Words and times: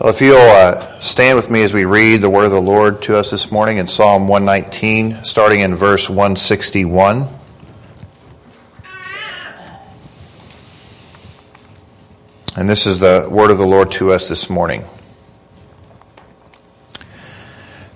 Well, 0.00 0.08
if 0.08 0.22
you'll 0.22 0.38
uh, 0.38 0.98
stand 1.00 1.36
with 1.36 1.50
me 1.50 1.62
as 1.62 1.74
we 1.74 1.84
read 1.84 2.22
the 2.22 2.30
word 2.30 2.46
of 2.46 2.52
the 2.52 2.62
Lord 2.62 3.02
to 3.02 3.18
us 3.18 3.30
this 3.30 3.52
morning 3.52 3.76
in 3.76 3.86
Psalm 3.86 4.28
119, 4.28 5.24
starting 5.24 5.60
in 5.60 5.74
verse 5.74 6.08
161. 6.08 7.28
And 12.56 12.66
this 12.66 12.86
is 12.86 12.98
the 12.98 13.28
word 13.30 13.50
of 13.50 13.58
the 13.58 13.66
Lord 13.66 13.92
to 13.92 14.10
us 14.12 14.30
this 14.30 14.48
morning. 14.48 14.84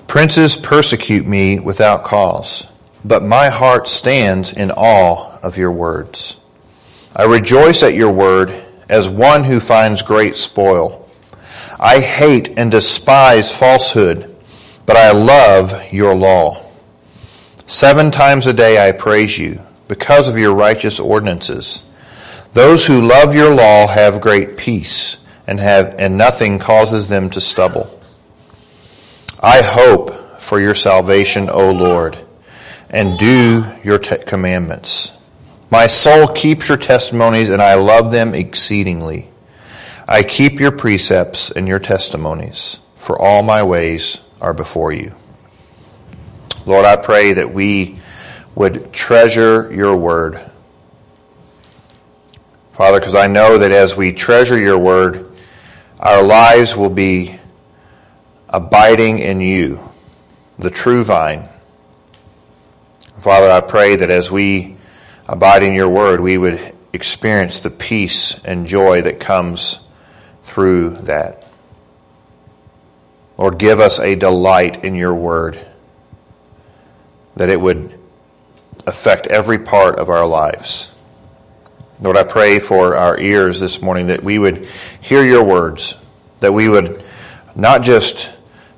Princes 0.06 0.58
persecute 0.58 1.26
me 1.26 1.58
without 1.58 2.04
cause, 2.04 2.66
but 3.02 3.22
my 3.22 3.48
heart 3.48 3.88
stands 3.88 4.52
in 4.52 4.70
awe 4.72 5.38
of 5.42 5.56
your 5.56 5.72
words. 5.72 6.36
I 7.16 7.24
rejoice 7.24 7.82
at 7.82 7.94
your 7.94 8.12
word 8.12 8.52
as 8.90 9.08
one 9.08 9.42
who 9.42 9.58
finds 9.58 10.02
great 10.02 10.36
spoil. 10.36 11.03
I 11.84 12.00
hate 12.00 12.58
and 12.58 12.70
despise 12.70 13.54
falsehood, 13.54 14.34
but 14.86 14.96
I 14.96 15.12
love 15.12 15.92
your 15.92 16.14
law. 16.14 16.64
Seven 17.66 18.10
times 18.10 18.46
a 18.46 18.54
day 18.54 18.88
I 18.88 18.92
praise 18.92 19.36
you 19.36 19.60
because 19.86 20.26
of 20.26 20.38
your 20.38 20.54
righteous 20.54 20.98
ordinances. 20.98 21.82
Those 22.54 22.86
who 22.86 23.06
love 23.06 23.34
your 23.34 23.54
law 23.54 23.86
have 23.86 24.22
great 24.22 24.56
peace 24.56 25.18
and 25.46 25.60
have 25.60 25.96
and 25.98 26.16
nothing 26.16 26.58
causes 26.58 27.06
them 27.06 27.28
to 27.28 27.40
stumble. 27.42 28.00
I 29.38 29.60
hope 29.60 30.40
for 30.40 30.58
your 30.58 30.74
salvation, 30.74 31.50
O 31.50 31.70
Lord, 31.70 32.16
and 32.88 33.18
do 33.18 33.62
your 33.82 33.98
commandments. 33.98 35.12
My 35.70 35.86
soul 35.86 36.28
keeps 36.28 36.66
your 36.66 36.78
testimonies 36.78 37.50
and 37.50 37.60
I 37.60 37.74
love 37.74 38.10
them 38.10 38.32
exceedingly. 38.32 39.28
I 40.06 40.22
keep 40.22 40.60
your 40.60 40.72
precepts 40.72 41.50
and 41.50 41.66
your 41.66 41.78
testimonies, 41.78 42.78
for 42.96 43.18
all 43.18 43.42
my 43.42 43.62
ways 43.62 44.20
are 44.40 44.52
before 44.52 44.92
you. 44.92 45.14
Lord, 46.66 46.84
I 46.84 46.96
pray 46.96 47.34
that 47.34 47.52
we 47.52 47.98
would 48.54 48.92
treasure 48.92 49.72
your 49.74 49.96
word. 49.96 50.40
Father, 52.72 52.98
because 53.00 53.14
I 53.14 53.28
know 53.28 53.58
that 53.58 53.72
as 53.72 53.96
we 53.96 54.12
treasure 54.12 54.58
your 54.58 54.78
word, 54.78 55.30
our 55.98 56.22
lives 56.22 56.76
will 56.76 56.90
be 56.90 57.38
abiding 58.48 59.20
in 59.20 59.40
you, 59.40 59.80
the 60.58 60.70
true 60.70 61.02
vine. 61.02 61.48
Father, 63.20 63.50
I 63.50 63.60
pray 63.60 63.96
that 63.96 64.10
as 64.10 64.30
we 64.30 64.76
abide 65.26 65.62
in 65.62 65.72
your 65.72 65.88
word, 65.88 66.20
we 66.20 66.36
would 66.36 66.60
experience 66.92 67.60
the 67.60 67.70
peace 67.70 68.38
and 68.44 68.66
joy 68.66 69.02
that 69.02 69.18
comes 69.18 69.83
through 70.44 70.90
that. 70.90 71.42
Lord, 73.36 73.58
give 73.58 73.80
us 73.80 73.98
a 73.98 74.14
delight 74.14 74.84
in 74.84 74.94
your 74.94 75.14
word, 75.14 75.58
that 77.34 77.50
it 77.50 77.60
would 77.60 77.98
affect 78.86 79.26
every 79.26 79.58
part 79.58 79.98
of 79.98 80.08
our 80.08 80.26
lives. 80.26 80.92
Lord, 82.00 82.16
I 82.16 82.24
pray 82.24 82.60
for 82.60 82.96
our 82.96 83.18
ears 83.18 83.60
this 83.60 83.80
morning 83.82 84.08
that 84.08 84.22
we 84.22 84.38
would 84.38 84.68
hear 85.00 85.24
your 85.24 85.42
words, 85.42 85.96
that 86.40 86.52
we 86.52 86.68
would 86.68 87.02
not 87.56 87.82
just 87.82 88.30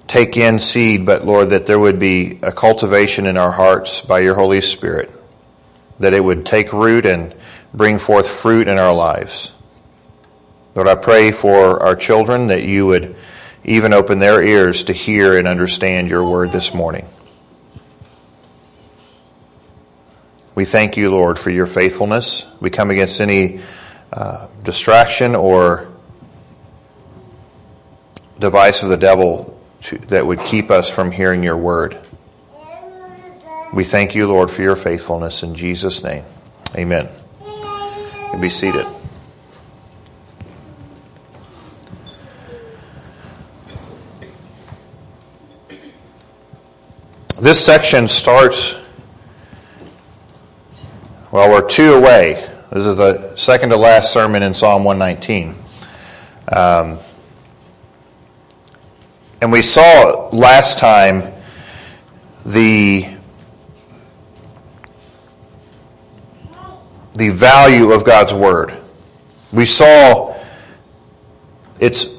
take 0.07 0.37
in 0.37 0.59
seed, 0.59 1.05
but 1.05 1.27
Lord, 1.27 1.51
that 1.51 1.67
there 1.67 1.79
would 1.79 1.99
be 1.99 2.39
a 2.43 2.53
cultivation 2.53 3.27
in 3.27 3.37
our 3.37 3.51
hearts 3.51 4.01
by 4.01 4.21
your 4.21 4.35
Holy 4.35 4.61
Spirit, 4.61 5.11
that 5.99 6.15
it 6.15 6.23
would 6.23 6.47
take 6.47 6.73
root 6.73 7.05
and 7.05 7.35
bring 7.75 7.99
forth 7.99 8.31
fruit 8.31 8.69
in 8.69 8.79
our 8.79 8.95
lives. 8.95 9.53
Lord, 10.77 10.89
I 10.89 10.95
pray 10.95 11.33
for 11.33 11.83
our 11.83 11.97
children 11.97 12.49
that 12.49 12.63
you 12.63 12.85
would 12.85 13.17
even 13.65 13.95
open 13.95 14.19
their 14.19 14.43
ears 14.43 14.85
to 14.85 14.93
hear 14.93 15.39
and 15.39 15.49
understand 15.49 16.11
your 16.11 16.29
word 16.29 16.53
this 16.53 16.75
morning. 16.75 17.07
We 20.55 20.67
thank 20.67 20.99
you, 20.99 21.11
Lord, 21.11 21.39
for 21.39 21.49
your 21.49 21.67
faithfulness. 21.67 22.55
We 22.61 22.69
come 22.69 22.91
against 22.91 23.23
any 23.23 23.61
uh, 24.13 24.49
distraction 24.63 25.35
or 25.35 25.89
device 28.39 28.83
of 28.83 28.91
the 28.91 28.99
devil 28.99 29.59
to, 29.83 29.97
that 30.09 30.27
would 30.27 30.41
keep 30.41 30.71
us 30.71 30.95
from 30.95 31.11
hearing 31.11 31.43
your 31.43 31.57
word. 31.57 31.99
We 33.73 33.85
thank 33.85 34.15
you, 34.15 34.27
Lord, 34.27 34.51
for 34.51 34.61
your 34.61 34.77
faithfulness 34.77 35.43
in 35.43 35.55
Jesus' 35.55 36.05
name. 36.05 36.25
Amen. 36.77 37.09
You 38.35 38.41
be 38.41 38.51
seated. 38.51 38.87
This 47.39 47.63
section 47.63 48.09
starts, 48.09 48.79
well, 51.31 51.51
we're 51.51 51.69
two 51.69 51.93
away. 51.93 52.49
This 52.73 52.87
is 52.87 52.97
the 52.97 53.37
second 53.37 53.69
to 53.71 53.77
last 53.77 54.11
sermon 54.11 54.43
in 54.43 54.55
Psalm 54.55 54.85
119. 54.85 55.55
Um, 56.51 56.99
and 59.43 59.53
we 59.53 59.61
saw 59.61 60.31
last 60.33 60.79
time 60.79 61.31
the 62.47 63.07
the 67.17 67.29
value 67.29 67.93
of 67.93 68.07
God's 68.07 68.33
word. 68.33 68.73
We 69.53 69.67
saw 69.67 70.35
its 71.81 72.17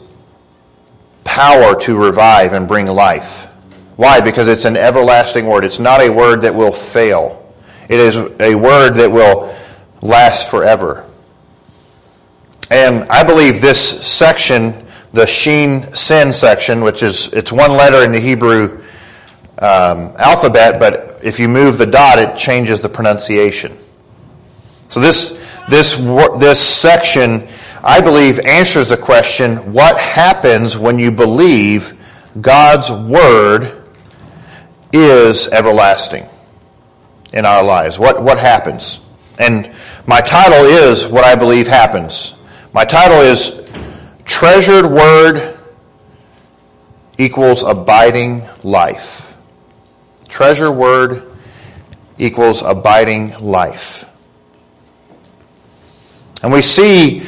power 1.24 1.74
to 1.82 1.98
revive 1.98 2.54
and 2.54 2.68
bring 2.68 2.86
life. 2.86 3.48
Why? 3.98 4.22
Because 4.22 4.48
it's 4.48 4.66
an 4.66 4.78
everlasting 4.78 5.48
word. 5.48 5.66
It's 5.66 5.80
not 5.80 6.02
a 6.02 6.10
word 6.10 6.42
that 6.42 6.54
will 6.54 6.72
fail. 6.72 7.54
It 7.90 8.00
is 8.00 8.18
a 8.40 8.54
word 8.54 8.96
that 8.96 9.12
will 9.12 9.54
last 10.02 10.52
forever. 10.52 11.06
And 12.70 13.04
I 13.10 13.24
believe 13.24 13.60
this 13.60 14.06
section, 14.06 14.86
the 15.14 15.26
Sheen 15.26 15.82
Sin 15.94 16.32
section, 16.32 16.82
which 16.82 17.02
is 17.02 17.34
it's 17.34 17.52
one 17.52 17.72
letter 17.72 18.04
in 18.04 18.12
the 18.12 18.20
Hebrew 18.20 18.84
um, 19.60 20.14
alphabet, 20.20 20.80
but 20.80 21.20
if 21.24 21.40
you 21.40 21.48
move 21.48 21.80
the 21.80 21.86
dot, 21.86 22.20
it 22.20 22.38
changes 22.38 22.82
the 22.82 22.90
pronunciation. 22.90 23.76
So 24.90 25.00
this 25.00 25.40
this 25.70 25.96
this 26.40 26.60
section, 26.60 27.48
I 27.84 28.00
believe, 28.00 28.40
answers 28.46 28.90
the 28.90 28.98
question: 28.98 29.74
What 29.74 29.98
happens 29.98 30.78
when 30.78 31.00
you 31.00 31.10
believe 31.10 31.98
God's 32.42 32.92
word 32.92 33.87
is 35.00 35.50
everlasting 35.50 36.26
in 37.34 37.46
our 37.46 37.64
lives. 37.64 38.00
What, 38.00 38.22
what 38.22 38.38
happens? 38.38 39.02
And 39.40 39.72
my 40.06 40.22
title 40.22 40.66
is 40.66 41.08
what 41.08 41.24
I 41.24 41.36
believe 41.36 41.68
happens. 41.68 42.36
My 42.74 42.86
title 42.86 43.22
is 43.22 43.72
Treasured 44.26 44.86
Word 44.86 45.58
equals 47.18 47.64
abiding 47.64 48.44
life. 48.64 49.38
Treasure 50.28 50.72
Word 50.72 51.24
equals 52.18 52.62
abiding 52.62 53.38
life. 53.40 54.06
And 56.44 56.52
we 56.52 56.62
see 56.62 57.24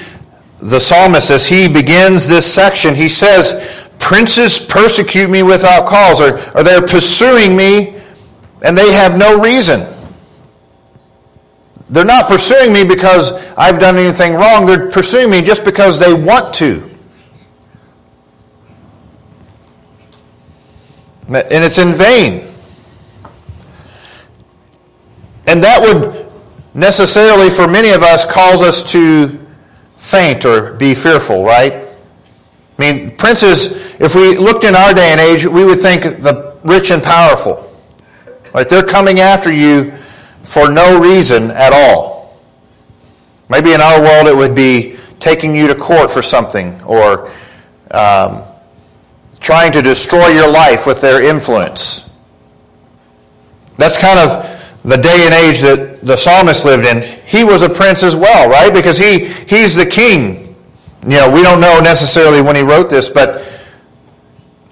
the 0.60 0.80
psalmist 0.80 1.32
as 1.32 1.48
he 1.48 1.68
begins 1.68 2.28
this 2.28 2.52
section, 2.52 2.94
he 2.94 3.10
says, 3.10 3.79
Princes 4.00 4.60
persecute 4.60 5.30
me 5.30 5.44
without 5.44 5.88
cause, 5.88 6.22
or, 6.22 6.40
or 6.56 6.64
they're 6.64 6.82
pursuing 6.82 7.56
me 7.56 8.00
and 8.64 8.78
they 8.78 8.92
have 8.92 9.18
no 9.18 9.40
reason. 9.40 9.86
They're 11.90 12.06
not 12.06 12.28
pursuing 12.28 12.72
me 12.72 12.84
because 12.84 13.52
I've 13.54 13.80
done 13.80 13.98
anything 13.98 14.34
wrong. 14.34 14.66
They're 14.66 14.90
pursuing 14.90 15.30
me 15.30 15.42
just 15.42 15.66
because 15.66 16.00
they 16.00 16.14
want 16.14 16.54
to. 16.56 16.84
And 21.28 21.64
it's 21.64 21.78
in 21.78 21.92
vain. 21.92 22.48
And 25.48 25.64
that 25.64 25.82
would 25.82 26.28
necessarily, 26.76 27.50
for 27.50 27.68
many 27.68 27.90
of 27.90 28.04
us, 28.04 28.32
cause 28.32 28.62
us 28.62 28.92
to 28.92 29.40
faint 29.98 30.46
or 30.46 30.74
be 30.74 30.94
fearful, 30.94 31.44
right? 31.44 31.89
I 32.80 32.82
mean, 32.82 33.10
princes, 33.18 33.94
if 34.00 34.16
we 34.16 34.38
looked 34.38 34.64
in 34.64 34.74
our 34.74 34.94
day 34.94 35.12
and 35.12 35.20
age, 35.20 35.46
we 35.46 35.66
would 35.66 35.80
think 35.80 36.04
the 36.04 36.58
rich 36.64 36.92
and 36.92 37.04
powerful. 37.04 37.70
Right? 38.54 38.68
They're 38.70 38.86
coming 38.86 39.20
after 39.20 39.52
you 39.52 39.92
for 40.44 40.70
no 40.70 40.98
reason 41.00 41.52
at 41.52 41.74
all. 41.74 42.40
Maybe 43.50 43.74
in 43.74 43.82
our 43.82 44.02
world 44.02 44.28
it 44.28 44.36
would 44.36 44.56
be 44.56 44.96
taking 45.20 45.54
you 45.54 45.68
to 45.68 45.76
court 45.76 46.10
for 46.10 46.22
something 46.22 46.80
or 46.84 47.32
um, 47.92 48.44
trying 49.42 49.74
to 49.74 49.82
destroy 49.82 50.28
your 50.28 50.50
life 50.50 50.88
with 50.88 51.02
their 51.02 51.22
influence. 51.22 52.10
That's 53.76 53.98
kind 53.98 54.20
of 54.20 54.82
the 54.84 54.98
day 54.98 55.26
and 55.26 55.34
age 55.34 55.60
that 55.60 56.00
the 56.02 56.16
psalmist 56.16 56.64
lived 56.64 56.86
in. 56.86 57.02
He 57.26 57.44
was 57.44 57.62
a 57.62 57.70
prince 57.70 58.04
as 58.04 58.16
well, 58.16 58.50
right? 58.50 58.74
Because 58.74 58.98
he, 58.98 59.26
he's 59.26 59.76
the 59.76 59.86
king 59.86 60.49
you 61.04 61.18
know, 61.18 61.32
we 61.32 61.44
don't 61.44 61.62
know 61.62 61.80
necessarily 61.80 62.42
when 62.42 62.56
he 62.56 62.62
wrote 62.62 62.90
this, 62.90 63.10
but 63.10 63.46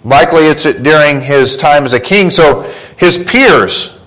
Likely 0.07 0.45
it's 0.45 0.63
during 0.63 1.19
his 1.19 1.57
time 1.57 1.83
as 1.83 1.91
a 1.91 1.99
king. 1.99 2.31
So 2.31 2.61
his 2.97 3.19
peers, 3.19 3.99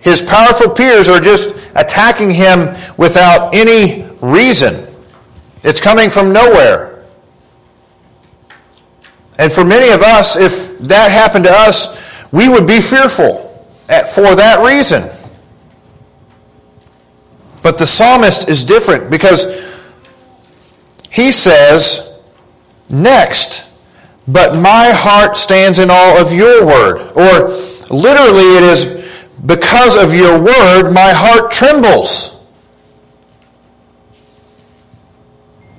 his 0.00 0.22
powerful 0.22 0.70
peers 0.70 1.08
are 1.08 1.18
just 1.18 1.50
attacking 1.74 2.30
him 2.30 2.76
without 2.96 3.52
any 3.52 4.08
reason. 4.22 4.86
It's 5.64 5.80
coming 5.80 6.08
from 6.08 6.32
nowhere. 6.32 7.04
And 9.40 9.52
for 9.52 9.64
many 9.64 9.92
of 9.92 10.02
us, 10.02 10.36
if 10.36 10.78
that 10.86 11.10
happened 11.10 11.46
to 11.46 11.52
us, 11.52 11.98
we 12.30 12.48
would 12.48 12.68
be 12.68 12.80
fearful 12.80 13.38
for 14.14 14.36
that 14.36 14.62
reason. 14.64 15.10
But 17.60 17.76
the 17.76 17.86
psalmist 17.86 18.48
is 18.48 18.64
different 18.64 19.10
because 19.10 19.46
he 21.10 21.32
says, 21.32 22.20
next, 22.88 23.66
but 24.28 24.56
my 24.56 24.90
heart 24.92 25.36
stands 25.36 25.78
in 25.78 25.90
awe 25.90 26.20
of 26.20 26.32
your 26.32 26.64
word. 26.64 27.12
Or 27.16 27.48
literally 27.94 28.56
it 28.56 28.62
is, 28.62 29.30
because 29.44 29.96
of 29.96 30.14
your 30.14 30.38
word, 30.38 30.92
my 30.92 31.12
heart 31.12 31.50
trembles. 31.50 32.46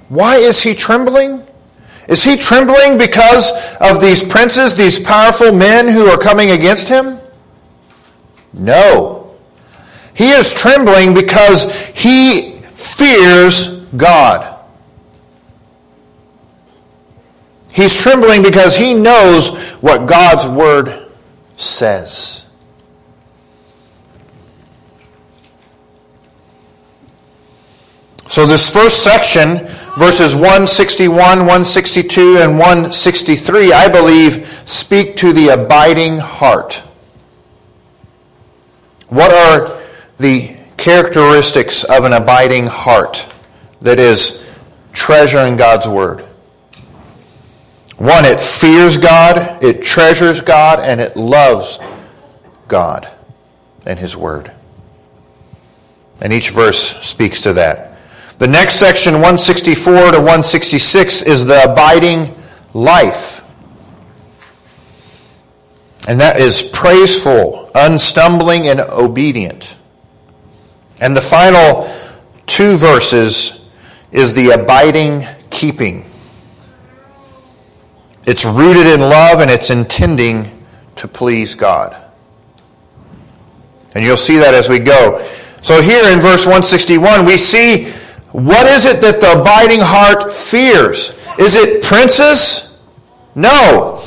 Why 0.09 0.35
is 0.35 0.61
he 0.61 0.75
trembling? 0.75 1.45
Is 2.09 2.23
he 2.23 2.35
trembling 2.35 2.97
because 2.97 3.51
of 3.79 4.01
these 4.01 4.21
princes, 4.21 4.75
these 4.75 4.99
powerful 4.99 5.53
men 5.53 5.87
who 5.87 6.07
are 6.07 6.17
coming 6.17 6.51
against 6.51 6.89
him? 6.89 7.17
No. 8.51 9.33
He 10.13 10.29
is 10.31 10.53
trembling 10.53 11.13
because 11.13 11.73
he 11.95 12.57
fears 12.73 13.85
God. 13.95 14.50
He's 17.71 17.97
trembling 17.97 18.43
because 18.43 18.75
he 18.75 18.93
knows 18.93 19.57
what 19.81 20.07
God's 20.07 20.45
word 20.47 21.11
says. 21.55 22.49
So, 28.27 28.45
this 28.45 28.73
first 28.73 29.03
section, 29.03 29.67
verses 29.97 30.33
161, 30.33 31.17
162, 31.17 32.37
and 32.37 32.57
163, 32.57 33.73
I 33.73 33.89
believe, 33.89 34.63
speak 34.65 35.17
to 35.17 35.33
the 35.33 35.49
abiding 35.49 36.17
heart. 36.17 36.75
What 39.09 39.31
are 39.33 39.77
the 40.17 40.55
characteristics 40.77 41.83
of 41.83 42.05
an 42.05 42.13
abiding 42.13 42.67
heart 42.67 43.27
that 43.81 43.99
is 43.99 44.41
treasuring 44.93 45.57
God's 45.57 45.89
Word? 45.89 46.23
One, 48.01 48.25
it 48.25 48.39
fears 48.39 48.97
God, 48.97 49.63
it 49.63 49.83
treasures 49.83 50.41
God, 50.41 50.79
and 50.79 50.99
it 50.99 51.15
loves 51.15 51.77
God 52.67 53.07
and 53.85 53.99
His 53.99 54.17
Word. 54.17 54.51
And 56.19 56.33
each 56.33 56.49
verse 56.49 56.99
speaks 57.05 57.43
to 57.43 57.53
that. 57.53 57.99
The 58.39 58.47
next 58.47 58.79
section, 58.79 59.13
164 59.13 59.93
to 60.13 60.17
166, 60.17 61.21
is 61.21 61.45
the 61.45 61.71
abiding 61.71 62.33
life. 62.73 63.43
And 66.07 66.19
that 66.21 66.39
is 66.39 66.63
praiseful, 66.73 67.69
unstumbling, 67.75 68.67
and 68.67 68.79
obedient. 68.79 69.75
And 70.99 71.15
the 71.15 71.21
final 71.21 71.87
two 72.47 72.77
verses 72.77 73.69
is 74.11 74.33
the 74.33 74.59
abiding 74.59 75.23
keeping. 75.51 76.05
It's 78.25 78.45
rooted 78.45 78.87
in 78.87 78.99
love 79.01 79.39
and 79.39 79.49
it's 79.49 79.69
intending 79.69 80.63
to 80.95 81.07
please 81.07 81.55
God. 81.55 81.95
And 83.95 84.03
you'll 84.03 84.17
see 84.17 84.37
that 84.37 84.53
as 84.53 84.69
we 84.69 84.79
go. 84.79 85.25
So 85.61 85.81
here 85.81 86.11
in 86.11 86.19
verse 86.19 86.45
161, 86.45 87.25
we 87.25 87.37
see 87.37 87.91
what 88.31 88.67
is 88.67 88.85
it 88.85 89.01
that 89.01 89.19
the 89.19 89.41
abiding 89.41 89.81
heart 89.81 90.31
fears? 90.31 91.17
Is 91.37 91.55
it 91.55 91.83
princes? 91.83 92.79
No. 93.35 94.03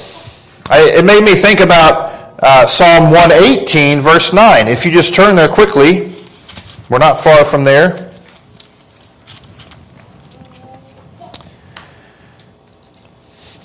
I, 0.71 0.95
it 0.97 1.05
made 1.05 1.23
me 1.23 1.35
think 1.35 1.61
about 1.61 2.39
uh, 2.43 2.67
Psalm 2.67 3.05
118, 3.05 4.01
verse 4.01 4.33
9. 4.33 4.69
If 4.69 4.87
you 4.87 4.91
just 4.91 5.15
turn 5.15 5.35
there 5.35 5.49
quickly, 5.49 6.13
we're 6.89 6.99
not 6.99 7.19
far 7.19 7.45
from 7.45 7.65
there. 7.65 8.04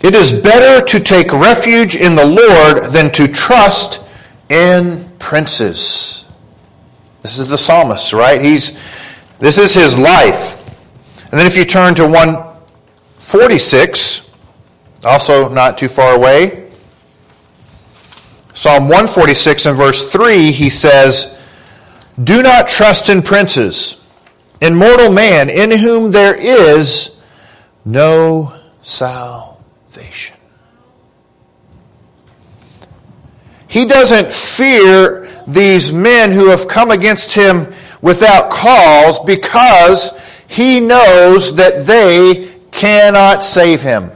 It 0.01 0.15
is 0.15 0.33
better 0.33 0.83
to 0.85 0.99
take 0.99 1.31
refuge 1.33 1.95
in 1.95 2.15
the 2.15 2.25
Lord 2.25 2.91
than 2.91 3.11
to 3.11 3.27
trust 3.27 4.01
in 4.49 5.07
princes. 5.19 6.25
This 7.21 7.37
is 7.37 7.47
the 7.47 7.57
psalmist, 7.57 8.13
right? 8.13 8.41
He's 8.41 8.79
this 9.39 9.57
is 9.57 9.73
his 9.73 9.97
life. 9.97 10.57
And 11.31 11.39
then 11.39 11.47
if 11.47 11.55
you 11.55 11.63
turn 11.65 11.95
to 11.95 12.03
146, 12.03 14.31
also 15.03 15.49
not 15.49 15.77
too 15.77 15.87
far 15.87 16.15
away, 16.15 16.69
Psalm 18.53 18.83
146 18.83 19.65
and 19.67 19.77
verse 19.77 20.11
3, 20.11 20.51
he 20.51 20.69
says, 20.69 21.37
Do 22.21 22.43
not 22.43 22.67
trust 22.67 23.09
in 23.09 23.21
princes, 23.21 24.03
in 24.59 24.75
mortal 24.75 25.13
man, 25.13 25.49
in 25.49 25.71
whom 25.71 26.11
there 26.11 26.35
is 26.35 27.17
no 27.85 28.53
salvation. 28.81 29.58
He 33.67 33.85
doesn't 33.85 34.31
fear 34.31 35.29
these 35.47 35.93
men 35.93 36.31
who 36.31 36.49
have 36.49 36.67
come 36.67 36.91
against 36.91 37.33
him 37.33 37.71
without 38.01 38.49
cause 38.49 39.19
because 39.19 40.17
he 40.47 40.79
knows 40.79 41.55
that 41.55 41.85
they 41.85 42.49
cannot 42.71 43.43
save 43.43 43.81
him, 43.81 44.11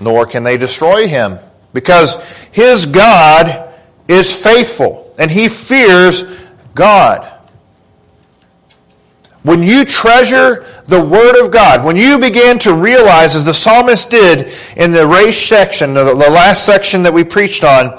nor 0.00 0.26
can 0.26 0.42
they 0.42 0.58
destroy 0.58 1.06
him. 1.06 1.38
Because 1.72 2.22
his 2.52 2.86
God 2.86 3.72
is 4.06 4.36
faithful 4.36 5.14
and 5.18 5.30
he 5.30 5.48
fears 5.48 6.24
God. 6.74 7.30
When 9.42 9.62
you 9.62 9.84
treasure 9.84 10.66
the 10.86 11.02
Word 11.02 11.42
of 11.42 11.50
God, 11.50 11.84
when 11.84 11.96
you 11.96 12.18
begin 12.18 12.58
to 12.60 12.74
realize, 12.74 13.34
as 13.34 13.44
the 13.44 13.54
psalmist 13.54 14.10
did 14.10 14.52
in 14.76 14.90
the 14.90 15.06
Resh 15.06 15.46
section, 15.46 15.94
the 15.94 16.14
last 16.14 16.66
section 16.66 17.02
that 17.02 17.12
we 17.12 17.24
preached 17.24 17.64
on, 17.64 17.98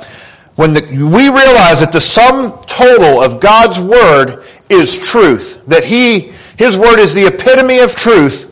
when 0.56 0.74
the, 0.74 0.82
we 0.92 1.30
realize 1.30 1.80
that 1.80 1.92
the 1.92 2.02
sum 2.02 2.60
total 2.68 3.22
of 3.22 3.42
God's 3.42 3.80
Word 3.80 4.46
is 4.70 4.98
truth, 4.98 5.66
that 5.68 5.84
He, 5.84 6.32
His 6.58 6.78
Word 6.78 7.00
is 7.00 7.14
the 7.14 7.26
epitome 7.26 7.80
of 7.80 7.96
truth, 7.96 8.52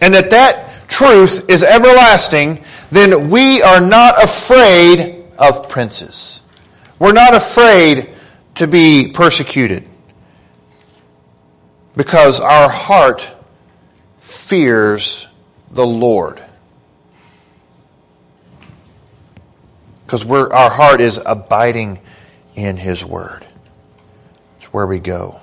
and 0.00 0.14
that 0.14 0.30
that 0.30 0.88
truth 0.88 1.48
is 1.50 1.64
everlasting, 1.64 2.62
then 2.90 3.28
we 3.28 3.60
are 3.62 3.80
not 3.80 4.22
afraid 4.22 5.24
of 5.38 5.68
princes. 5.68 6.42
We're 6.98 7.12
not 7.12 7.34
afraid 7.34 8.10
to 8.54 8.66
be 8.66 9.12
persecuted 9.12 9.84
because 11.96 12.40
our 12.40 12.68
heart 12.68 13.34
fears 14.28 15.26
the 15.70 15.86
Lord. 15.86 16.42
Because 20.04 20.26
our 20.26 20.70
heart 20.70 21.00
is 21.00 21.18
abiding 21.24 21.98
in 22.54 22.76
His 22.76 23.04
Word. 23.04 23.46
It's 24.58 24.66
where 24.66 24.86
we 24.86 25.00
go. 25.00 25.40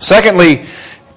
Secondly, 0.00 0.66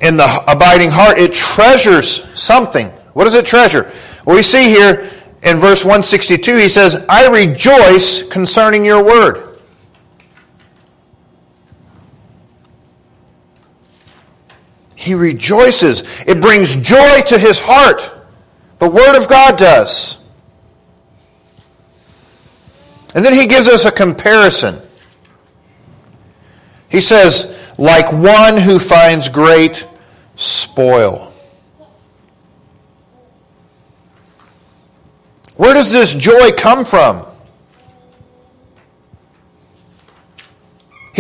in 0.02 0.18
the 0.18 0.44
abiding 0.48 0.92
heart, 0.92 1.18
it 1.18 1.34
treasures 1.34 2.24
something. 2.40 2.88
What 3.14 3.24
does 3.24 3.36
it 3.36 3.46
treasure? 3.46 3.92
Well, 4.24 4.36
we 4.36 4.44
see 4.44 4.66
here 4.66 5.10
in 5.42 5.58
verse 5.58 5.84
162, 5.84 6.58
he 6.58 6.70
says, 6.70 7.06
I 7.10 7.28
rejoice 7.28 8.24
concerning 8.24 8.86
your 8.86 9.04
word. 9.04 9.49
He 15.00 15.14
rejoices. 15.14 16.04
It 16.28 16.42
brings 16.42 16.76
joy 16.76 17.22
to 17.28 17.38
his 17.38 17.58
heart. 17.58 18.02
The 18.80 18.90
Word 18.90 19.16
of 19.16 19.30
God 19.30 19.58
does. 19.58 20.22
And 23.16 23.24
then 23.24 23.32
he 23.32 23.48
gives 23.48 23.70
us 23.70 23.86
a 23.86 23.94
comparison. 23.94 24.78
He 26.90 27.00
says, 27.00 27.58
like 27.78 28.12
one 28.12 28.58
who 28.58 28.78
finds 28.78 29.30
great 29.30 29.88
spoil. 30.36 31.32
Where 35.56 35.74
does 35.74 35.94
this 35.94 36.14
joy 36.14 36.52
come 36.52 36.84
from? 36.84 37.26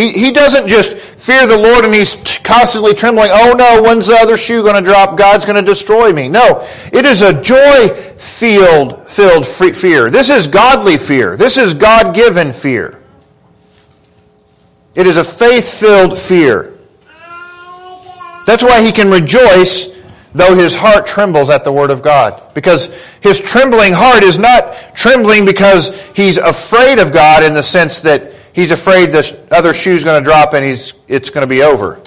He, 0.07 0.31
doesn't 0.31 0.67
just 0.67 0.95
fear 0.95 1.45
the 1.45 1.57
Lord 1.57 1.83
and 1.83 1.93
he's 1.93 2.15
constantly 2.39 2.93
trembling, 2.93 3.29
oh 3.33 3.53
no, 3.57 3.83
when's 3.83 4.07
the 4.07 4.15
other 4.15 4.37
shoe 4.37 4.63
going 4.63 4.81
to 4.81 4.81
drop? 4.81 5.17
God's 5.17 5.43
going 5.43 5.57
to 5.57 5.61
destroy 5.61 6.13
me. 6.13 6.29
No, 6.29 6.65
it 6.93 7.03
is 7.03 7.21
a 7.21 7.41
joy 7.41 7.89
filled, 7.89 9.05
filled 9.09 9.45
fear. 9.45 10.09
This 10.09 10.29
is 10.29 10.47
godly 10.47 10.97
fear. 10.97 11.35
This 11.35 11.57
is 11.57 11.73
God 11.73 12.15
given 12.15 12.53
fear. 12.53 13.01
It 14.95 15.05
is 15.05 15.17
a 15.17 15.23
faith 15.23 15.79
filled 15.79 16.17
fear. 16.17 16.73
That's 18.45 18.63
why 18.63 18.81
he 18.81 18.91
can 18.91 19.11
rejoice 19.11 19.99
though 20.33 20.55
his 20.55 20.75
heart 20.75 21.07
trembles 21.07 21.49
at 21.49 21.63
the 21.63 21.73
word 21.73 21.91
of 21.91 22.01
God. 22.01 22.53
Because 22.53 22.95
his 23.21 23.41
trembling 23.41 23.93
heart 23.93 24.23
is 24.23 24.37
not 24.37 24.95
trembling 24.95 25.43
because 25.43 26.01
he's 26.11 26.37
afraid 26.37 26.99
of 26.99 27.11
God 27.11 27.43
in 27.43 27.53
the 27.53 27.63
sense 27.63 28.01
that 28.01 28.33
he's 28.53 28.71
afraid 28.71 29.11
the 29.11 29.39
other 29.51 29.73
shoe's 29.73 30.03
going 30.03 30.21
to 30.21 30.23
drop 30.23 30.53
and 30.53 30.65
he's, 30.65 30.93
it's 31.07 31.29
going 31.29 31.43
to 31.43 31.47
be 31.47 31.63
over. 31.63 32.01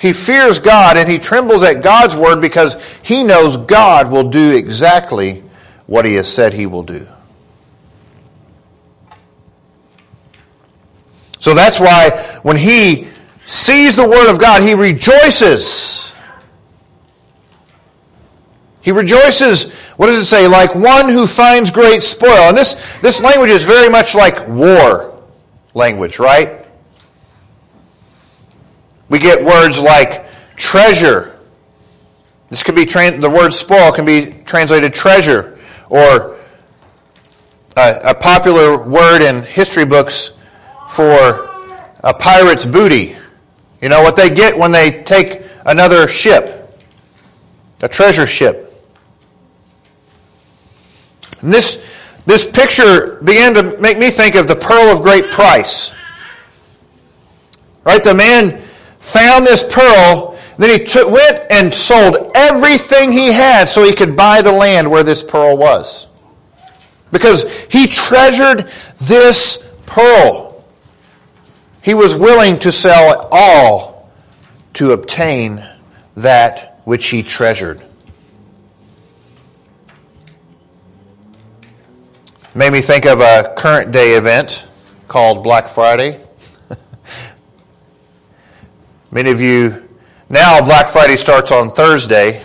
He 0.00 0.12
fears 0.12 0.58
God 0.58 0.96
and 0.96 1.08
he 1.08 1.18
trembles 1.18 1.62
at 1.62 1.82
God's 1.82 2.16
word 2.16 2.40
because 2.40 2.74
he 3.02 3.22
knows 3.22 3.56
God 3.56 4.10
will 4.10 4.30
do 4.30 4.56
exactly 4.56 5.44
what 5.86 6.04
he 6.04 6.14
has 6.14 6.32
said 6.32 6.52
he 6.52 6.66
will 6.66 6.82
do. 6.82 7.06
So 11.38 11.54
that's 11.54 11.78
why 11.78 12.10
when 12.42 12.56
he 12.56 13.06
sees 13.46 13.96
the 13.96 14.08
word 14.08 14.30
of 14.30 14.40
God, 14.40 14.62
he 14.62 14.74
rejoices. 14.74 16.16
He 18.80 18.90
rejoices, 18.90 19.72
what 19.96 20.08
does 20.08 20.18
it 20.18 20.24
say? 20.24 20.48
Like 20.48 20.74
one 20.74 21.08
who 21.08 21.28
finds 21.28 21.70
great 21.70 22.02
spoil. 22.02 22.48
And 22.48 22.56
this, 22.56 22.98
this 23.00 23.22
language 23.22 23.50
is 23.50 23.64
very 23.64 23.88
much 23.88 24.16
like 24.16 24.48
war 24.48 25.11
language, 25.74 26.18
right? 26.18 26.66
We 29.08 29.18
get 29.18 29.44
words 29.44 29.80
like 29.80 30.26
treasure. 30.56 31.36
This 32.48 32.62
could 32.62 32.74
be, 32.74 32.84
the 32.84 33.30
word 33.30 33.52
spoil 33.52 33.92
can 33.92 34.04
be 34.04 34.34
translated 34.44 34.92
treasure, 34.92 35.58
or 35.88 36.38
a, 37.76 38.00
a 38.04 38.14
popular 38.14 38.86
word 38.86 39.22
in 39.22 39.42
history 39.42 39.84
books 39.84 40.32
for 40.90 41.48
a 42.00 42.14
pirate's 42.14 42.66
booty. 42.66 43.16
You 43.80 43.88
know 43.88 44.02
what 44.02 44.16
they 44.16 44.30
get 44.30 44.56
when 44.56 44.70
they 44.70 45.02
take 45.02 45.42
another 45.66 46.06
ship, 46.08 46.78
a 47.80 47.88
treasure 47.88 48.26
ship. 48.26 48.72
And 51.40 51.52
this, 51.52 51.84
this 52.24 52.48
picture 52.48 53.16
began 53.24 53.54
to 53.54 53.78
make 53.78 53.98
me 53.98 54.10
think 54.10 54.34
of 54.34 54.46
the 54.46 54.56
pearl 54.56 54.94
of 54.94 55.02
great 55.02 55.24
price. 55.26 55.94
Right? 57.84 58.02
The 58.02 58.14
man 58.14 58.60
found 59.00 59.44
this 59.44 59.64
pearl, 59.64 60.38
then 60.56 60.70
he 60.70 60.84
took, 60.84 61.10
went 61.10 61.42
and 61.50 61.74
sold 61.74 62.30
everything 62.34 63.10
he 63.10 63.32
had 63.32 63.68
so 63.68 63.82
he 63.82 63.92
could 63.92 64.16
buy 64.16 64.40
the 64.40 64.52
land 64.52 64.88
where 64.88 65.02
this 65.02 65.22
pearl 65.22 65.56
was. 65.56 66.08
Because 67.10 67.64
he 67.64 67.88
treasured 67.88 68.70
this 68.98 69.68
pearl. 69.86 70.64
He 71.82 71.94
was 71.94 72.14
willing 72.14 72.58
to 72.60 72.70
sell 72.70 73.28
all 73.32 74.10
to 74.74 74.92
obtain 74.92 75.62
that 76.16 76.78
which 76.84 77.08
he 77.08 77.22
treasured. 77.22 77.82
Made 82.54 82.70
me 82.70 82.82
think 82.82 83.06
of 83.06 83.20
a 83.20 83.54
current 83.56 83.92
day 83.92 84.12
event 84.12 84.68
called 85.08 85.42
Black 85.42 85.68
Friday. 85.68 86.20
Many 89.10 89.30
of 89.30 89.40
you, 89.40 89.88
now 90.28 90.62
Black 90.62 90.88
Friday 90.88 91.16
starts 91.16 91.50
on 91.50 91.70
Thursday. 91.70 92.44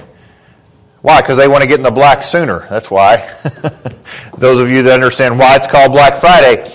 Why? 1.01 1.19
Because 1.19 1.35
they 1.35 1.49
want 1.49 1.63
to 1.63 1.67
get 1.67 1.75
in 1.75 1.83
the 1.83 1.91
black 1.91 2.23
sooner. 2.23 2.65
That's 2.69 2.89
why. 2.89 3.17
Those 4.37 4.61
of 4.61 4.71
you 4.71 4.81
that 4.83 4.93
understand 4.93 5.37
why 5.37 5.57
it's 5.57 5.67
called 5.67 5.91
Black 5.91 6.15
Friday. 6.15 6.65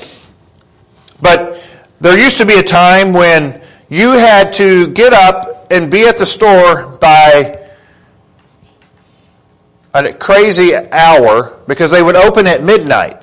But 1.22 1.64
there 2.02 2.18
used 2.18 2.36
to 2.36 2.44
be 2.44 2.58
a 2.58 2.62
time 2.62 3.14
when 3.14 3.62
you 3.88 4.10
had 4.10 4.52
to 4.54 4.88
get 4.88 5.14
up 5.14 5.68
and 5.70 5.90
be 5.90 6.06
at 6.06 6.18
the 6.18 6.26
store 6.26 6.98
by 7.00 7.60
a 9.94 10.12
crazy 10.12 10.74
hour 10.74 11.58
because 11.66 11.90
they 11.90 12.02
would 12.02 12.16
open 12.16 12.46
at 12.46 12.62
midnight. 12.62 13.21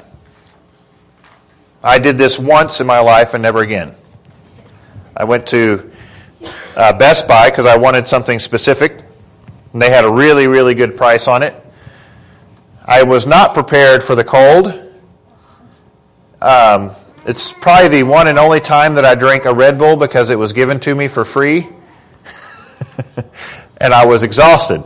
I 1.83 1.99
did 1.99 2.17
this 2.17 2.37
once 2.37 2.81
in 2.81 2.87
my 2.87 2.99
life 2.99 3.33
and 3.33 3.41
never 3.41 3.61
again. 3.61 3.95
I 5.15 5.23
went 5.23 5.47
to 5.47 5.91
uh, 6.75 6.97
Best 6.97 7.27
Buy 7.27 7.49
because 7.49 7.65
I 7.65 7.77
wanted 7.77 8.07
something 8.07 8.39
specific, 8.39 9.01
and 9.71 9.81
they 9.81 9.89
had 9.89 10.03
a 10.03 10.11
really, 10.11 10.47
really 10.47 10.73
good 10.73 10.97
price 10.97 11.27
on 11.27 11.41
it. 11.43 11.53
I 12.85 13.03
was 13.03 13.25
not 13.27 13.53
prepared 13.53 14.03
for 14.03 14.15
the 14.15 14.23
cold. 14.23 14.67
Um, 16.41 16.91
it's 17.25 17.53
probably 17.53 17.89
the 17.89 18.03
one 18.03 18.27
and 18.27 18.39
only 18.39 18.59
time 18.59 18.95
that 18.95 19.05
I 19.05 19.15
drank 19.15 19.45
a 19.45 19.53
Red 19.53 19.77
Bull 19.77 19.95
because 19.95 20.31
it 20.31 20.39
was 20.39 20.53
given 20.53 20.79
to 20.81 20.95
me 20.95 21.07
for 21.07 21.23
free. 21.23 21.67
and 23.77 23.93
I 23.93 24.05
was 24.05 24.23
exhausted. 24.23 24.83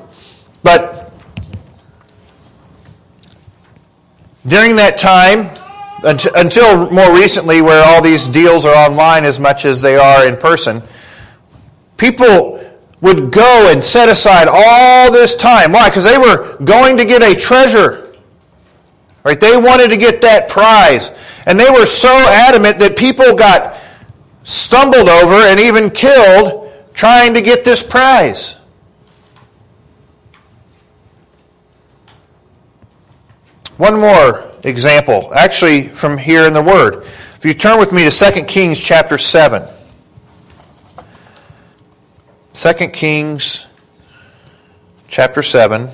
But 0.62 1.12
during 4.45 4.75
that 4.75 4.97
time, 4.97 5.50
until 6.03 6.91
more 6.91 7.15
recently, 7.15 7.62
where 7.62 7.83
all 7.86 8.01
these 8.01 8.27
deals 8.27 8.65
are 8.65 8.75
online 8.75 9.25
as 9.25 9.39
much 9.39 9.65
as 9.65 9.81
they 9.81 9.95
are 9.95 10.25
in 10.25 10.38
person, 10.38 10.81
people 11.98 12.63
would 13.01 13.31
go 13.31 13.69
and 13.72 13.83
set 13.83 14.10
aside 14.10 14.48
all 14.50 15.12
this 15.12 15.36
time. 15.36 15.72
Why? 15.72 15.89
Because 15.89 16.03
they 16.03 16.17
were 16.17 16.57
going 16.63 16.98
to 16.98 17.05
get 17.05 17.22
a 17.22 17.36
treasure. 17.36 18.15
Right? 19.24 19.39
They 19.39 19.57
wanted 19.57 19.89
to 19.89 19.98
get 19.98 20.22
that 20.22 20.50
prize. 20.50 21.12
And 21.45 21.60
they 21.60 21.69
were 21.69 21.86
so 21.86 22.10
adamant 22.29 22.79
that 22.79 22.98
people 22.98 23.36
got 23.36 23.77
stumbled 24.43 25.10
over 25.10 25.36
and 25.36 25.60
even 25.60 25.89
killed 25.89 26.72
trying 26.93 27.33
to 27.33 27.41
get 27.41 27.65
this 27.65 27.81
prize. 27.81 28.60
One 33.77 34.00
more 34.00 34.52
example, 34.63 35.34
actually 35.34 35.84
from 35.84 36.17
here 36.17 36.48
in 36.48 36.53
the 36.53 36.62
Word. 36.62 37.03
If 37.36 37.46
you 37.46 37.53
turn 37.53 37.79
with 37.79 37.91
me 37.91 38.10
to 38.10 38.32
2 38.32 38.43
Kings 38.43 38.79
chapter 38.79 39.17
7. 39.17 39.67
2 42.53 42.88
Kings 42.89 43.67
chapter 45.08 45.41
7. 45.41 45.89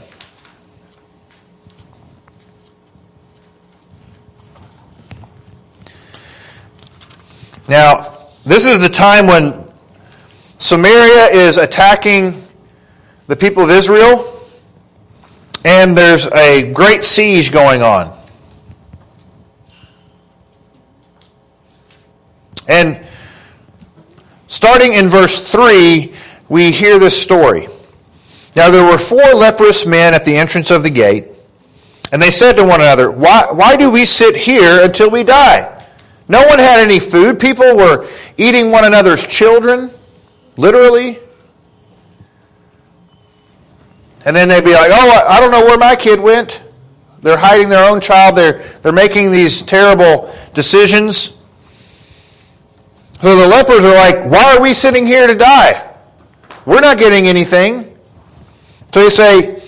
Now, 7.68 8.16
this 8.46 8.66
is 8.66 8.82
the 8.82 8.90
time 8.90 9.28
when 9.28 9.68
Samaria 10.58 11.28
is 11.28 11.58
attacking 11.58 12.34
the 13.28 13.36
people 13.36 13.64
of 13.64 13.70
Israel, 13.70 14.40
and 15.64 15.96
there's 15.96 16.28
a 16.32 16.72
great 16.74 17.04
siege 17.04 17.52
going 17.52 17.82
on. 17.82 18.19
And 22.70 23.04
starting 24.48 24.94
in 24.94 25.10
verse 25.10 25.52
3, 25.52 26.14
we 26.48 26.72
hear 26.72 27.00
this 27.00 27.22
story. 27.22 27.68
Now 28.56 28.70
there 28.70 28.86
were 28.86 28.98
four 28.98 29.34
leprous 29.34 29.86
men 29.86 30.14
at 30.14 30.24
the 30.24 30.38
entrance 30.38 30.72
of 30.72 30.84
the 30.84 30.90
gate, 30.90 31.28
and 32.12 32.22
they 32.22 32.32
said 32.32 32.54
to 32.54 32.64
one 32.64 32.80
another, 32.80 33.12
Why, 33.12 33.48
why 33.52 33.76
do 33.76 33.92
we 33.92 34.06
sit 34.06 34.38
here 34.38 34.84
until 34.84 35.10
we 35.10 35.24
die? 35.24 35.76
No 36.30 36.46
one 36.46 36.60
had 36.60 36.80
any 36.80 37.00
food. 37.00 37.40
People 37.40 37.76
were 37.76 38.08
eating 38.38 38.70
one 38.70 38.86
another's 38.86 39.26
children, 39.26 39.90
literally. 40.58 41.18
And 44.26 44.36
then 44.36 44.48
they'd 44.48 44.64
be 44.64 44.74
like, 44.74 44.92
oh, 44.94 45.26
I 45.28 45.40
don't 45.40 45.52
know 45.52 45.66
where 45.66 45.78
my 45.78 45.96
kid 45.96 46.20
went. 46.20 46.62
They're 47.24 47.38
hiding 47.38 47.68
their 47.68 47.90
own 47.90 48.00
child. 48.00 48.38
They're, 48.38 48.60
they're 48.82 48.92
making 48.92 49.32
these 49.32 49.64
terrible 49.64 50.34
decisions. 50.54 51.39
So 53.22 53.36
the 53.36 53.48
lepers 53.48 53.84
are 53.84 53.96
like, 53.96 54.32
why 54.32 54.56
are 54.56 54.62
we 54.62 54.74
sitting 54.74 55.06
here 55.06 55.28
to 55.28 55.36
die? 55.36 55.94
We're 56.66 56.80
not 56.80 56.98
getting 56.98 57.28
anything. 57.28 57.98
So 58.94 59.04
they 59.04 59.10
say, 59.10 59.62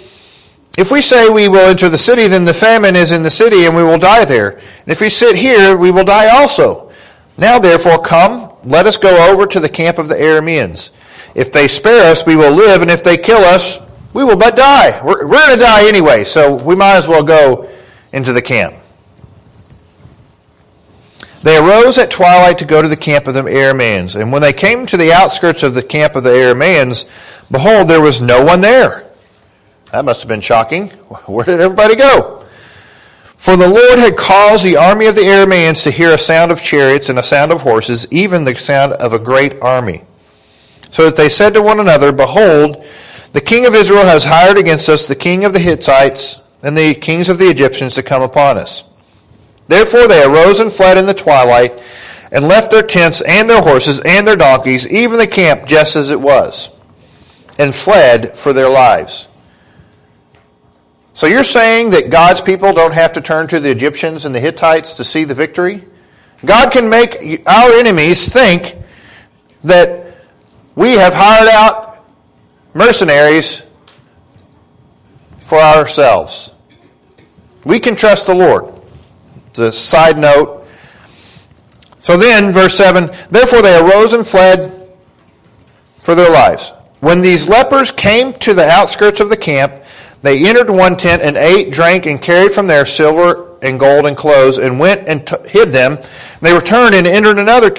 if 0.77 0.89
we 0.89 1.01
say 1.01 1.29
we 1.29 1.49
will 1.49 1.67
enter 1.67 1.89
the 1.89 1.97
city, 1.97 2.27
then 2.27 2.45
the 2.45 2.53
famine 2.53 2.95
is 2.95 3.11
in 3.11 3.21
the 3.21 3.29
city 3.29 3.65
and 3.65 3.75
we 3.75 3.83
will 3.83 3.97
die 3.97 4.23
there. 4.23 4.51
And 4.51 4.87
if 4.87 5.01
we 5.01 5.09
sit 5.09 5.35
here, 5.35 5.75
we 5.75 5.91
will 5.91 6.05
die 6.05 6.29
also. 6.29 6.91
Now 7.37 7.59
therefore 7.59 8.01
come, 8.01 8.53
let 8.65 8.85
us 8.85 8.97
go 8.97 9.31
over 9.31 9.45
to 9.47 9.59
the 9.59 9.69
camp 9.69 9.97
of 9.97 10.07
the 10.07 10.15
Arameans. 10.15 10.91
If 11.35 11.51
they 11.51 11.67
spare 11.67 12.09
us, 12.09 12.25
we 12.25 12.35
will 12.35 12.53
live, 12.53 12.81
and 12.81 12.91
if 12.91 13.03
they 13.03 13.17
kill 13.17 13.39
us, 13.39 13.79
we 14.13 14.23
will 14.23 14.35
but 14.35 14.55
die. 14.55 15.01
We're, 15.03 15.27
we're 15.27 15.47
going 15.47 15.57
to 15.57 15.63
die 15.63 15.87
anyway, 15.87 16.23
so 16.23 16.55
we 16.55 16.75
might 16.75 16.95
as 16.95 17.07
well 17.07 17.23
go 17.23 17.69
into 18.11 18.33
the 18.33 18.41
camp. 18.41 18.75
They 21.43 21.57
arose 21.57 21.97
at 21.97 22.11
twilight 22.11 22.59
to 22.59 22.65
go 22.65 22.81
to 22.81 22.87
the 22.87 22.95
camp 22.95 23.27
of 23.27 23.33
the 23.33 23.41
Arameans. 23.41 24.19
And 24.19 24.31
when 24.31 24.41
they 24.41 24.53
came 24.53 24.85
to 24.85 24.97
the 24.97 25.11
outskirts 25.11 25.63
of 25.63 25.73
the 25.73 25.81
camp 25.81 26.15
of 26.15 26.23
the 26.23 26.29
Arameans, 26.29 27.09
behold, 27.49 27.87
there 27.87 28.01
was 28.01 28.21
no 28.21 28.45
one 28.45 28.61
there. 28.61 29.05
That 29.91 30.05
must 30.05 30.21
have 30.21 30.29
been 30.29 30.41
shocking. 30.41 30.87
Where 31.25 31.45
did 31.45 31.59
everybody 31.59 31.95
go? 31.95 32.45
For 33.37 33.57
the 33.57 33.67
Lord 33.67 33.97
had 33.97 34.17
caused 34.17 34.63
the 34.63 34.77
army 34.77 35.07
of 35.07 35.15
the 35.15 35.21
Arameans 35.21 35.81
to 35.83 35.91
hear 35.91 36.11
a 36.11 36.17
sound 36.17 36.51
of 36.51 36.61
chariots 36.61 37.09
and 37.09 37.17
a 37.17 37.23
sound 37.23 37.51
of 37.51 37.61
horses, 37.61 38.05
even 38.11 38.43
the 38.43 38.53
sound 38.53 38.93
of 38.93 39.13
a 39.13 39.19
great 39.19 39.59
army. 39.61 40.03
So 40.91 41.05
that 41.05 41.15
they 41.15 41.29
said 41.29 41.55
to 41.55 41.61
one 41.63 41.79
another, 41.79 42.11
Behold, 42.11 42.85
the 43.33 43.41
king 43.41 43.65
of 43.65 43.73
Israel 43.73 44.03
has 44.03 44.23
hired 44.23 44.59
against 44.59 44.89
us 44.89 45.07
the 45.07 45.15
king 45.15 45.43
of 45.43 45.53
the 45.53 45.59
Hittites 45.59 46.39
and 46.61 46.77
the 46.77 46.93
kings 46.93 47.29
of 47.29 47.39
the 47.39 47.49
Egyptians 47.49 47.95
to 47.95 48.03
come 48.03 48.21
upon 48.21 48.59
us. 48.59 48.83
Therefore 49.71 50.05
they 50.09 50.21
arose 50.21 50.59
and 50.59 50.69
fled 50.69 50.97
in 50.97 51.05
the 51.05 51.13
twilight, 51.13 51.81
and 52.29 52.45
left 52.45 52.71
their 52.71 52.83
tents 52.83 53.21
and 53.21 53.49
their 53.49 53.61
horses 53.61 54.01
and 54.01 54.27
their 54.27 54.35
donkeys, 54.35 54.85
even 54.89 55.17
the 55.17 55.25
camp 55.25 55.65
just 55.65 55.95
as 55.95 56.09
it 56.09 56.19
was, 56.19 56.69
and 57.57 57.73
fled 57.73 58.35
for 58.35 58.51
their 58.51 58.67
lives. 58.67 59.29
So 61.13 61.25
you're 61.25 61.45
saying 61.45 61.91
that 61.91 62.09
God's 62.09 62.41
people 62.41 62.73
don't 62.73 62.93
have 62.93 63.13
to 63.13 63.21
turn 63.21 63.47
to 63.47 63.61
the 63.61 63.71
Egyptians 63.71 64.25
and 64.25 64.35
the 64.35 64.41
Hittites 64.41 64.95
to 64.95 65.05
see 65.05 65.23
the 65.23 65.35
victory? 65.35 65.85
God 66.43 66.73
can 66.73 66.89
make 66.89 67.41
our 67.47 67.71
enemies 67.71 68.27
think 68.27 68.75
that 69.63 70.17
we 70.75 70.95
have 70.95 71.13
hired 71.13 71.47
out 71.47 72.05
mercenaries 72.73 73.65
for 75.39 75.59
ourselves. 75.59 76.51
We 77.63 77.79
can 77.79 77.95
trust 77.95 78.27
the 78.27 78.35
Lord. 78.35 78.80
The 79.53 79.71
side 79.71 80.17
note. 80.17 80.65
So 81.99 82.17
then, 82.17 82.51
verse 82.51 82.75
7 82.75 83.11
Therefore 83.29 83.61
they 83.61 83.77
arose 83.77 84.13
and 84.13 84.25
fled 84.25 84.89
for 86.01 86.15
their 86.15 86.31
lives. 86.31 86.73
When 86.99 87.21
these 87.21 87.47
lepers 87.47 87.91
came 87.91 88.33
to 88.33 88.53
the 88.53 88.67
outskirts 88.67 89.19
of 89.19 89.29
the 89.29 89.37
camp, 89.37 89.73
they 90.21 90.47
entered 90.47 90.69
one 90.69 90.97
tent 90.97 91.21
and 91.23 91.35
ate, 91.35 91.71
drank, 91.71 92.05
and 92.05 92.21
carried 92.21 92.51
from 92.51 92.67
there 92.67 92.85
silver 92.85 93.57
and 93.63 93.79
gold 93.79 94.05
and 94.05 94.15
clothes, 94.15 94.57
and 94.57 94.79
went 94.79 95.07
and 95.07 95.25
t- 95.25 95.35
hid 95.45 95.69
them. 95.69 95.97
They 96.41 96.53
returned 96.53 96.95
and 96.95 97.07
entered 97.07 97.39
another 97.39 97.75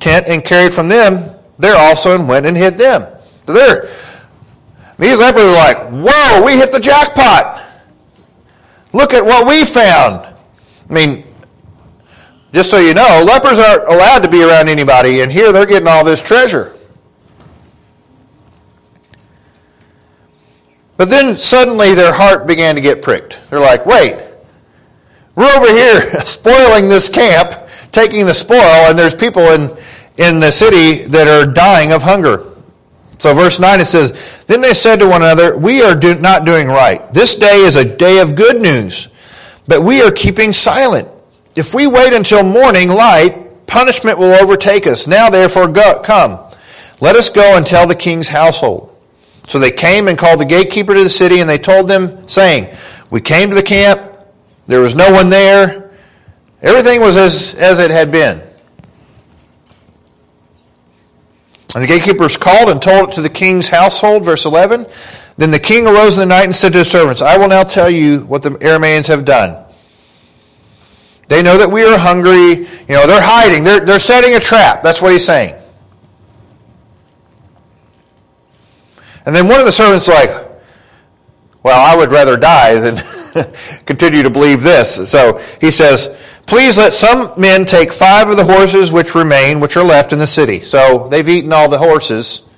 tent 0.00 0.26
and 0.26 0.44
carried 0.44 0.72
from 0.72 0.88
them 0.88 1.36
there 1.58 1.76
also 1.76 2.14
and 2.14 2.28
went 2.28 2.46
and 2.46 2.56
hid 2.56 2.76
them. 2.76 3.06
So 3.46 3.52
there, 3.52 3.88
these 4.98 5.18
lepers 5.18 5.42
were 5.42 5.52
like, 5.52 5.78
"Whoa, 5.90 6.44
we 6.44 6.56
hit 6.56 6.72
the 6.72 6.80
jackpot! 6.80 7.62
Look 8.92 9.14
at 9.14 9.24
what 9.24 9.46
we 9.46 9.64
found." 9.64 10.35
I 10.88 10.92
mean, 10.92 11.24
just 12.52 12.70
so 12.70 12.78
you 12.78 12.94
know, 12.94 13.24
lepers 13.26 13.58
aren't 13.58 13.84
allowed 13.84 14.20
to 14.20 14.30
be 14.30 14.42
around 14.42 14.68
anybody, 14.68 15.20
and 15.20 15.30
here 15.30 15.52
they're 15.52 15.66
getting 15.66 15.88
all 15.88 16.04
this 16.04 16.22
treasure. 16.22 16.74
But 20.96 21.10
then 21.10 21.36
suddenly 21.36 21.94
their 21.94 22.12
heart 22.12 22.46
began 22.46 22.74
to 22.74 22.80
get 22.80 23.02
pricked. 23.02 23.38
They're 23.50 23.60
like, 23.60 23.84
wait, 23.84 24.18
we're 25.34 25.54
over 25.54 25.66
here 25.66 26.00
spoiling 26.24 26.88
this 26.88 27.08
camp, 27.08 27.68
taking 27.92 28.24
the 28.24 28.34
spoil, 28.34 28.88
and 28.88 28.98
there's 28.98 29.14
people 29.14 29.42
in, 29.42 29.76
in 30.16 30.40
the 30.40 30.50
city 30.50 31.04
that 31.08 31.28
are 31.28 31.50
dying 31.52 31.92
of 31.92 32.02
hunger. 32.02 32.52
So 33.18 33.34
verse 33.34 33.60
9 33.60 33.80
it 33.80 33.86
says, 33.86 34.44
Then 34.46 34.60
they 34.60 34.72
said 34.72 35.00
to 35.00 35.08
one 35.08 35.22
another, 35.22 35.58
We 35.58 35.82
are 35.82 35.94
do- 35.94 36.18
not 36.18 36.44
doing 36.44 36.68
right. 36.68 37.12
This 37.12 37.34
day 37.34 37.58
is 37.58 37.76
a 37.76 37.84
day 37.84 38.20
of 38.20 38.36
good 38.36 38.60
news 38.60 39.08
but 39.66 39.82
we 39.82 40.02
are 40.02 40.10
keeping 40.10 40.52
silent. 40.52 41.08
If 41.54 41.74
we 41.74 41.86
wait 41.86 42.12
until 42.12 42.42
morning 42.42 42.88
light, 42.88 43.66
punishment 43.66 44.18
will 44.18 44.34
overtake 44.34 44.86
us. 44.86 45.06
Now 45.06 45.30
therefore 45.30 45.68
go, 45.68 46.00
come. 46.02 46.40
Let 47.00 47.16
us 47.16 47.28
go 47.30 47.56
and 47.56 47.66
tell 47.66 47.86
the 47.86 47.94
king's 47.94 48.28
household. 48.28 48.94
So 49.48 49.58
they 49.58 49.70
came 49.70 50.08
and 50.08 50.18
called 50.18 50.40
the 50.40 50.44
gatekeeper 50.44 50.94
to 50.94 51.04
the 51.04 51.10
city, 51.10 51.40
and 51.40 51.48
they 51.48 51.58
told 51.58 51.88
them, 51.88 52.26
saying, 52.28 52.74
We 53.10 53.20
came 53.20 53.50
to 53.50 53.54
the 53.54 53.62
camp, 53.62 54.00
there 54.66 54.80
was 54.80 54.94
no 54.94 55.12
one 55.12 55.28
there, 55.28 55.92
everything 56.62 57.00
was 57.00 57.16
as, 57.16 57.54
as 57.54 57.78
it 57.78 57.90
had 57.90 58.10
been. 58.10 58.42
And 61.74 61.84
the 61.84 61.86
gatekeepers 61.86 62.36
called 62.36 62.70
and 62.70 62.80
told 62.80 63.10
it 63.10 63.14
to 63.16 63.22
the 63.22 63.28
king's 63.28 63.68
household, 63.68 64.24
verse 64.24 64.46
11. 64.46 64.86
Then 65.36 65.50
the 65.50 65.58
king 65.58 65.86
arose 65.86 66.14
in 66.14 66.20
the 66.20 66.26
night 66.26 66.44
and 66.44 66.56
said 66.56 66.72
to 66.72 66.78
his 66.78 66.90
servants, 66.90 67.20
I 67.20 67.36
will 67.36 67.48
now 67.48 67.62
tell 67.62 67.90
you 67.90 68.20
what 68.20 68.42
the 68.42 68.50
Arameans 68.50 69.06
have 69.08 69.24
done. 69.24 69.64
They 71.28 71.42
know 71.42 71.58
that 71.58 71.70
we 71.70 71.84
are 71.84 71.98
hungry. 71.98 72.50
You 72.50 72.66
know, 72.88 73.06
they're 73.06 73.20
hiding. 73.20 73.64
They're, 73.64 73.80
they're 73.80 73.98
setting 73.98 74.34
a 74.34 74.40
trap. 74.40 74.82
That's 74.82 75.02
what 75.02 75.12
he's 75.12 75.24
saying. 75.24 75.54
And 79.26 79.34
then 79.34 79.48
one 79.48 79.58
of 79.58 79.66
the 79.66 79.72
servants 79.72 80.08
like, 80.08 80.30
well, 81.64 81.80
I 81.80 81.96
would 81.96 82.12
rather 82.12 82.36
die 82.36 82.78
than 82.78 82.96
continue 83.86 84.22
to 84.22 84.30
believe 84.30 84.62
this. 84.62 85.10
So 85.10 85.42
he 85.60 85.72
says, 85.72 86.16
please 86.46 86.78
let 86.78 86.92
some 86.92 87.32
men 87.36 87.66
take 87.66 87.92
five 87.92 88.28
of 88.28 88.36
the 88.36 88.44
horses 88.44 88.92
which 88.92 89.16
remain, 89.16 89.58
which 89.58 89.76
are 89.76 89.82
left 89.82 90.12
in 90.12 90.20
the 90.20 90.28
city. 90.28 90.60
So 90.60 91.08
they've 91.08 91.28
eaten 91.28 91.52
all 91.52 91.68
the 91.68 91.76
horses. 91.76 92.48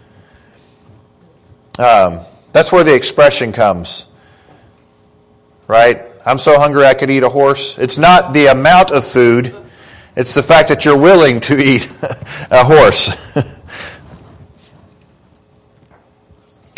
Um, 1.79 2.21
that's 2.53 2.73
where 2.73 2.85
the 2.85 2.95
expression 2.95 3.53
comes. 3.53 4.07
Right? 5.67 6.03
I'm 6.25 6.39
so 6.39 6.59
hungry 6.59 6.85
I 6.85 6.95
could 6.95 7.11
eat 7.11 7.23
a 7.23 7.29
horse. 7.29 7.79
It's 7.79 7.99
not 7.99 8.33
the 8.33 8.47
amount 8.47 8.91
of 8.91 9.05
food, 9.05 9.55
it's 10.17 10.35
the 10.35 10.43
fact 10.43 10.69
that 10.69 10.85
you're 10.85 10.99
willing 10.99 11.41
to 11.41 11.57
eat 11.59 11.91
a 12.51 12.65
horse. 12.65 13.15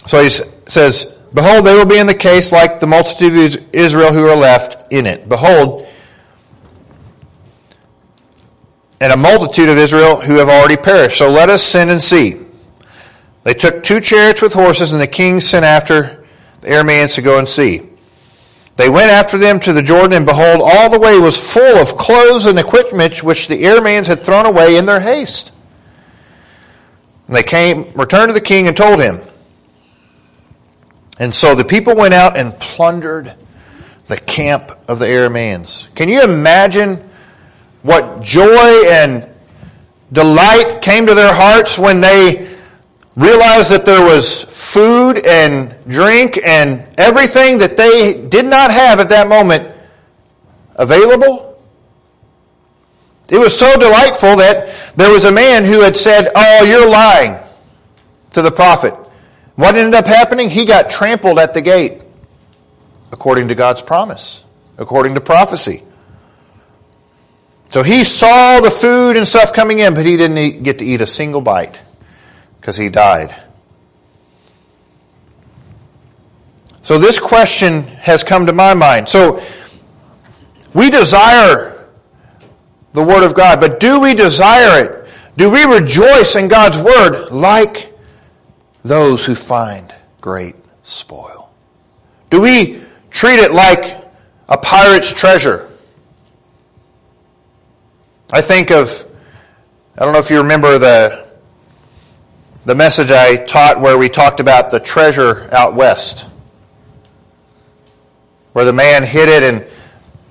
so 0.06 0.22
he 0.22 0.28
says, 0.28 1.18
Behold, 1.32 1.64
they 1.64 1.74
will 1.74 1.86
be 1.86 1.98
in 1.98 2.06
the 2.06 2.14
case 2.14 2.52
like 2.52 2.80
the 2.80 2.86
multitude 2.86 3.54
of 3.54 3.74
Israel 3.74 4.12
who 4.12 4.26
are 4.26 4.36
left 4.36 4.92
in 4.92 5.06
it. 5.06 5.28
Behold, 5.28 5.86
and 9.00 9.12
a 9.12 9.16
multitude 9.16 9.68
of 9.68 9.78
Israel 9.78 10.20
who 10.20 10.36
have 10.36 10.48
already 10.48 10.76
perished. 10.76 11.18
So 11.18 11.30
let 11.30 11.48
us 11.48 11.62
send 11.62 11.90
and 11.90 12.02
see. 12.02 12.38
They 13.42 13.54
took 13.54 13.82
two 13.82 14.00
chariots 14.00 14.42
with 14.42 14.52
horses, 14.52 14.92
and 14.92 15.00
the 15.00 15.06
king 15.06 15.40
sent 15.40 15.64
after 15.64 16.26
the 16.60 16.68
Arameans 16.68 17.14
to 17.14 17.22
go 17.22 17.38
and 17.38 17.48
see. 17.48 17.82
They 18.76 18.88
went 18.88 19.10
after 19.10 19.38
them 19.38 19.60
to 19.60 19.72
the 19.72 19.82
Jordan, 19.82 20.14
and 20.14 20.26
behold, 20.26 20.60
all 20.62 20.90
the 20.90 20.98
way 20.98 21.18
was 21.18 21.52
full 21.52 21.76
of 21.76 21.96
clothes 21.96 22.46
and 22.46 22.58
equipment 22.58 23.22
which 23.22 23.48
the 23.48 23.62
Arameans 23.62 24.06
had 24.06 24.24
thrown 24.24 24.46
away 24.46 24.76
in 24.76 24.86
their 24.86 25.00
haste. 25.00 25.52
And 27.26 27.36
they 27.36 27.42
came, 27.42 27.92
returned 27.94 28.30
to 28.30 28.34
the 28.34 28.40
king, 28.40 28.68
and 28.68 28.76
told 28.76 29.00
him. 29.00 29.20
And 31.18 31.34
so 31.34 31.54
the 31.54 31.64
people 31.64 31.94
went 31.94 32.14
out 32.14 32.36
and 32.36 32.58
plundered 32.58 33.34
the 34.06 34.16
camp 34.16 34.72
of 34.88 34.98
the 34.98 35.06
Arameans. 35.06 35.94
Can 35.94 36.08
you 36.08 36.22
imagine 36.24 36.96
what 37.82 38.22
joy 38.22 38.88
and 38.88 39.28
delight 40.12 40.80
came 40.82 41.06
to 41.06 41.14
their 41.14 41.32
hearts 41.32 41.78
when 41.78 42.00
they 42.00 42.49
realized 43.20 43.70
that 43.70 43.84
there 43.84 44.00
was 44.00 44.44
food 44.72 45.26
and 45.26 45.74
drink 45.86 46.40
and 46.42 46.82
everything 46.96 47.58
that 47.58 47.76
they 47.76 48.26
did 48.28 48.46
not 48.46 48.70
have 48.70 48.98
at 48.98 49.10
that 49.10 49.28
moment 49.28 49.70
available. 50.76 51.62
It 53.28 53.38
was 53.38 53.56
so 53.56 53.78
delightful 53.78 54.36
that 54.36 54.74
there 54.96 55.12
was 55.12 55.26
a 55.26 55.32
man 55.32 55.66
who 55.66 55.82
had 55.82 55.98
said, 55.98 56.30
Oh, 56.34 56.64
you're 56.64 56.88
lying 56.88 57.38
to 58.30 58.40
the 58.40 58.50
prophet. 58.50 58.94
What 59.54 59.74
ended 59.76 59.94
up 59.94 60.06
happening? 60.06 60.48
He 60.48 60.64
got 60.64 60.88
trampled 60.88 61.38
at 61.38 61.52
the 61.52 61.60
gate, 61.60 62.00
according 63.12 63.48
to 63.48 63.54
God's 63.54 63.82
promise, 63.82 64.44
according 64.78 65.14
to 65.16 65.20
prophecy. 65.20 65.82
So 67.68 67.82
he 67.82 68.02
saw 68.02 68.60
the 68.60 68.70
food 68.70 69.18
and 69.18 69.28
stuff 69.28 69.52
coming 69.52 69.78
in, 69.78 69.92
but 69.92 70.06
he 70.06 70.16
didn't 70.16 70.62
get 70.62 70.78
to 70.78 70.84
eat 70.86 71.02
a 71.02 71.06
single 71.06 71.42
bite 71.42 71.78
because 72.60 72.76
he 72.76 72.90
died. 72.90 73.34
So 76.82 76.98
this 76.98 77.18
question 77.18 77.82
has 77.82 78.22
come 78.22 78.46
to 78.46 78.52
my 78.52 78.74
mind. 78.74 79.08
So 79.08 79.40
we 80.74 80.90
desire 80.90 81.88
the 82.92 83.02
Word 83.02 83.22
of 83.22 83.34
God, 83.34 83.60
but 83.60 83.80
do 83.80 84.00
we 84.00 84.14
desire 84.14 84.84
it? 84.84 85.08
Do 85.36 85.50
we 85.50 85.64
rejoice 85.64 86.36
in 86.36 86.48
God's 86.48 86.78
Word 86.78 87.30
like 87.30 87.94
those 88.82 89.24
who 89.24 89.34
find 89.34 89.94
great 90.20 90.56
spoil? 90.82 91.50
Do 92.28 92.40
we 92.40 92.82
treat 93.10 93.38
it 93.38 93.52
like 93.52 94.04
a 94.48 94.58
pirate's 94.58 95.12
treasure? 95.12 95.68
I 98.32 98.40
think 98.40 98.70
of, 98.70 99.06
I 99.96 100.04
don't 100.04 100.12
know 100.12 100.18
if 100.18 100.30
you 100.30 100.38
remember 100.38 100.78
the 100.78 101.29
the 102.64 102.74
message 102.74 103.10
I 103.10 103.36
taught 103.36 103.80
where 103.80 103.98
we 103.98 104.08
talked 104.08 104.40
about 104.40 104.70
the 104.70 104.80
treasure 104.80 105.48
out 105.52 105.74
west, 105.74 106.28
where 108.52 108.64
the 108.64 108.72
man 108.72 109.02
hid 109.02 109.28
it 109.28 109.42
and 109.42 109.64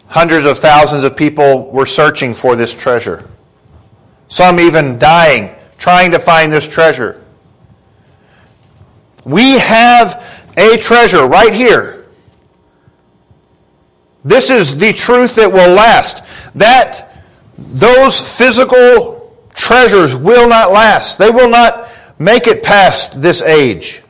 Hundreds 0.10 0.48
of 0.48 0.58
thousands 0.58 1.04
of 1.04 1.16
people 1.16 1.72
were 1.72 1.86
searching 1.86 2.34
for 2.34 2.56
this 2.56 2.74
treasure. 2.74 3.30
Some 4.28 4.60
even 4.60 4.98
dying, 4.98 5.54
trying 5.78 6.12
to 6.12 6.20
find 6.20 6.52
this 6.52 6.68
treasure. 6.68 7.24
We 9.24 9.60
have 9.60 10.52
a 10.58 10.78
treasure 10.78 11.28
right 11.28 11.54
here. 11.54 12.08
This 14.26 14.50
is 14.50 14.78
the 14.78 14.94
truth 14.94 15.36
that 15.36 15.54
will 15.54 15.76
last. 15.76 16.24
That 16.56 17.14
those 17.56 18.36
physical 18.36 19.38
treasures 19.54 20.16
will 20.16 20.50
not 20.50 20.72
last. 20.72 21.20
They 21.20 21.30
will 21.30 21.50
not 21.50 21.89
make 22.20 22.46
it 22.46 22.64
past 22.64 23.22
this 23.22 23.42
age. 23.42 24.04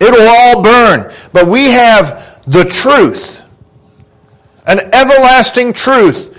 It'll 0.00 0.26
all 0.26 0.62
burn. 0.62 1.12
But 1.32 1.48
we 1.48 1.66
have 1.66 2.42
the 2.46 2.64
truth 2.64 3.38
an 4.68 4.80
everlasting 4.92 5.72
truth. 5.72 6.38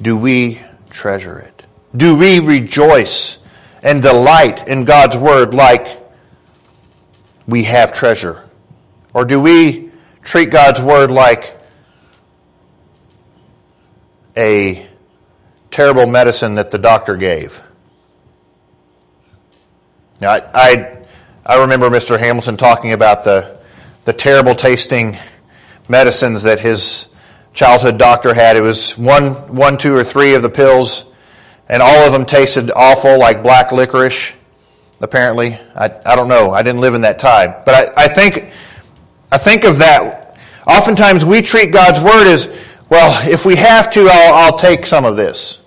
Do 0.00 0.16
we 0.16 0.60
treasure 0.88 1.38
it? 1.40 1.62
Do 1.94 2.16
we 2.16 2.38
rejoice 2.38 3.40
and 3.82 4.00
delight 4.00 4.68
in 4.68 4.84
God's 4.84 5.18
Word 5.18 5.54
like 5.54 6.00
we 7.48 7.64
have 7.64 7.92
treasure? 7.92 8.48
Or 9.12 9.24
do 9.24 9.40
we 9.40 9.90
treat 10.22 10.50
God's 10.50 10.80
Word 10.80 11.10
like 11.10 11.58
a 14.36 14.86
terrible 15.72 16.06
medicine 16.06 16.54
that 16.54 16.70
the 16.70 16.78
doctor 16.78 17.16
gave? 17.16 17.60
I, 20.22 20.42
I, 20.54 21.04
I 21.44 21.60
remember 21.60 21.90
Mr. 21.90 22.18
Hamilton 22.18 22.56
talking 22.56 22.92
about 22.92 23.24
the, 23.24 23.58
the 24.04 24.12
terrible 24.12 24.54
tasting 24.54 25.16
medicines 25.88 26.44
that 26.44 26.60
his 26.60 27.14
childhood 27.52 27.98
doctor 27.98 28.32
had. 28.32 28.56
It 28.56 28.60
was 28.60 28.96
one, 28.96 29.32
one, 29.54 29.76
two, 29.76 29.94
or 29.94 30.04
three 30.04 30.34
of 30.34 30.42
the 30.42 30.48
pills, 30.48 31.12
and 31.68 31.82
all 31.82 32.06
of 32.06 32.12
them 32.12 32.26
tasted 32.26 32.70
awful, 32.74 33.18
like 33.18 33.42
black 33.42 33.72
licorice. 33.72 34.34
Apparently, 35.00 35.58
I, 35.74 35.90
I 36.06 36.16
don't 36.16 36.28
know. 36.28 36.52
I 36.52 36.62
didn't 36.62 36.80
live 36.80 36.94
in 36.94 37.02
that 37.02 37.18
time, 37.18 37.54
but 37.66 37.74
I, 37.74 38.04
I 38.04 38.08
think 38.08 38.50
I 39.32 39.38
think 39.38 39.64
of 39.64 39.78
that. 39.78 40.38
Oftentimes, 40.66 41.24
we 41.24 41.42
treat 41.42 41.72
God's 41.72 42.00
word 42.00 42.26
as 42.26 42.48
well. 42.88 43.28
If 43.28 43.44
we 43.44 43.56
have 43.56 43.90
to, 43.90 44.08
I'll, 44.10 44.34
I'll 44.34 44.58
take 44.58 44.86
some 44.86 45.04
of 45.04 45.16
this. 45.16 45.60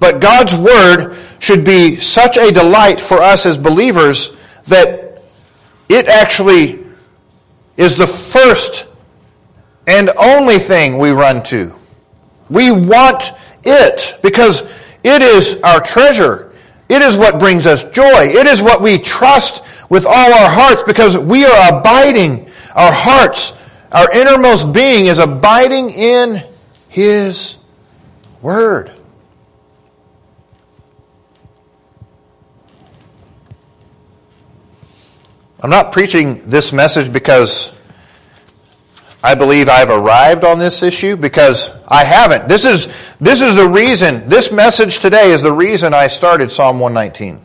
But 0.00 0.20
God's 0.20 0.56
word 0.56 1.16
should 1.38 1.64
be 1.64 1.96
such 1.96 2.36
a 2.36 2.50
delight 2.52 3.00
for 3.00 3.18
us 3.18 3.46
as 3.46 3.58
believers 3.58 4.36
that 4.64 5.22
it 5.88 6.08
actually 6.08 6.84
is 7.76 7.96
the 7.96 8.06
first 8.06 8.86
and 9.86 10.10
only 10.18 10.58
thing 10.58 10.98
we 10.98 11.10
run 11.10 11.42
to. 11.44 11.72
We 12.50 12.72
want 12.72 13.32
it 13.64 14.18
because 14.22 14.62
it 15.04 15.22
is 15.22 15.60
our 15.62 15.80
treasure. 15.80 16.52
It 16.88 17.02
is 17.02 17.16
what 17.16 17.38
brings 17.38 17.66
us 17.66 17.84
joy. 17.90 18.02
It 18.04 18.46
is 18.46 18.62
what 18.62 18.80
we 18.80 18.98
trust 18.98 19.64
with 19.90 20.06
all 20.06 20.34
our 20.34 20.48
hearts 20.48 20.82
because 20.84 21.18
we 21.18 21.44
are 21.44 21.78
abiding. 21.78 22.48
Our 22.74 22.92
hearts, 22.92 23.52
our 23.92 24.10
innermost 24.12 24.72
being 24.72 25.06
is 25.06 25.18
abiding 25.18 25.90
in 25.90 26.42
His 26.88 27.58
Word. 28.42 28.95
I'm 35.66 35.70
not 35.70 35.90
preaching 35.90 36.42
this 36.42 36.72
message 36.72 37.12
because 37.12 37.74
I 39.20 39.34
believe 39.34 39.68
I've 39.68 39.90
arrived 39.90 40.44
on 40.44 40.60
this 40.60 40.84
issue 40.84 41.16
because 41.16 41.76
I 41.88 42.04
haven't. 42.04 42.48
This 42.48 42.64
is, 42.64 42.86
this 43.20 43.42
is 43.42 43.56
the 43.56 43.66
reason, 43.66 44.28
this 44.28 44.52
message 44.52 45.00
today 45.00 45.32
is 45.32 45.42
the 45.42 45.50
reason 45.50 45.92
I 45.92 46.06
started 46.06 46.52
Psalm 46.52 46.78
119. 46.78 47.44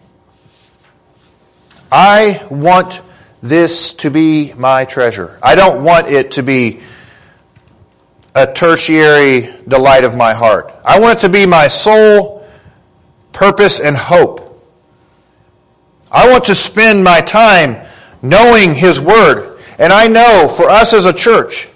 I 1.92 2.46
want 2.52 3.02
this 3.42 3.96
to 3.96 4.12
be 4.12 4.54
my 4.54 4.86
treasure. 4.86 5.40
I 5.42 5.56
don't 5.56 5.84
want 5.84 6.08
it 6.08 6.30
to 6.34 6.44
be 6.44 6.82
a 8.36 8.46
tertiary 8.46 9.52
delight 9.68 10.04
of 10.04 10.16
my 10.16 10.36
heart. 10.36 10.72
I 10.86 11.00
want 11.00 11.18
it 11.18 11.22
to 11.22 11.30
be 11.30 11.48
my 11.48 11.70
sole 11.70 12.48
purpose 13.32 13.80
and 13.80 13.98
hope. 13.98 14.64
I 16.12 16.30
want 16.30 16.46
to 16.46 16.54
spend 16.54 17.04
my 17.04 17.22
time 17.22 17.88
knowing 18.22 18.74
His 18.74 19.00
Word. 19.00 19.60
And 19.80 19.92
I 19.92 20.08
know 20.08 20.48
for 20.56 20.70
us 20.70 20.94
as 20.94 21.06
a 21.06 21.14
church, 21.14 21.70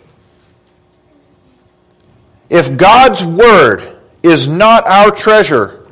if 2.49 2.77
God's 2.77 3.25
Word 3.25 3.97
is 4.21 4.47
not 4.47 4.85
our 4.87 5.11
treasure, 5.11 5.87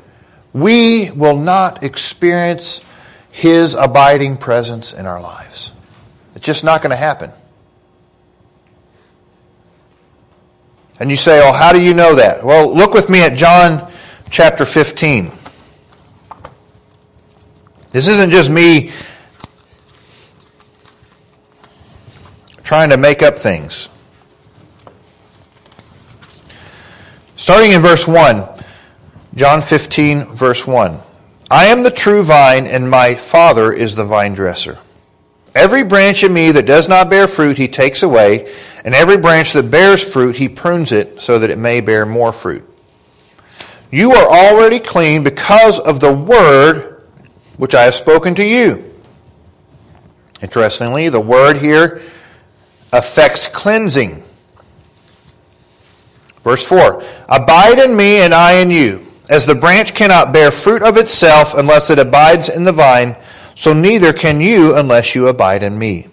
we 0.53 1.11
will 1.11 1.37
not 1.37 1.83
experience 1.83 2.85
His 3.31 3.75
abiding 3.75 4.37
presence 4.37 4.93
in 4.93 5.05
our 5.05 5.21
lives. 5.21 5.73
It's 6.35 6.45
just 6.45 6.63
not 6.63 6.81
going 6.81 6.91
to 6.91 6.95
happen. 6.95 7.31
And 10.99 11.09
you 11.09 11.17
say, 11.17 11.41
oh, 11.43 11.51
how 11.51 11.73
do 11.73 11.81
you 11.81 11.93
know 11.93 12.15
that? 12.15 12.43
Well, 12.43 12.73
look 12.73 12.93
with 12.93 13.09
me 13.09 13.21
at 13.21 13.35
John 13.35 13.91
chapter 14.29 14.63
15. 14.63 15.31
This 17.91 18.07
isn't 18.07 18.31
just 18.31 18.49
me 18.49 18.91
trying 22.63 22.89
to 22.89 22.97
make 22.97 23.21
up 23.21 23.37
things. 23.37 23.89
Starting 27.35 27.71
in 27.71 27.81
verse 27.81 28.07
1, 28.07 28.47
John 29.35 29.61
15, 29.61 30.33
verse 30.33 30.65
1. 30.65 30.99
I 31.51 31.65
am 31.65 31.83
the 31.83 31.91
true 31.91 32.23
vine, 32.23 32.67
and 32.67 32.89
my 32.89 33.15
Father 33.15 33.73
is 33.73 33.95
the 33.95 34.05
vine 34.05 34.33
dresser. 34.33 34.77
Every 35.55 35.83
branch 35.83 36.23
in 36.23 36.33
me 36.33 36.51
that 36.51 36.65
does 36.65 36.87
not 36.87 37.09
bear 37.09 37.27
fruit, 37.27 37.57
he 37.57 37.67
takes 37.67 38.01
away, 38.01 38.51
and 38.85 38.95
every 38.95 39.17
branch 39.17 39.53
that 39.53 39.69
bears 39.69 40.03
fruit, 40.03 40.35
he 40.35 40.49
prunes 40.49 40.91
it 40.91 41.21
so 41.21 41.37
that 41.39 41.49
it 41.49 41.57
may 41.57 41.81
bear 41.81 42.05
more 42.05 42.33
fruit. 42.33 42.67
You 43.91 44.13
are 44.13 44.27
already 44.27 44.79
clean 44.79 45.23
because 45.23 45.79
of 45.79 45.99
the 45.99 46.11
word 46.11 47.03
which 47.57 47.75
I 47.75 47.83
have 47.83 47.93
spoken 47.93 48.33
to 48.35 48.43
you. 48.43 48.91
Interestingly, 50.41 51.09
the 51.09 51.21
word 51.21 51.57
here 51.57 52.01
affects 52.93 53.47
cleansing. 53.47 54.23
Verse 56.43 56.67
4 56.67 57.03
Abide 57.27 57.79
in 57.79 57.95
me, 57.95 58.17
and 58.17 58.33
I 58.33 58.53
in 58.59 58.71
you. 58.71 59.05
As 59.29 59.45
the 59.45 59.55
branch 59.55 59.93
cannot 59.93 60.33
bear 60.33 60.51
fruit 60.51 60.83
of 60.83 60.97
itself 60.97 61.55
unless 61.55 61.89
it 61.89 61.99
abides 61.99 62.49
in 62.49 62.63
the 62.63 62.71
vine, 62.71 63.15
so 63.55 63.73
neither 63.73 64.13
can 64.13 64.41
you 64.41 64.75
unless 64.75 65.15
you 65.15 65.27
abide 65.27 65.63
in 65.63 65.77
me. 65.77 66.07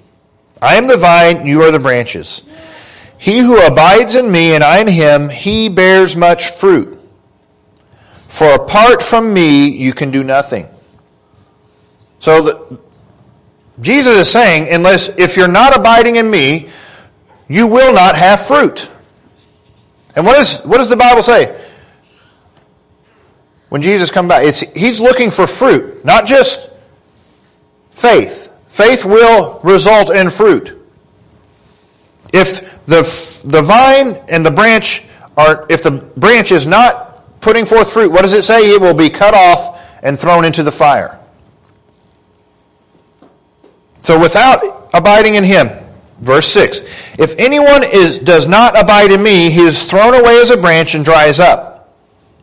I 0.62 0.77
am 0.77 0.87
the 0.87 0.97
vine, 0.97 1.47
you 1.47 1.62
are 1.62 1.71
the 1.71 1.79
branches. 1.79 2.45
He 3.19 3.38
who 3.38 3.61
abides 3.61 4.14
in 4.14 4.31
me 4.31 4.55
and 4.55 4.64
I 4.64 4.81
in 4.81 4.88
him, 4.88 5.29
he 5.29 5.69
bears 5.69 6.16
much 6.16 6.53
fruit. 6.53 6.99
For 8.29 8.55
apart 8.55 9.03
from 9.03 9.35
me, 9.35 9.69
you 9.69 9.93
can 9.93 10.11
do 10.11 10.23
nothing. 10.23 10.66
So 12.21 12.43
the, 12.43 12.79
Jesus 13.81 14.16
is 14.16 14.31
saying, 14.31 14.73
unless 14.73 15.09
if 15.16 15.37
you're 15.37 15.49
not 15.49 15.77
abiding 15.77 16.16
in 16.16 16.31
me, 16.31 16.69
you 17.49 17.66
will 17.66 17.93
not 17.93 18.14
have 18.14 18.47
fruit. 18.47 18.90
And 20.16 20.27
what, 20.27 20.38
is, 20.38 20.61
what 20.61 20.79
does 20.79 20.88
the 20.88 20.97
Bible 20.97 21.23
say? 21.23 21.57
When 23.71 23.83
Jesus 23.83 24.11
comes 24.11 24.29
back, 24.29 24.45
it's, 24.45 24.61
he's 24.61 25.01
looking 25.01 25.31
for 25.31 25.47
fruit, 25.47 26.05
not 26.05 26.27
just 26.27 26.71
faith. 27.90 28.53
Faith 28.69 29.05
will 29.05 29.61
result 29.62 30.11
in 30.11 30.29
fruit. 30.31 30.77
If 32.33 32.85
the, 32.87 33.03
the 33.45 33.62
vine 33.62 34.16
and 34.29 34.45
the 34.45 34.51
branch 34.51 35.05
are, 35.37 35.66
if 35.71 35.83
the 35.83 35.93
branch 35.93 36.53
is 36.53 36.66
not 36.66 37.40
putting 37.40 37.64
forth 37.64 37.93
fruit, 37.93 38.11
what 38.11 38.23
does 38.23 38.35
it 38.35 38.43
say? 38.43 38.73
It 38.75 38.81
will 38.81 38.95
be 38.95 39.11
cut 39.11 39.35
off 39.35 39.81
and 40.03 40.19
thrown 40.19 40.45
into 40.45 40.62
the 40.62 40.73
fire. 40.73 41.20
So 44.03 44.19
without 44.19 44.91
abiding 44.95 45.35
in 45.35 45.45
Him, 45.45 45.69
verse 46.19 46.47
6, 46.49 46.81
if 47.19 47.35
anyone 47.39 47.83
is, 47.85 48.19
does 48.19 48.47
not 48.47 48.81
abide 48.81 49.13
in 49.13 49.23
me, 49.23 49.51
he 49.51 49.63
is 49.63 49.85
thrown 49.85 50.15
away 50.15 50.41
as 50.41 50.51
a 50.51 50.57
branch 50.57 50.95
and 50.95 51.05
dries 51.05 51.41
up. 51.41 51.97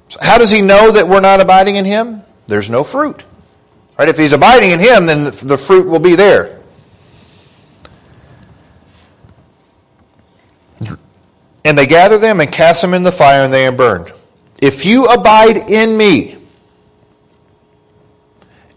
So 0.09 0.19
how 0.21 0.37
does 0.37 0.51
he 0.51 0.61
know 0.61 0.91
that 0.91 1.07
we're 1.07 1.19
not 1.19 1.41
abiding 1.41 1.75
in 1.75 1.85
Him? 1.85 2.21
There's 2.47 2.69
no 2.69 2.83
fruit. 2.83 3.23
Right? 3.97 4.09
If 4.09 4.17
he's 4.17 4.33
abiding 4.33 4.71
in 4.71 4.79
Him, 4.79 5.05
then 5.05 5.23
the, 5.23 5.31
the 5.31 5.57
fruit 5.57 5.87
will 5.87 5.99
be 5.99 6.15
there. 6.15 6.61
And 11.65 11.77
they 11.77 11.85
gather 11.85 12.17
them 12.17 12.39
and 12.39 12.49
cast 12.49 12.81
them 12.81 12.93
in 12.93 13.03
the 13.03 13.11
fire, 13.11 13.43
and 13.43 13.51
they 13.51 13.67
are 13.67 13.73
burned. 13.73 14.13
If 14.61 14.85
you 14.85 15.07
abide 15.07 15.69
in 15.69 15.97
me, 15.97 16.37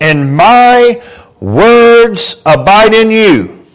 and 0.00 0.34
my 0.34 1.00
words 1.40 2.42
abide 2.44 2.94
in 2.94 3.10
you. 3.10 3.66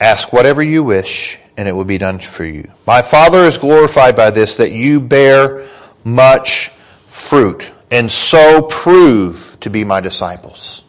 Ask 0.00 0.32
whatever 0.32 0.62
you 0.62 0.84
wish, 0.84 1.38
and 1.56 1.66
it 1.68 1.72
will 1.72 1.84
be 1.84 1.98
done 1.98 2.18
for 2.18 2.44
you. 2.44 2.70
My 2.86 3.02
Father 3.02 3.44
is 3.44 3.58
glorified 3.58 4.14
by 4.14 4.30
this, 4.30 4.56
that 4.58 4.72
you 4.72 5.00
bear 5.00 5.66
much 6.04 6.68
fruit, 7.06 7.70
and 7.90 8.10
so 8.10 8.62
prove 8.62 9.56
to 9.60 9.70
be 9.70 9.84
my 9.84 10.00
disciples. 10.00 10.84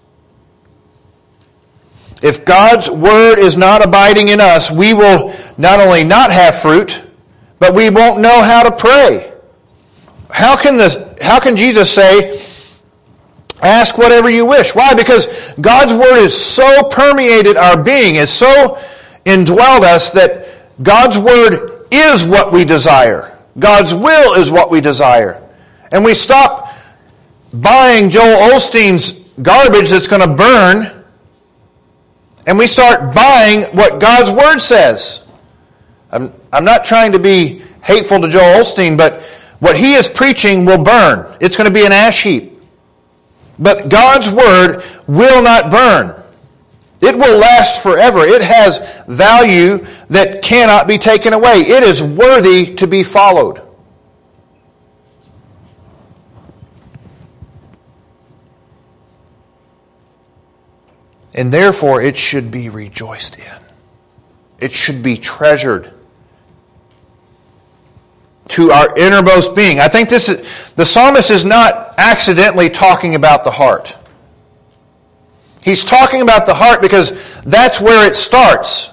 If 2.21 2.45
God's 2.45 2.91
word 2.91 3.39
is 3.39 3.55
not 3.55 3.83
abiding 3.83 4.27
in 4.27 4.41
us, 4.41 4.69
we 4.69 4.93
will 4.93 5.33
not 5.57 5.79
only 5.79 6.03
not 6.03 6.31
have 6.31 6.61
fruit, 6.61 7.03
but 7.59 7.73
we 7.73 7.89
won't 7.89 8.19
know 8.19 8.41
how 8.41 8.63
to 8.63 8.71
pray. 8.75 9.31
How 10.29 10.55
can 10.55 10.77
the, 10.77 11.17
how 11.21 11.39
can 11.39 11.55
Jesus 11.55 11.91
say, 11.91 12.37
ask 13.61 13.97
whatever 13.97 14.29
you 14.29 14.45
wish? 14.45 14.75
Why? 14.75 14.93
Because 14.93 15.53
God's 15.59 15.93
word 15.93 16.17
is 16.17 16.35
so 16.35 16.89
permeated 16.89 17.57
our 17.57 17.81
being, 17.81 18.15
is 18.15 18.29
so 18.29 18.77
indwelled 19.25 19.81
us 19.81 20.11
that 20.11 20.47
God's 20.81 21.17
word 21.17 21.85
is 21.91 22.25
what 22.25 22.51
we 22.53 22.65
desire. 22.65 23.37
God's 23.57 23.93
will 23.93 24.33
is 24.35 24.49
what 24.49 24.71
we 24.71 24.81
desire. 24.81 25.41
And 25.91 26.05
we 26.05 26.13
stop 26.13 26.73
buying 27.53 28.09
Joel 28.09 28.53
Osteen's 28.53 29.13
garbage 29.41 29.89
that's 29.89 30.07
going 30.07 30.21
to 30.21 30.35
burn, 30.35 31.03
and 32.47 32.57
we 32.57 32.67
start 32.67 33.13
buying 33.13 33.63
what 33.75 33.99
God's 33.99 34.31
word 34.31 34.59
says. 34.59 35.23
I'm, 36.11 36.33
I'm 36.51 36.65
not 36.65 36.85
trying 36.85 37.11
to 37.11 37.19
be 37.19 37.61
hateful 37.83 38.21
to 38.21 38.27
Joel 38.27 38.61
Osteen, 38.61 38.97
but 38.97 39.21
what 39.59 39.75
he 39.75 39.93
is 39.93 40.07
preaching 40.07 40.65
will 40.65 40.83
burn. 40.83 41.35
It's 41.41 41.57
going 41.57 41.67
to 41.67 41.73
be 41.73 41.85
an 41.85 41.91
ash 41.91 42.23
heap. 42.23 42.48
But 43.59 43.89
God's 43.89 44.31
word 44.31 44.83
will 45.05 45.43
not 45.43 45.69
burn. 45.69 46.15
It 47.01 47.15
will 47.15 47.39
last 47.39 47.83
forever. 47.83 48.25
It 48.25 48.41
has 48.41 49.03
value 49.07 49.85
that 50.09 50.41
cannot 50.41 50.87
be 50.87 50.97
taken 50.97 51.33
away. 51.33 51.55
It 51.57 51.83
is 51.83 52.01
worthy 52.01 52.75
to 52.75 52.87
be 52.87 53.03
followed. 53.03 53.61
And 61.35 61.53
therefore, 61.53 62.01
it 62.01 62.17
should 62.17 62.51
be 62.51 62.69
rejoiced 62.69 63.37
in. 63.37 63.63
It 64.59 64.71
should 64.71 65.03
be 65.03 65.15
treasured 65.15 65.93
to 68.49 68.71
our 68.71 68.97
innermost 68.97 69.55
being. 69.55 69.79
I 69.79 69.87
think 69.87 70.09
this 70.09 70.27
is, 70.27 70.73
the 70.73 70.85
psalmist 70.85 71.31
is 71.31 71.45
not 71.45 71.93
accidentally 71.97 72.69
talking 72.69 73.15
about 73.15 73.43
the 73.43 73.51
heart. 73.51 73.95
He's 75.61 75.83
talking 75.83 76.21
about 76.21 76.45
the 76.45 76.53
heart 76.53 76.81
because 76.81 77.41
that's 77.43 77.79
where 77.79 78.07
it 78.07 78.15
starts. 78.15 78.91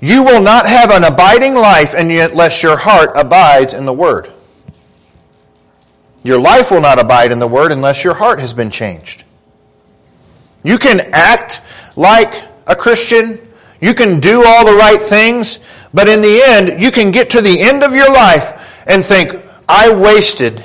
You 0.00 0.24
will 0.24 0.40
not 0.40 0.66
have 0.66 0.90
an 0.90 1.04
abiding 1.04 1.54
life 1.54 1.94
unless 1.94 2.62
your 2.62 2.76
heart 2.76 3.12
abides 3.14 3.74
in 3.74 3.84
the 3.84 3.92
Word. 3.92 4.32
Your 6.22 6.40
life 6.40 6.70
will 6.70 6.80
not 6.80 6.98
abide 6.98 7.30
in 7.30 7.38
the 7.38 7.46
Word 7.46 7.72
unless 7.72 8.04
your 8.04 8.14
heart 8.14 8.40
has 8.40 8.54
been 8.54 8.70
changed. 8.70 9.24
You 10.64 10.78
can 10.78 11.00
act 11.12 11.60
like 11.96 12.42
a 12.66 12.76
Christian. 12.76 13.38
You 13.80 13.92
can 13.92 14.18
do 14.18 14.44
all 14.46 14.64
the 14.64 14.74
right 14.74 15.00
things. 15.00 15.58
But 15.92 16.08
in 16.08 16.20
the 16.20 16.40
end, 16.42 16.80
you 16.80 16.90
can 16.90 17.10
get 17.10 17.30
to 17.30 17.40
the 17.40 17.60
end 17.60 17.82
of 17.82 17.94
your 17.94 18.12
life 18.12 18.64
and 18.88 19.04
think, 19.04 19.36
I 19.68 19.94
wasted 19.94 20.64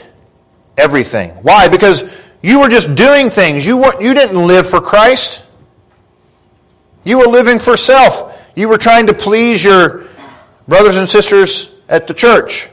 everything. 0.78 1.32
Why? 1.44 1.68
Because 1.68 2.16
you 2.42 2.60
were 2.60 2.70
just 2.70 2.96
doing 2.96 3.30
things. 3.30 3.66
You, 3.66 3.78
weren't, 3.78 4.02
you 4.02 4.14
didn't 4.14 4.48
live 4.48 4.68
for 4.68 4.82
Christ. 4.82 5.46
You 7.04 7.20
were 7.20 7.28
living 7.28 7.60
for 7.60 7.78
self. 7.78 8.40
You 8.56 8.70
were 8.70 8.78
trying 8.78 9.08
to 9.08 9.14
please 9.14 9.64
your 9.64 10.06
brothers 10.68 10.98
and 10.98 11.08
sisters 11.08 11.80
at 11.90 12.08
the 12.08 12.14
church. 12.14 12.70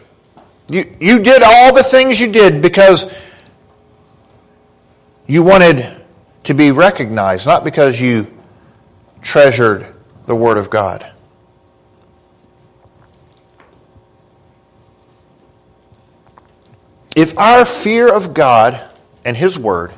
You, 0.69 0.97
you 1.01 1.23
did 1.23 1.43
all 1.43 1.75
the 1.75 1.83
things 1.83 2.21
you 2.21 2.31
did 2.31 2.63
because 2.63 3.13
you 5.27 5.43
wanted 5.43 6.01
to 6.45 6.55
be 6.55 6.71
recognized, 6.71 7.47
not 7.47 7.65
because 7.65 8.01
you 8.01 8.33
treasured 9.21 9.95
the 10.27 10.35
Word 10.35 10.59
of 10.59 10.71
God. 10.71 11.11
If 17.21 17.39
our 17.39 17.67
fear 17.67 18.11
of 18.11 18.33
God 18.33 18.81
and 19.27 19.37
His 19.37 19.59
Word 19.59 19.93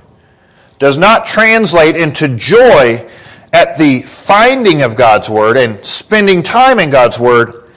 does 0.80 0.98
not 0.98 1.24
translate 1.24 1.94
into 1.94 2.26
joy 2.37 3.08
at 3.52 3.78
the 3.78 4.02
finding 4.02 4.82
of 4.82 4.96
God's 4.96 5.30
Word 5.30 5.56
and 5.56 5.87
spending 5.87 6.42
time 6.42 6.80
in 6.80 6.90
God's 6.90 7.20
Word, 7.20 7.70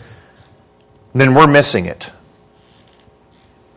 then 1.14 1.36
we're 1.36 1.46
missing 1.46 1.86
it. 1.86 2.10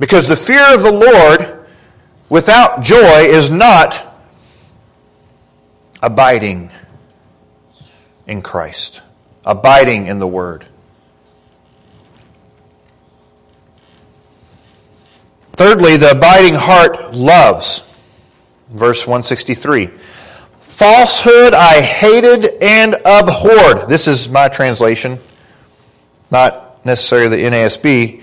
Because 0.00 0.26
the 0.26 0.36
fear 0.36 0.74
of 0.74 0.82
the 0.82 0.90
Lord 0.90 1.66
without 2.30 2.82
joy 2.82 3.26
is 3.26 3.50
not 3.50 4.06
abiding 6.02 6.70
in 8.26 8.40
Christ, 8.40 9.02
abiding 9.44 10.06
in 10.06 10.18
the 10.18 10.26
Word. 10.26 10.64
Thirdly, 15.58 15.96
the 15.96 16.12
abiding 16.12 16.54
heart 16.54 17.12
loves. 17.12 17.82
Verse 18.68 19.08
163. 19.08 19.90
Falsehood 20.60 21.52
I 21.52 21.80
hated 21.80 22.62
and 22.62 22.94
abhorred. 23.04 23.88
This 23.88 24.06
is 24.06 24.28
my 24.28 24.48
translation, 24.48 25.18
not 26.30 26.86
necessarily 26.86 27.42
the 27.42 27.42
NASB. 27.42 28.22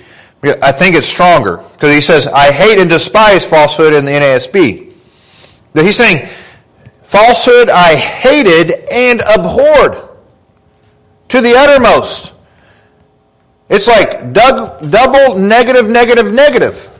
I 0.63 0.71
think 0.71 0.95
it's 0.95 1.07
stronger 1.07 1.57
because 1.73 1.93
he 1.93 1.99
says, 1.99 2.27
I 2.27 2.53
hate 2.53 2.79
and 2.79 2.89
despise 2.89 3.45
falsehood 3.45 3.93
in 3.93 4.05
the 4.05 4.11
NASB. 4.11 4.93
But 5.73 5.83
he's 5.83 5.97
saying, 5.97 6.29
falsehood 7.03 7.67
I 7.67 7.95
hated 7.95 8.87
and 8.89 9.19
abhorred 9.19 10.07
to 11.27 11.41
the 11.41 11.53
uttermost. 11.53 12.33
It's 13.67 13.89
like 13.89 14.31
double 14.31 15.37
negative, 15.37 15.89
negative, 15.89 16.31
negative. 16.31 16.91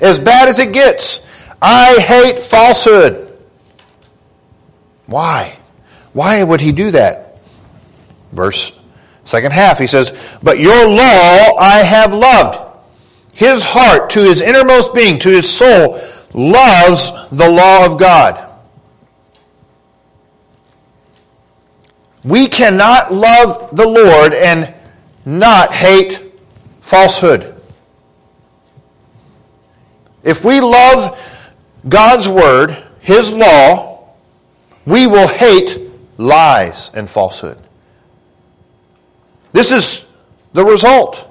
As 0.00 0.18
bad 0.18 0.48
as 0.48 0.58
it 0.58 0.72
gets. 0.72 1.26
I 1.62 1.94
hate 2.00 2.42
falsehood. 2.42 3.38
Why? 5.06 5.56
Why 6.12 6.42
would 6.42 6.60
he 6.60 6.72
do 6.72 6.90
that? 6.92 7.38
Verse 8.32 8.78
second 9.24 9.52
half, 9.52 9.78
he 9.78 9.86
says, 9.86 10.12
But 10.42 10.58
your 10.58 10.88
law 10.88 11.56
I 11.58 11.82
have 11.84 12.12
loved. 12.12 12.66
His 13.32 13.64
heart, 13.64 14.10
to 14.10 14.20
his 14.20 14.40
innermost 14.40 14.92
being, 14.94 15.18
to 15.20 15.28
his 15.28 15.48
soul, 15.48 16.00
loves 16.34 17.10
the 17.30 17.48
law 17.48 17.86
of 17.86 17.98
God. 17.98 18.48
We 22.22 22.48
cannot 22.48 23.12
love 23.12 23.74
the 23.74 23.86
Lord 23.86 24.34
and 24.34 24.74
not 25.24 25.72
hate 25.72 26.34
falsehood. 26.80 27.49
If 30.22 30.44
we 30.44 30.60
love 30.60 31.18
God's 31.88 32.28
Word, 32.28 32.76
His 33.00 33.32
law, 33.32 34.14
we 34.86 35.06
will 35.06 35.28
hate 35.28 35.78
lies 36.18 36.90
and 36.94 37.08
falsehood. 37.08 37.58
This 39.52 39.72
is 39.72 40.06
the 40.52 40.64
result. 40.64 41.26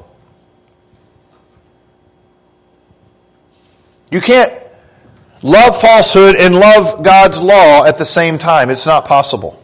You 4.11 4.21
can't 4.21 4.51
love 5.43 5.79
falsehood 5.79 6.35
and 6.35 6.55
love 6.55 7.03
God's 7.03 7.39
law 7.39 7.85
at 7.85 7.97
the 7.97 8.05
same 8.05 8.37
time. 8.37 8.69
It's 8.69 8.85
not 8.85 9.05
possible. 9.05 9.63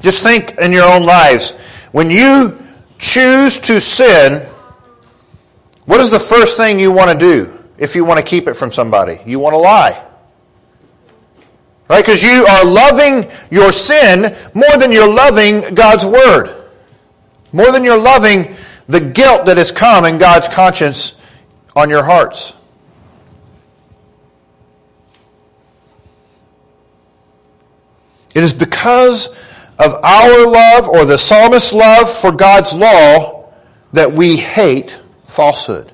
Just 0.00 0.22
think 0.22 0.58
in 0.58 0.72
your 0.72 0.84
own 0.84 1.04
lives. 1.04 1.52
When 1.92 2.10
you 2.10 2.58
choose 2.98 3.58
to 3.60 3.80
sin, 3.80 4.46
what 5.86 6.00
is 6.00 6.10
the 6.10 6.18
first 6.18 6.56
thing 6.56 6.78
you 6.78 6.92
want 6.92 7.10
to 7.10 7.18
do 7.18 7.64
if 7.78 7.94
you 7.96 8.04
want 8.04 8.18
to 8.18 8.24
keep 8.24 8.48
it 8.48 8.54
from 8.54 8.70
somebody? 8.70 9.20
You 9.24 9.38
want 9.38 9.54
to 9.54 9.58
lie. 9.58 10.04
Right? 11.88 12.04
Because 12.04 12.22
you 12.22 12.44
are 12.44 12.64
loving 12.64 13.30
your 13.50 13.70
sin 13.70 14.36
more 14.54 14.78
than 14.78 14.90
you're 14.90 15.12
loving 15.12 15.74
God's 15.74 16.04
Word. 16.04 16.50
More 17.52 17.70
than 17.70 17.84
you're 17.84 18.00
loving 18.00 18.54
the 18.88 19.00
guilt 19.00 19.46
that 19.46 19.56
has 19.56 19.70
come 19.70 20.04
in 20.04 20.18
God's 20.18 20.48
conscience 20.48 21.20
on 21.76 21.88
your 21.88 22.02
hearts. 22.02 22.54
It 28.34 28.42
is 28.42 28.52
because 28.52 29.28
of 29.78 29.94
our 30.02 30.46
love 30.46 30.88
or 30.88 31.04
the 31.04 31.16
psalmist's 31.16 31.72
love 31.72 32.10
for 32.10 32.32
God's 32.32 32.74
law 32.74 33.52
that 33.92 34.12
we 34.12 34.36
hate 34.36 35.00
falsehood. 35.26 35.92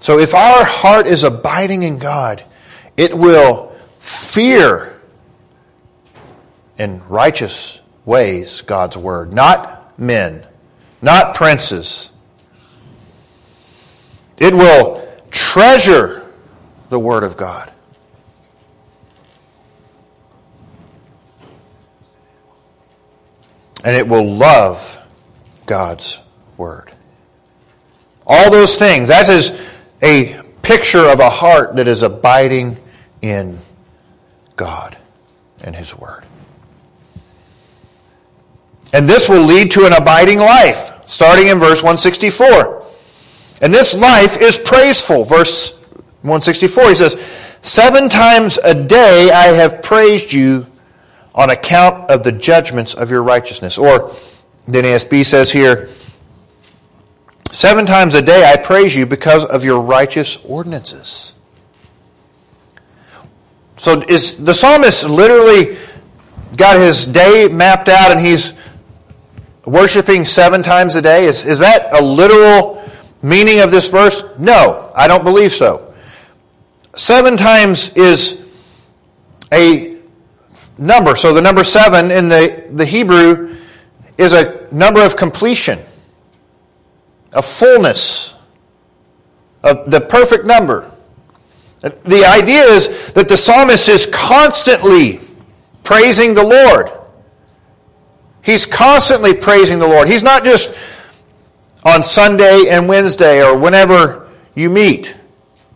So 0.00 0.18
if 0.18 0.34
our 0.34 0.64
heart 0.64 1.06
is 1.06 1.24
abiding 1.24 1.82
in 1.82 1.98
God, 1.98 2.44
it 2.96 3.14
will 3.14 3.74
fear 3.98 5.00
in 6.78 7.06
righteous 7.08 7.80
ways 8.04 8.60
God's 8.62 8.96
word, 8.96 9.32
not 9.32 9.98
men, 9.98 10.44
not 11.00 11.34
princes. 11.34 12.12
It 14.38 14.52
will 14.52 15.06
treasure 15.30 16.30
the 16.90 16.98
word 16.98 17.24
of 17.24 17.36
God. 17.36 17.72
And 23.84 23.96
it 23.96 24.08
will 24.08 24.28
love 24.34 24.98
God's 25.66 26.20
word. 26.56 26.90
All 28.26 28.50
those 28.50 28.76
things. 28.76 29.08
That 29.08 29.28
is 29.28 29.60
a 30.02 30.40
picture 30.62 31.06
of 31.06 31.20
a 31.20 31.30
heart 31.30 31.76
that 31.76 31.86
is 31.86 32.02
abiding 32.02 32.76
in 33.22 33.58
God 34.56 34.96
and 35.62 35.76
His 35.76 35.96
Word. 35.96 36.24
And 38.92 39.08
this 39.08 39.28
will 39.28 39.42
lead 39.42 39.70
to 39.72 39.86
an 39.86 39.92
abiding 39.92 40.38
life, 40.38 40.92
starting 41.06 41.48
in 41.48 41.58
verse 41.58 41.82
164. 41.82 42.84
And 43.60 43.72
this 43.72 43.94
life 43.94 44.40
is 44.40 44.56
praiseful. 44.56 45.24
Verse 45.24 45.80
164, 46.22 46.88
he 46.90 46.94
says, 46.94 47.20
Seven 47.62 48.08
times 48.08 48.58
a 48.62 48.74
day 48.74 49.30
I 49.30 49.46
have 49.46 49.82
praised 49.82 50.32
you 50.32 50.66
on 51.34 51.50
account 51.50 52.10
of 52.10 52.22
the 52.22 52.32
judgments 52.32 52.94
of 52.94 53.10
your 53.10 53.22
righteousness. 53.22 53.78
Or, 53.78 54.12
the 54.66 54.80
NASB 54.80 55.26
says 55.26 55.50
here, 55.50 55.88
Seven 57.50 57.86
times 57.86 58.16
a 58.16 58.22
day 58.22 58.44
I 58.44 58.56
praise 58.56 58.96
you 58.96 59.06
because 59.06 59.44
of 59.44 59.64
your 59.64 59.80
righteous 59.80 60.38
ordinances. 60.44 61.34
So 63.76 64.02
is 64.08 64.42
the 64.42 64.52
psalmist 64.52 65.08
literally 65.08 65.76
got 66.56 66.76
his 66.76 67.06
day 67.06 67.48
mapped 67.48 67.88
out 67.88 68.10
and 68.10 68.18
he's 68.18 68.54
worshiping 69.64 70.24
seven 70.24 70.64
times 70.64 70.96
a 70.96 71.02
day? 71.02 71.26
Is, 71.26 71.46
is 71.46 71.60
that 71.60 71.94
a 71.94 72.02
literal 72.02 72.82
meaning 73.22 73.60
of 73.60 73.70
this 73.70 73.88
verse? 73.88 74.24
No, 74.36 74.90
I 74.94 75.06
don't 75.06 75.22
believe 75.22 75.52
so. 75.52 75.94
Seven 76.96 77.36
times 77.36 77.96
is 77.96 78.44
a 79.52 79.93
number. 80.78 81.16
So 81.16 81.32
the 81.32 81.40
number 81.40 81.64
seven 81.64 82.10
in 82.10 82.28
the, 82.28 82.66
the 82.70 82.84
Hebrew 82.84 83.56
is 84.18 84.32
a 84.32 84.68
number 84.72 85.04
of 85.04 85.16
completion, 85.16 85.78
a 87.32 87.42
fullness, 87.42 88.34
of 89.62 89.90
the 89.90 90.00
perfect 90.00 90.44
number. 90.44 90.90
The 91.80 92.24
idea 92.24 92.62
is 92.62 93.12
that 93.12 93.28
the 93.28 93.36
psalmist 93.36 93.88
is 93.88 94.06
constantly 94.06 95.20
praising 95.82 96.34
the 96.34 96.44
Lord. 96.44 96.90
He's 98.42 98.66
constantly 98.66 99.34
praising 99.34 99.78
the 99.78 99.86
Lord. 99.86 100.06
He's 100.06 100.22
not 100.22 100.44
just 100.44 100.76
on 101.84 102.02
Sunday 102.02 102.66
and 102.70 102.88
Wednesday 102.88 103.42
or 103.42 103.58
whenever 103.58 104.28
you 104.54 104.70
meet. 104.70 105.16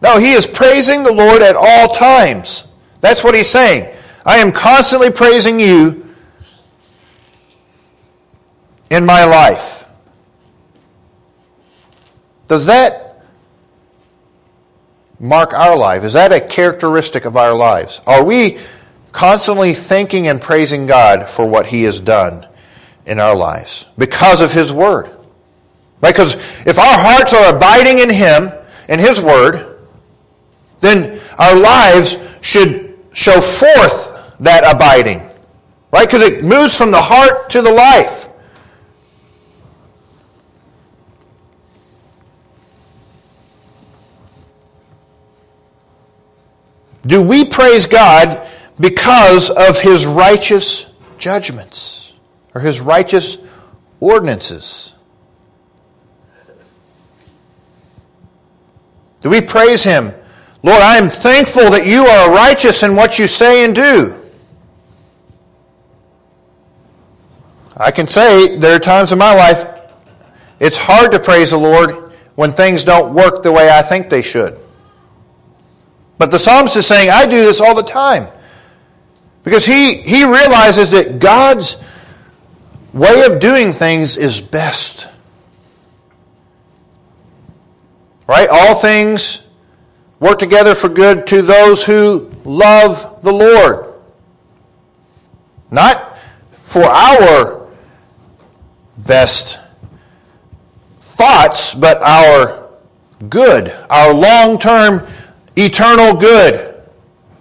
No, 0.01 0.19
he 0.19 0.33
is 0.33 0.47
praising 0.47 1.03
the 1.03 1.13
Lord 1.13 1.43
at 1.43 1.57
all 1.57 1.95
times. 1.95 2.69
That's 3.01 3.25
what 3.25 3.35
he's 3.35 3.49
saying. 3.49 3.95
I 4.25 4.39
am 4.39 4.53
constantly 4.53 5.11
praising 5.11 5.61
you 5.61 6.07
in 8.91 9.05
my 9.05 9.25
life. 9.25 9.87
Does 12.47 12.67
that 12.67 13.23
mark 15.21 15.53
our 15.53 15.77
life? 15.77 16.05
Is 16.05 16.15
that 16.15 16.33
a 16.33 16.41
characteristic 16.41 17.25
of 17.25 17.37
our 17.37 17.55
lives? 17.55 18.01
Are 18.07 18.25
we 18.25 18.59
constantly 19.13 19.75
thanking 19.75 20.29
and 20.29 20.41
praising 20.41 20.87
God 20.87 21.27
for 21.27 21.47
what 21.47 21.67
He 21.67 21.83
has 21.85 22.01
done 22.01 22.47
in 23.07 23.21
our 23.21 23.37
lives 23.37 23.87
because 23.99 24.41
of 24.41 24.53
His 24.53 24.73
Word? 24.73 25.11
Because 26.01 26.35
if 26.67 26.79
our 26.79 26.97
hearts 26.99 27.35
are 27.35 27.55
abiding 27.55 27.99
in 27.99 28.11
Him 28.11 28.51
and 28.89 29.01
His 29.01 29.21
Word, 29.21 29.79
then 30.81 31.21
our 31.39 31.57
lives 31.57 32.17
should 32.41 32.88
show 33.13 33.41
forth 33.41 34.37
that 34.41 34.65
abiding. 34.65 35.21
Right? 35.93 36.07
Because 36.07 36.23
it 36.23 36.45
moves 36.45 36.77
from 36.77 36.91
the 36.91 37.01
heart 37.01 37.51
to 37.51 37.63
the 37.63 37.73
life. 37.73 38.29
Do 47.07 47.23
we 47.23 47.47
praise 47.47 47.87
God 47.87 48.47
because 48.79 49.51
of 49.51 49.81
his 49.81 50.07
righteous 50.07 50.93
judgments 51.17 52.15
or 52.55 52.61
his 52.61 52.81
righteous 52.83 53.39
ordinances? 53.99 54.95
Do 59.21 59.31
we 59.31 59.41
praise 59.41 59.83
him? 59.83 60.13
Lord, 60.63 60.81
I 60.81 60.97
am 60.97 61.09
thankful 61.09 61.71
that 61.71 61.87
you 61.87 62.05
are 62.05 62.35
righteous 62.35 62.83
in 62.83 62.97
what 62.97 63.19
you 63.19 63.27
say 63.27 63.65
and 63.65 63.75
do. 63.75 64.15
I 67.77 67.93
can 67.93 68.09
say 68.09 68.57
there 68.59 68.75
are 68.75 68.81
times 68.81 69.13
in 69.13 69.19
my 69.19 69.35
life 69.35 69.75
it's 70.61 70.77
hard 70.77 71.13
to 71.13 71.21
praise 71.21 71.53
the 71.53 71.59
Lord 71.59 72.13
when 72.35 72.53
things 72.53 72.83
don't 72.83 73.15
work 73.15 73.43
the 73.43 73.53
way 73.53 73.71
I 73.71 73.83
think 73.83 74.09
they 74.09 74.23
should. 74.23 74.59
But 76.19 76.33
the 76.33 76.39
psalmist 76.39 76.77
is 76.77 76.87
saying, 76.87 77.11
I 77.11 77.27
do 77.27 77.37
this 77.37 77.61
all 77.61 77.77
the 77.77 77.83
time. 77.83 78.27
Because 79.45 79.65
he, 79.65 79.95
he 79.99 80.25
realizes 80.25 80.91
that 80.91 81.21
God's 81.21 81.77
way 82.93 83.25
of 83.25 83.39
doing 83.39 83.73
things 83.73 84.17
is 84.17 84.41
best. 84.41 85.09
Right? 88.27 88.49
All 88.49 88.75
things 88.75 89.48
work 90.21 90.39
together 90.39 90.75
for 90.75 90.89
good 90.89 91.27
to 91.29 91.43
those 91.43 91.85
who 91.85 92.31
love 92.45 93.23
the 93.23 93.33
Lord. 93.33 93.95
Not 95.71 96.19
for 96.53 96.85
our 96.85 97.69
best 98.99 99.61
thoughts, 101.01 101.75
but 101.75 102.01
our 102.03 102.71
good, 103.29 103.71
our 103.91 104.13
long 104.15 104.59
term 104.59 105.07
eternal 105.57 106.15
good. 106.19 106.65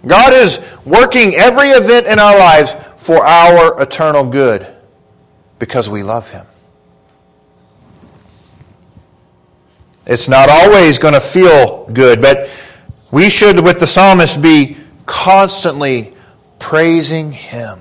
God 0.06 0.32
is 0.32 0.60
working 0.84 1.34
every 1.34 1.68
event 1.68 2.06
in 2.06 2.18
our 2.18 2.38
lives 2.38 2.74
for 2.96 3.24
our 3.24 3.80
eternal 3.80 4.24
good 4.24 4.66
because 5.58 5.90
we 5.90 6.02
love 6.02 6.28
Him. 6.30 6.46
It's 10.06 10.28
not 10.28 10.48
always 10.48 10.98
going 10.98 11.14
to 11.14 11.20
feel 11.20 11.86
good, 11.92 12.22
but 12.22 12.48
we 13.10 13.30
should, 13.30 13.60
with 13.60 13.80
the 13.80 13.86
psalmist, 13.86 14.42
be 14.42 14.76
constantly 15.06 16.14
praising 16.58 17.32
Him. 17.32 17.78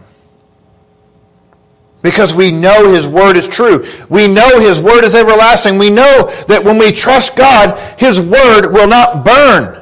Because 2.01 2.33
we 2.33 2.51
know 2.51 2.91
His 2.91 3.07
Word 3.07 3.35
is 3.35 3.47
true. 3.47 3.85
We 4.09 4.27
know 4.27 4.59
His 4.59 4.79
Word 4.79 5.03
is 5.03 5.15
everlasting. 5.15 5.77
We 5.77 5.89
know 5.89 6.31
that 6.47 6.63
when 6.63 6.77
we 6.77 6.91
trust 6.91 7.35
God, 7.35 7.77
His 7.99 8.21
Word 8.21 8.71
will 8.71 8.87
not 8.87 9.25
burn. 9.25 9.77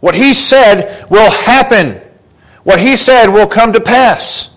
What 0.00 0.14
he 0.14 0.34
said 0.34 1.04
will 1.10 1.30
happen. 1.30 2.00
What 2.62 2.78
he 2.78 2.96
said 2.96 3.26
will 3.26 3.46
come 3.46 3.72
to 3.72 3.80
pass. 3.80 4.50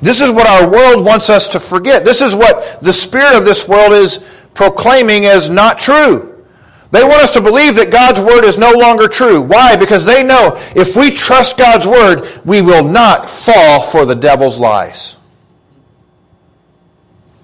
This 0.00 0.20
is 0.20 0.30
what 0.30 0.46
our 0.46 0.70
world 0.70 1.04
wants 1.04 1.30
us 1.30 1.48
to 1.48 1.58
forget. 1.58 2.04
This 2.04 2.20
is 2.20 2.34
what 2.34 2.80
the 2.82 2.92
spirit 2.92 3.34
of 3.34 3.44
this 3.44 3.66
world 3.66 3.92
is 3.92 4.24
proclaiming 4.56 5.26
as 5.26 5.48
not 5.48 5.78
true. 5.78 6.44
They 6.90 7.02
want 7.02 7.20
us 7.20 7.32
to 7.32 7.40
believe 7.40 7.76
that 7.76 7.90
God's 7.90 8.20
word 8.20 8.44
is 8.44 8.58
no 8.58 8.72
longer 8.72 9.06
true. 9.06 9.42
Why? 9.42 9.76
Because 9.76 10.04
they 10.04 10.22
know 10.22 10.52
if 10.74 10.96
we 10.96 11.10
trust 11.10 11.58
God's 11.58 11.86
word, 11.86 12.26
we 12.44 12.62
will 12.62 12.84
not 12.84 13.28
fall 13.28 13.82
for 13.82 14.06
the 14.06 14.14
devil's 14.14 14.58
lies. 14.58 15.16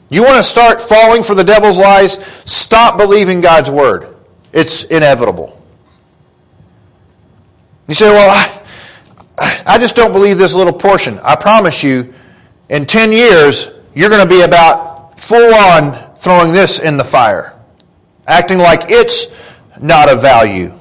You 0.09 0.25
want 0.25 0.37
to 0.37 0.43
start 0.43 0.81
falling 0.81 1.23
for 1.23 1.35
the 1.35 1.45
devil's 1.45 1.79
lies? 1.79 2.25
Stop 2.45 2.97
believing 2.97 3.41
God's 3.41 3.71
word. 3.71 4.15
It's 4.53 4.85
inevitable. 4.85 5.59
You 7.89 7.95
say, 7.95 8.11
well, 8.11 8.31
I, 9.39 9.63
I 9.67 9.79
just 9.79 9.97
don't 9.97 10.13
believe 10.13 10.39
this 10.39 10.55
little 10.55 10.73
portion. 10.73 11.19
I 11.23 11.37
promise 11.37 11.83
you, 11.83 12.15
in 12.69 12.87
10 12.87 13.13
years, 13.13 13.81
you're 13.95 14.11
going 14.11 14.23
to 14.23 14.29
be 14.29 14.43
about 14.43 15.19
full 15.19 15.55
on 15.55 16.12
throwing 16.23 16.53
this 16.53 16.79
in 16.79 16.97
the 16.97 17.03
fire, 17.03 17.53
acting 18.29 18.59
like 18.59 18.93
it's 18.93 19.27
not 19.81 20.09
of 20.09 20.23
value. 20.23 20.73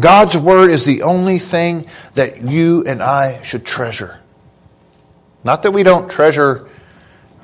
God's 0.00 0.36
word 0.36 0.70
is 0.70 0.84
the 0.84 1.02
only 1.02 1.38
thing 1.38 1.86
that 2.14 2.42
you 2.42 2.82
and 2.84 3.00
I 3.00 3.40
should 3.42 3.64
treasure. 3.64 4.18
Not 5.44 5.62
that 5.62 5.70
we 5.70 5.84
don't 5.84 6.10
treasure 6.10 6.68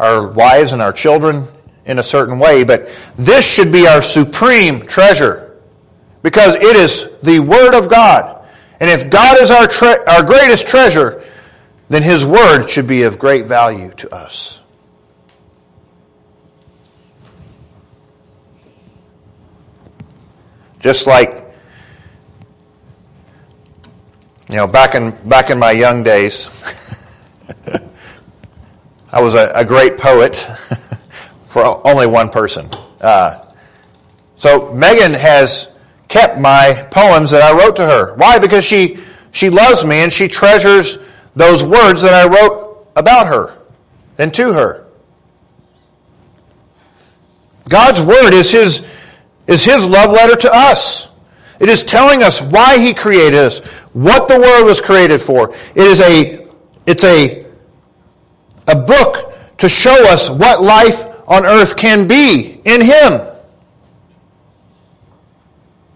our 0.01 0.27
wives 0.27 0.73
and 0.73 0.83
our 0.83 0.93
children 0.93 1.47
in 1.87 2.01
a 2.01 2.03
certain 2.03 2.41
way, 2.41 2.65
but 2.65 2.91
this 3.15 3.49
should 3.49 3.71
be 3.71 3.87
our 3.87 4.03
supreme 4.03 4.85
treasure 4.85 5.61
because 6.25 6.57
it 6.57 6.75
is 6.75 7.21
the 7.21 7.39
Word 7.39 7.75
of 7.75 7.89
God. 7.89 8.45
And 8.81 8.91
if 8.91 9.11
God 9.11 9.39
is 9.39 9.53
our, 9.53 9.69
tre- 9.69 10.03
our 10.09 10.25
greatest 10.25 10.67
treasure, 10.67 11.23
then 11.89 12.03
His 12.03 12.25
Word 12.25 12.69
should 12.69 12.87
be 12.87 13.03
of 13.03 13.19
great 13.19 13.47
value 13.47 13.91
to 13.99 14.15
us. 14.15 14.61
Just 20.81 21.07
like, 21.07 21.47
you 24.51 24.57
know, 24.57 24.67
back 24.67 24.95
in, 24.95 25.15
back 25.29 25.49
in 25.51 25.59
my 25.59 25.71
young 25.71 26.03
days, 26.03 26.51
I 29.13 29.21
was 29.23 29.35
a, 29.35 29.51
a 29.55 29.65
great 29.65 29.97
poet 29.97 30.37
for 31.47 31.87
only 31.87 32.07
one 32.07 32.29
person. 32.29 32.69
Uh, 33.01 33.45
so 34.37 34.75
Megan 34.75 35.15
has 35.15 35.79
kept 36.09 36.39
my 36.39 36.87
poems 36.91 37.31
that 37.31 37.43
I 37.43 37.57
wrote 37.57 37.77
to 37.77 37.87
her. 37.87 38.15
Why? 38.17 38.39
Because 38.39 38.65
she, 38.65 38.99
she 39.33 39.51
loves 39.51 39.85
me 39.85 39.97
and 39.97 40.13
she 40.13 40.29
treasures 40.29 40.99
those 41.35 41.65
words 41.65 42.03
that 42.03 42.15
I 42.15 42.29
wrote 42.29 42.89
about 42.97 43.27
her 43.27 43.59
and 44.19 44.33
to 44.35 44.53
her. 44.53 44.87
God's 47.69 48.03
word 48.03 48.35
is 48.35 48.51
his, 48.51 48.87
is 49.47 49.65
his 49.65 49.87
love 49.87 50.11
letter 50.11 50.37
to 50.37 50.51
us. 50.53 51.11
It 51.61 51.69
is 51.69 51.83
telling 51.83 52.23
us 52.23 52.43
why 52.43 52.79
he 52.79 52.93
created 52.93 53.39
us, 53.39 53.61
what 53.93 54.29
the 54.29 54.39
world 54.39 54.67
was 54.67 54.81
created 54.81 55.21
for. 55.21 55.55
It 55.75 55.85
is 55.85 56.01
a, 56.01 56.47
it's 56.87 57.05
a, 57.05 57.47
a 58.69 58.77
book 58.77 59.35
to 59.59 59.69
show 59.69 59.97
us 60.13 60.31
what 60.31 60.63
life 60.63 61.05
on 61.27 61.47
earth 61.47 61.77
can 61.77 62.07
be 62.07 62.61
in 62.65 62.81
Him 62.81 63.21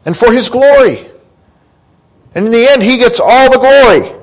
and 0.05 0.17
for 0.17 0.33
His 0.33 0.49
glory. 0.49 1.07
And 2.35 2.47
in 2.47 2.53
the 2.53 2.71
end, 2.71 2.83
He 2.83 2.99
gets 2.99 3.21
all 3.21 3.51
the 3.51 3.59
glory. 3.59 4.18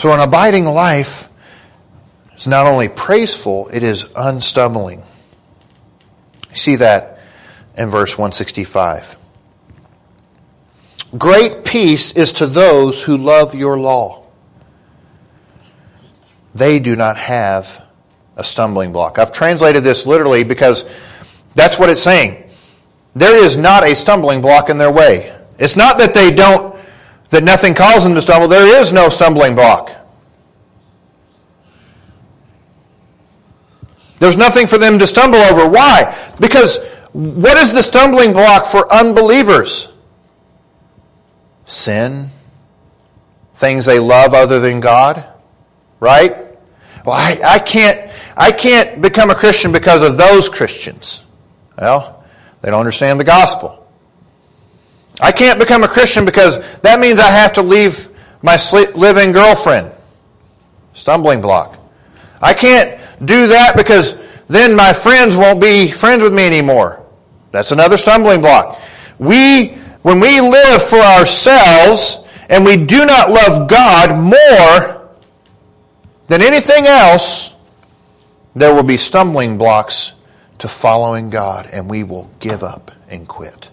So, 0.00 0.14
an 0.14 0.20
abiding 0.20 0.64
life 0.64 1.28
is 2.34 2.48
not 2.48 2.66
only 2.66 2.88
praiseful, 2.88 3.68
it 3.70 3.82
is 3.82 4.10
unstumbling. 4.16 5.02
You 6.48 6.56
see 6.56 6.76
that 6.76 7.18
in 7.76 7.90
verse 7.90 8.16
165. 8.16 9.18
Great 11.18 11.66
peace 11.66 12.12
is 12.12 12.32
to 12.32 12.46
those 12.46 13.04
who 13.04 13.18
love 13.18 13.54
your 13.54 13.78
law. 13.78 14.22
They 16.54 16.78
do 16.78 16.96
not 16.96 17.18
have 17.18 17.84
a 18.38 18.42
stumbling 18.42 18.92
block. 18.92 19.18
I've 19.18 19.32
translated 19.32 19.84
this 19.84 20.06
literally 20.06 20.44
because 20.44 20.86
that's 21.54 21.78
what 21.78 21.90
it's 21.90 22.02
saying. 22.02 22.48
There 23.14 23.36
is 23.36 23.58
not 23.58 23.84
a 23.84 23.94
stumbling 23.94 24.40
block 24.40 24.70
in 24.70 24.78
their 24.78 24.90
way. 24.90 25.38
It's 25.58 25.76
not 25.76 25.98
that 25.98 26.14
they 26.14 26.30
don't, 26.30 26.69
that 27.30 27.44
nothing 27.44 27.74
causes 27.74 28.04
them 28.04 28.14
to 28.14 28.22
stumble. 28.22 28.48
There 28.48 28.80
is 28.80 28.92
no 28.92 29.08
stumbling 29.08 29.54
block. 29.54 29.90
There's 34.18 34.36
nothing 34.36 34.66
for 34.66 34.76
them 34.76 34.98
to 34.98 35.06
stumble 35.06 35.38
over. 35.38 35.68
Why? 35.68 36.14
Because 36.40 36.78
what 37.12 37.56
is 37.56 37.72
the 37.72 37.82
stumbling 37.82 38.32
block 38.32 38.66
for 38.66 38.92
unbelievers? 38.92 39.90
sin, 41.70 42.28
things 43.54 43.86
they 43.86 43.98
love 43.98 44.34
other 44.34 44.60
than 44.60 44.80
God, 44.80 45.24
right? 46.00 46.32
Well, 47.04 47.14
I, 47.14 47.38
I 47.44 47.58
can't, 47.58 48.10
I 48.36 48.52
can't 48.52 49.00
become 49.00 49.30
a 49.30 49.34
Christian 49.34 49.72
because 49.72 50.02
of 50.02 50.16
those 50.16 50.48
Christians. 50.48 51.24
Well, 51.78 52.24
they 52.60 52.70
don't 52.70 52.80
understand 52.80 53.20
the 53.20 53.24
gospel. 53.24 53.79
I 55.20 55.32
can't 55.32 55.58
become 55.58 55.84
a 55.84 55.88
Christian 55.88 56.24
because 56.24 56.80
that 56.80 56.98
means 56.98 57.20
I 57.20 57.30
have 57.30 57.52
to 57.54 57.62
leave 57.62 58.08
my 58.42 58.58
living 58.94 59.32
girlfriend. 59.32 59.92
Stumbling 60.94 61.40
block. 61.40 61.78
I 62.40 62.54
can't 62.54 62.98
do 63.24 63.46
that 63.48 63.76
because 63.76 64.18
then 64.48 64.74
my 64.74 64.92
friends 64.92 65.36
won't 65.36 65.60
be 65.60 65.90
friends 65.90 66.22
with 66.22 66.32
me 66.32 66.46
anymore. 66.46 67.04
That's 67.52 67.72
another 67.72 67.96
stumbling 67.96 68.40
block. 68.40 68.80
We 69.18 69.68
when 70.02 70.18
we 70.18 70.40
live 70.40 70.82
for 70.82 70.98
ourselves 70.98 72.26
and 72.48 72.64
we 72.64 72.76
do 72.76 73.04
not 73.04 73.30
love 73.30 73.68
God 73.68 74.18
more 74.18 75.10
than 76.26 76.42
anything 76.42 76.86
else, 76.86 77.54
there 78.54 78.74
will 78.74 78.82
be 78.82 78.96
stumbling 78.96 79.58
blocks 79.58 80.14
to 80.58 80.68
following 80.68 81.28
God 81.28 81.68
and 81.72 81.88
we 81.88 82.02
will 82.02 82.30
give 82.40 82.62
up 82.62 82.90
and 83.08 83.28
quit. 83.28 83.69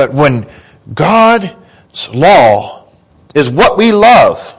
But 0.00 0.14
when 0.14 0.46
God's 0.94 2.08
law 2.14 2.86
is 3.34 3.50
what 3.50 3.76
we 3.76 3.92
love, 3.92 4.50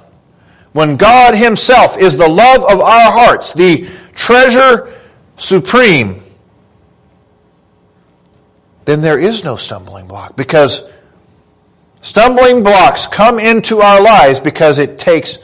when 0.74 0.98
God 0.98 1.34
Himself 1.34 1.98
is 1.98 2.16
the 2.16 2.28
love 2.28 2.64
of 2.64 2.80
our 2.80 3.12
hearts, 3.12 3.52
the 3.54 3.90
treasure 4.14 4.94
supreme, 5.38 6.22
then 8.86 9.02
there 9.02 9.18
is 9.18 9.44
no 9.44 9.56
stumbling 9.56 10.06
block 10.06 10.36
because 10.38 10.88
stumbling 12.02 12.62
blocks 12.62 13.08
come 13.08 13.40
into 13.40 13.82
our 13.82 14.00
lives 14.00 14.40
because 14.40 14.78
it 14.78 15.00
takes 15.00 15.40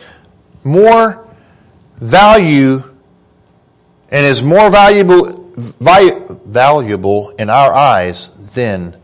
more 0.64 1.28
value 1.96 2.84
and 4.12 4.24
is 4.28 4.44
more 4.44 4.70
valuable 4.70 5.32
valuable 5.58 7.32
in 7.40 7.50
our 7.50 7.74
eyes 7.74 8.30
than 8.54 8.96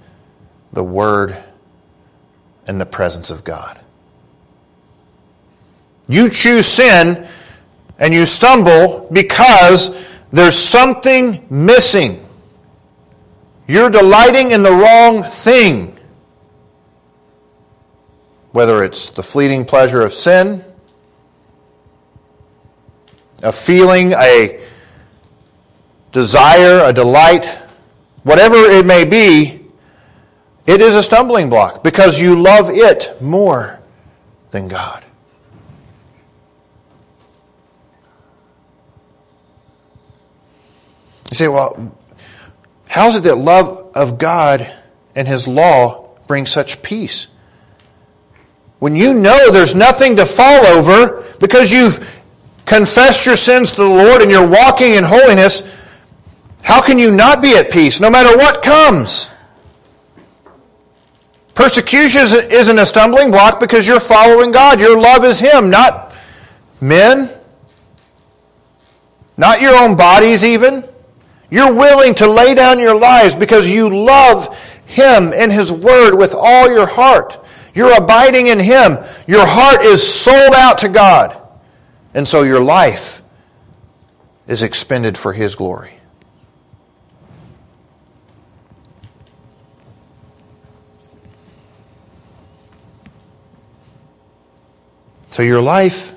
the 0.73 0.83
word 0.83 1.37
and 2.67 2.81
the 2.81 2.85
presence 2.85 3.31
of 3.31 3.43
God. 3.43 3.79
You 6.07 6.29
choose 6.29 6.65
sin 6.65 7.27
and 7.97 8.13
you 8.13 8.25
stumble 8.25 9.07
because 9.11 10.05
there's 10.31 10.57
something 10.57 11.45
missing. 11.49 12.19
You're 13.67 13.89
delighting 13.89 14.51
in 14.51 14.61
the 14.61 14.71
wrong 14.71 15.23
thing. 15.23 15.97
Whether 18.51 18.83
it's 18.83 19.11
the 19.11 19.23
fleeting 19.23 19.65
pleasure 19.65 20.01
of 20.01 20.13
sin, 20.13 20.63
a 23.41 23.51
feeling, 23.51 24.13
a 24.13 24.59
desire, 26.11 26.83
a 26.83 26.93
delight, 26.93 27.45
whatever 28.23 28.55
it 28.55 28.85
may 28.85 29.05
be, 29.05 29.62
it 30.65 30.81
is 30.81 30.95
a 30.95 31.03
stumbling 31.03 31.49
block 31.49 31.83
because 31.83 32.19
you 32.19 32.41
love 32.41 32.69
it 32.69 33.21
more 33.21 33.79
than 34.51 34.67
God. 34.67 35.03
You 41.31 41.35
say, 41.35 41.47
well, 41.47 41.97
how 42.87 43.07
is 43.07 43.15
it 43.15 43.23
that 43.23 43.35
love 43.35 43.91
of 43.95 44.19
God 44.19 44.71
and 45.15 45.27
His 45.27 45.47
law 45.47 46.09
brings 46.27 46.51
such 46.51 46.83
peace? 46.83 47.27
When 48.79 48.95
you 48.95 49.15
know 49.15 49.51
there's 49.51 49.75
nothing 49.75 50.17
to 50.17 50.25
fall 50.25 50.65
over 50.65 51.23
because 51.39 51.71
you've 51.71 52.21
confessed 52.65 53.25
your 53.25 53.35
sins 53.35 53.71
to 53.71 53.81
the 53.81 53.89
Lord 53.89 54.21
and 54.21 54.29
you're 54.29 54.47
walking 54.47 54.93
in 54.93 55.03
holiness, 55.03 55.69
how 56.61 56.81
can 56.81 56.99
you 56.99 57.09
not 57.09 57.41
be 57.41 57.57
at 57.57 57.71
peace 57.71 57.99
no 57.99 58.09
matter 58.09 58.37
what 58.37 58.61
comes? 58.61 59.29
Persecution 61.53 62.21
isn't 62.49 62.79
a 62.79 62.85
stumbling 62.85 63.29
block 63.29 63.59
because 63.59 63.87
you're 63.87 63.99
following 63.99 64.51
God. 64.51 64.79
Your 64.81 64.99
love 64.99 65.23
is 65.23 65.39
Him, 65.39 65.69
not 65.69 66.13
men, 66.81 67.29
not 69.37 69.61
your 69.61 69.75
own 69.75 69.95
bodies 69.95 70.43
even. 70.43 70.83
You're 71.49 71.73
willing 71.73 72.15
to 72.15 72.27
lay 72.27 72.55
down 72.55 72.79
your 72.79 72.99
lives 72.99 73.35
because 73.35 73.69
you 73.69 73.89
love 73.89 74.57
Him 74.87 75.31
and 75.33 75.51
His 75.51 75.71
Word 75.71 76.15
with 76.15 76.33
all 76.33 76.67
your 76.67 76.87
heart. 76.87 77.39
You're 77.75 77.95
abiding 77.95 78.47
in 78.47 78.59
Him. 78.59 78.97
Your 79.27 79.45
heart 79.45 79.81
is 79.81 80.01
sold 80.05 80.53
out 80.55 80.79
to 80.79 80.89
God. 80.89 81.39
And 82.15 82.27
so 82.27 82.43
your 82.43 82.63
life 82.63 83.21
is 84.47 84.63
expended 84.63 85.17
for 85.17 85.33
His 85.33 85.55
glory. 85.55 85.91
So 95.33 95.41
your 95.41 95.63
life, 95.63 96.13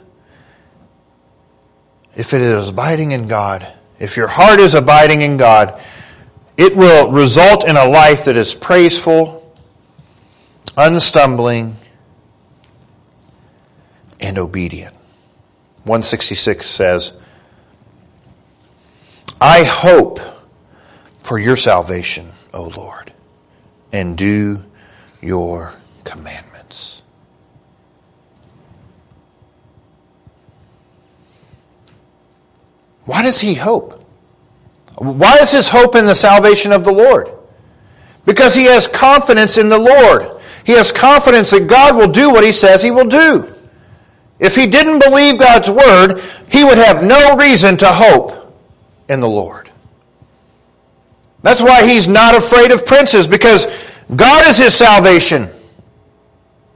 if 2.15 2.35
it 2.35 2.43
is 2.43 2.69
abiding 2.69 3.13
in 3.13 3.29
God, 3.29 3.67
if 3.99 4.19
your 4.19 4.27
heart 4.27 4.61
is 4.61 4.75
abiding 4.75 5.23
in 5.23 5.39
God, 5.39 5.81
it 6.59 6.77
will 6.77 7.11
result 7.11 7.67
in 7.67 7.79
a 7.79 7.87
life 7.87 8.27
that 8.27 8.37
is 8.37 8.55
praiseful, 8.55 9.57
unstumbling, 10.77 11.77
and 14.21 14.37
obedient. 14.37 14.95
166 15.85 16.67
says, 16.67 17.19
I 19.41 19.65
hope 19.65 20.21
for 21.21 21.39
your 21.39 21.57
salvation, 21.57 22.27
O 22.53 22.65
Lord, 22.65 23.15
and 23.95 24.19
do 24.19 24.63
your 25.23 25.73
commandments. 26.05 27.01
Why 33.07 33.23
does 33.23 33.41
he 33.41 33.55
hope? 33.55 34.05
Why 34.99 35.39
is 35.41 35.53
his 35.53 35.69
hope 35.69 35.95
in 35.95 36.05
the 36.05 36.15
salvation 36.15 36.73
of 36.73 36.85
the 36.85 36.93
Lord? 36.93 37.31
Because 38.25 38.55
he 38.55 38.65
has 38.65 38.89
confidence 38.89 39.57
in 39.57 39.69
the 39.69 39.79
Lord. 39.79 40.29
He 40.65 40.73
has 40.73 40.91
confidence 40.93 41.51
that 41.53 41.69
God 41.69 41.97
will 41.97 42.11
do 42.11 42.31
what 42.31 42.45
he 42.45 42.53
says 42.53 42.83
he 42.83 42.91
will 42.91 43.09
do. 43.09 43.53
If 44.39 44.57
he 44.57 44.67
didn't 44.67 44.99
believe 44.99 45.39
God's 45.39 45.71
word, 45.71 46.21
he 46.51 46.65
would 46.65 46.79
have 46.79 47.05
no 47.05 47.37
reason 47.37 47.77
to 47.79 47.87
hope 47.89 48.53
in 49.09 49.21
the 49.21 49.29
Lord. 49.29 49.71
That's 51.43 51.63
why 51.63 51.87
he's 51.87 52.09
not 52.09 52.35
afraid 52.35 52.73
of 52.73 52.85
princes, 52.85 53.29
because 53.29 53.67
God 54.17 54.47
is 54.47 54.59
his 54.59 54.75
salvation. 54.75 55.49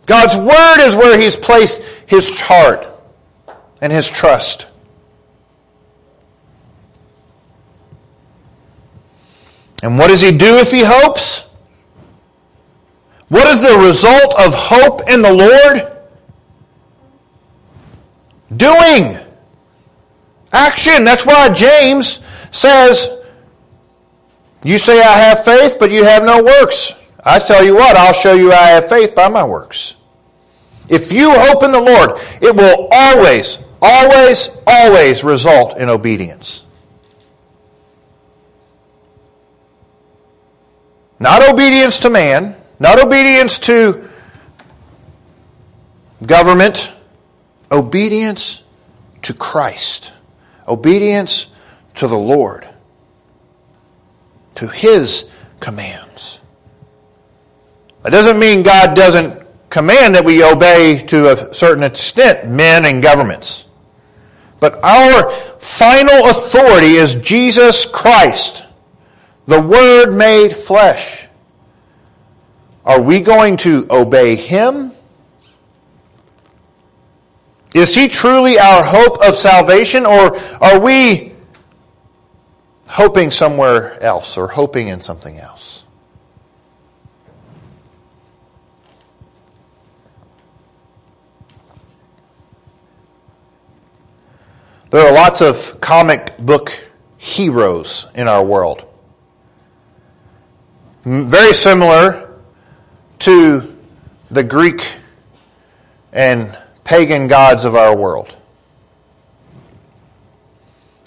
God's 0.07 0.37
word 0.37 0.79
is 0.79 0.95
where 0.95 1.21
he's 1.21 1.37
placed 1.37 1.83
his 2.07 2.41
heart 2.41 2.87
and 3.81 3.93
his 3.93 4.09
trust. 4.09 4.69
And 9.83 9.99
what 9.99 10.09
does 10.09 10.21
he 10.21 10.31
do 10.31 10.59
if 10.59 10.71
he 10.71 10.83
hopes? 10.85 11.49
What 13.29 13.47
is 13.49 13.61
the 13.61 13.79
result 13.87 14.35
of 14.39 14.53
hope 14.55 15.09
in 15.09 15.23
the 15.23 15.33
Lord? 15.33 15.91
Doing. 18.57 19.17
Action. 20.53 21.05
That's 21.05 21.25
why 21.25 21.49
James 21.53 22.21
says, 22.51 23.09
You 24.65 24.79
say 24.79 25.01
I 25.01 25.13
have 25.13 25.45
faith, 25.45 25.77
but 25.79 25.91
you 25.91 26.05
have 26.05 26.25
no 26.25 26.43
works. 26.43 26.95
I 27.25 27.39
tell 27.39 27.65
you 27.65 27.75
what, 27.75 27.97
I'll 27.97 28.13
show 28.13 28.33
you 28.33 28.53
I 28.53 28.67
have 28.69 28.89
faith 28.89 29.15
by 29.15 29.29
my 29.29 29.45
works. 29.45 29.97
If 30.89 31.13
you 31.13 31.33
hope 31.33 31.63
in 31.63 31.71
the 31.71 31.81
Lord, 31.81 32.19
it 32.43 32.55
will 32.55 32.89
always, 32.91 33.63
always, 33.81 34.51
always 34.67 35.23
result 35.23 35.79
in 35.79 35.89
obedience. 35.89 36.65
Not 41.21 41.49
obedience 41.49 42.01
to 42.01 42.11
man, 42.11 42.57
not 42.79 42.99
obedience 42.99 43.59
to 43.61 44.09
government, 46.27 46.93
obedience 47.71 48.63
to 49.23 49.35
Christ, 49.35 50.13
obedience 50.67 51.53
to 51.97 52.07
the 52.07 52.17
Lord, 52.17 52.67
to 54.57 54.67
His 54.67 55.31
commands. 55.61 56.41
That 58.03 58.11
doesn't 58.11 58.39
mean 58.39 58.63
God 58.63 58.97
doesn't 58.97 59.43
command 59.69 60.15
that 60.15 60.25
we 60.25 60.43
obey 60.43 61.05
to 61.09 61.33
a 61.33 61.55
certain 61.55 61.85
extent 61.85 62.49
men 62.49 62.87
and 62.87 63.03
governments. 63.03 63.67
But 64.59 64.83
our 64.83 65.31
final 65.59 66.29
authority 66.29 66.95
is 66.95 67.15
Jesus 67.17 67.87
Christ, 67.87 68.65
the 69.47 69.61
Word 69.61 70.13
made 70.13 70.55
flesh. 70.55 71.29
Are 72.85 73.01
we 73.01 73.21
going 73.21 73.57
to 73.59 73.87
obey 73.91 74.37
Him? 74.37 74.93
Is 77.75 77.95
He 77.95 78.09
truly 78.09 78.59
our 78.59 78.83
hope 78.83 79.23
of 79.23 79.35
salvation, 79.35 80.07
or 80.07 80.37
are 80.61 80.81
we 80.81 81.33
hoping 82.89 83.31
somewhere 83.31 84.03
else 84.03 84.37
or 84.37 84.49
hoping 84.49 84.89
in 84.89 85.01
something 85.01 85.39
else? 85.39 85.85
There 94.91 95.07
are 95.07 95.13
lots 95.13 95.41
of 95.41 95.81
comic 95.81 96.37
book 96.37 96.73
heroes 97.17 98.09
in 98.17 98.27
our 98.27 98.45
world. 98.45 98.90
Very 101.05 101.55
similar 101.55 102.31
to 103.21 103.77
the 104.31 104.43
Greek 104.43 104.87
and 106.13 106.57
pagan 106.85 107.29
gods 107.29 107.65
of 107.65 107.75
our 107.75 107.97
world. 107.97 108.35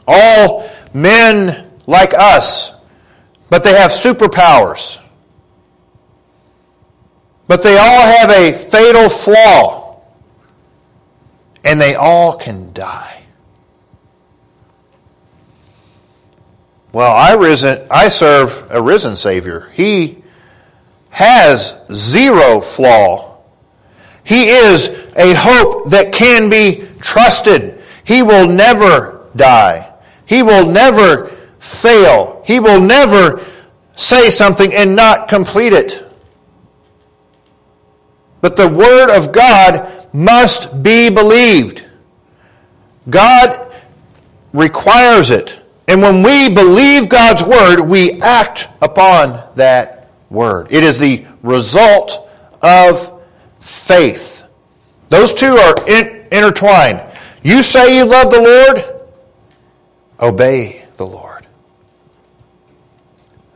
All 0.08 0.70
men 0.94 1.72
like 1.86 2.14
us, 2.14 2.74
but 3.50 3.64
they 3.64 3.74
have 3.74 3.92
superpowers. 3.92 5.00
But 7.48 7.62
they 7.62 7.78
all 7.78 8.02
have 8.02 8.30
a 8.32 8.52
fatal 8.52 9.10
flaw, 9.10 10.02
and 11.64 11.80
they 11.80 11.96
all 11.96 12.38
can 12.38 12.74
die. 12.74 13.23
Well, 16.94 17.12
I, 17.12 17.34
risen, 17.34 17.88
I 17.90 18.08
serve 18.08 18.68
a 18.70 18.80
risen 18.80 19.16
Savior. 19.16 19.72
He 19.74 20.24
has 21.10 21.82
zero 21.92 22.62
flaw. 22.62 23.40
He 24.24 24.46
is 24.46 24.90
a 25.16 25.34
hope 25.34 25.90
that 25.90 26.14
can 26.14 26.50
be 26.50 26.86
trusted. 27.02 27.82
He 28.04 28.22
will 28.22 28.48
never 28.48 29.28
die. 29.36 29.92
He 30.28 30.44
will 30.44 30.68
never 30.68 31.30
fail. 31.58 32.44
He 32.46 32.60
will 32.60 32.80
never 32.80 33.44
say 33.96 34.30
something 34.30 34.72
and 34.76 34.96
not 34.96 35.28
complete 35.28 35.74
it. 35.74 36.06
But 38.40 38.56
the 38.56 38.70
Word 38.70 39.10
of 39.10 39.32
God 39.32 40.08
must 40.14 40.84
be 40.84 41.10
believed. 41.10 41.88
God 43.10 43.74
requires 44.54 45.32
it. 45.32 45.63
And 45.88 46.02
when 46.02 46.24
we 46.24 46.54
believe 46.54 47.10
God's 47.10 47.44
word, 47.44 47.82
we 47.82 48.22
act 48.22 48.70
upon 48.82 49.44
that 49.56 50.10
word. 50.30 50.68
It 50.72 50.84
is 50.84 50.98
the 50.98 51.26
result 51.42 52.30
of 52.62 53.22
faith. 53.60 54.44
Those 55.10 55.34
two 55.34 55.58
are 55.58 55.76
in, 55.88 56.26
intertwined. 56.32 57.02
You 57.44 57.62
say 57.62 57.98
you 57.98 58.06
love 58.06 58.32
the 58.32 58.42
Lord, 58.42 59.06
obey 60.20 60.86
the 60.96 61.06
Lord. 61.06 61.46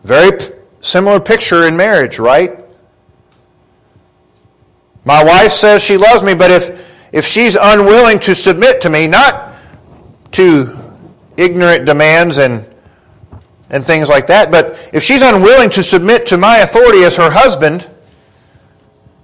Very 0.03 0.37
p- 0.37 0.45
similar 0.81 1.19
picture 1.19 1.67
in 1.67 1.77
marriage, 1.77 2.19
right? 2.19 2.59
My 5.05 5.23
wife 5.23 5.53
says 5.53 5.81
she 5.81 5.95
loves 5.95 6.21
me, 6.21 6.33
but 6.33 6.51
if, 6.51 7.13
if 7.13 7.25
she's 7.25 7.55
unwilling 7.55 8.19
to 8.19 8.35
submit 8.35 8.81
to 8.81 8.89
me, 8.89 9.07
not 9.07 9.55
to 10.33 10.77
ignorant 11.37 11.85
demands 11.85 12.37
and 12.37 12.65
and 13.69 13.83
things 13.83 14.09
like 14.09 14.27
that. 14.27 14.51
But 14.51 14.89
if 14.93 15.03
she's 15.03 15.21
unwilling 15.21 15.69
to 15.71 15.83
submit 15.83 16.27
to 16.27 16.37
my 16.37 16.57
authority 16.57 17.03
as 17.03 17.17
her 17.17 17.29
husband, 17.29 17.87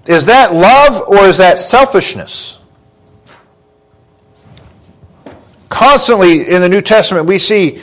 is 0.06 0.26
that 0.26 0.54
love 0.54 1.08
or 1.08 1.26
is 1.26 1.38
that 1.38 1.60
selfishness? 1.60 2.60
Constantly 5.70 6.48
in 6.50 6.62
the 6.62 6.70
New 6.70 6.82
Testament, 6.82 7.26
we 7.26 7.38
see 7.38 7.82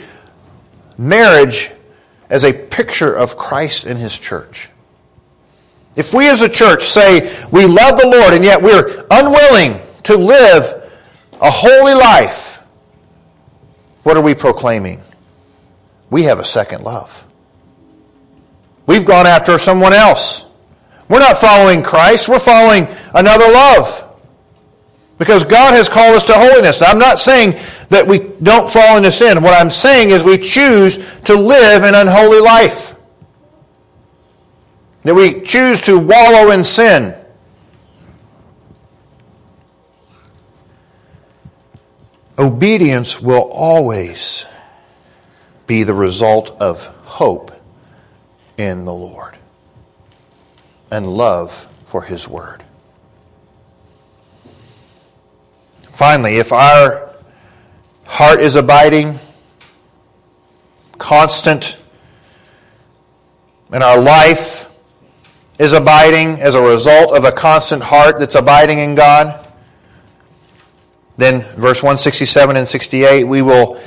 marriage 0.97 1.71
as 2.29 2.45
a 2.45 2.53
picture 2.53 3.13
of 3.13 3.37
Christ 3.37 3.85
and 3.85 3.97
His 3.97 4.17
church. 4.17 4.69
If 5.97 6.13
we 6.13 6.29
as 6.29 6.41
a 6.41 6.47
church 6.47 6.83
say 6.83 7.35
we 7.51 7.65
love 7.65 7.99
the 7.99 8.07
Lord 8.07 8.33
and 8.33 8.45
yet 8.45 8.61
we're 8.61 9.05
unwilling 9.11 9.81
to 10.03 10.15
live 10.15 10.89
a 11.41 11.51
holy 11.51 11.93
life, 11.93 12.60
what 14.03 14.17
are 14.17 14.21
we 14.21 14.33
proclaiming? 14.33 15.01
We 16.09 16.23
have 16.23 16.39
a 16.39 16.43
second 16.43 16.83
love. 16.83 17.25
We've 18.85 19.05
gone 19.05 19.27
after 19.27 19.57
someone 19.57 19.93
else. 19.93 20.45
We're 21.07 21.19
not 21.19 21.37
following 21.37 21.83
Christ, 21.83 22.29
we're 22.29 22.39
following 22.39 22.87
another 23.13 23.51
love. 23.51 24.07
Because 25.17 25.43
God 25.43 25.75
has 25.75 25.87
called 25.87 26.15
us 26.15 26.25
to 26.25 26.33
holiness. 26.33 26.81
Now, 26.81 26.87
I'm 26.87 26.97
not 26.97 27.19
saying 27.19 27.53
that 27.89 28.07
we 28.07 28.19
don't 28.41 28.67
fall 28.67 28.97
into 28.97 29.11
sin. 29.11 29.43
What 29.43 29.53
I'm 29.53 29.69
saying 29.69 30.09
is 30.09 30.23
we 30.23 30.37
choose 30.39 30.97
to 31.25 31.35
live 31.35 31.83
an 31.83 31.93
unholy 31.93 32.39
life. 32.39 32.95
That 35.03 35.13
we 35.13 35.41
choose 35.41 35.79
to 35.81 35.99
wallow 35.99 36.49
in 36.49 36.63
sin. 36.63 37.13
Obedience 42.41 43.21
will 43.21 43.47
always 43.51 44.47
be 45.67 45.83
the 45.83 45.93
result 45.93 46.59
of 46.59 46.87
hope 47.03 47.51
in 48.57 48.83
the 48.85 48.93
Lord 48.93 49.37
and 50.91 51.05
love 51.05 51.67
for 51.85 52.01
His 52.01 52.27
Word. 52.27 52.63
Finally, 55.83 56.37
if 56.37 56.51
our 56.51 57.13
heart 58.05 58.41
is 58.41 58.55
abiding, 58.55 59.19
constant, 60.97 61.79
and 63.71 63.83
our 63.83 64.01
life 64.01 64.65
is 65.59 65.73
abiding 65.73 66.41
as 66.41 66.55
a 66.55 66.61
result 66.61 67.15
of 67.15 67.23
a 67.23 67.31
constant 67.31 67.83
heart 67.83 68.17
that's 68.17 68.33
abiding 68.33 68.79
in 68.79 68.95
God, 68.95 69.40
then 71.21 71.41
verse 71.41 71.83
167 71.83 72.55
and 72.55 72.67
68, 72.67 73.23
we 73.25 73.41
will 73.41 73.79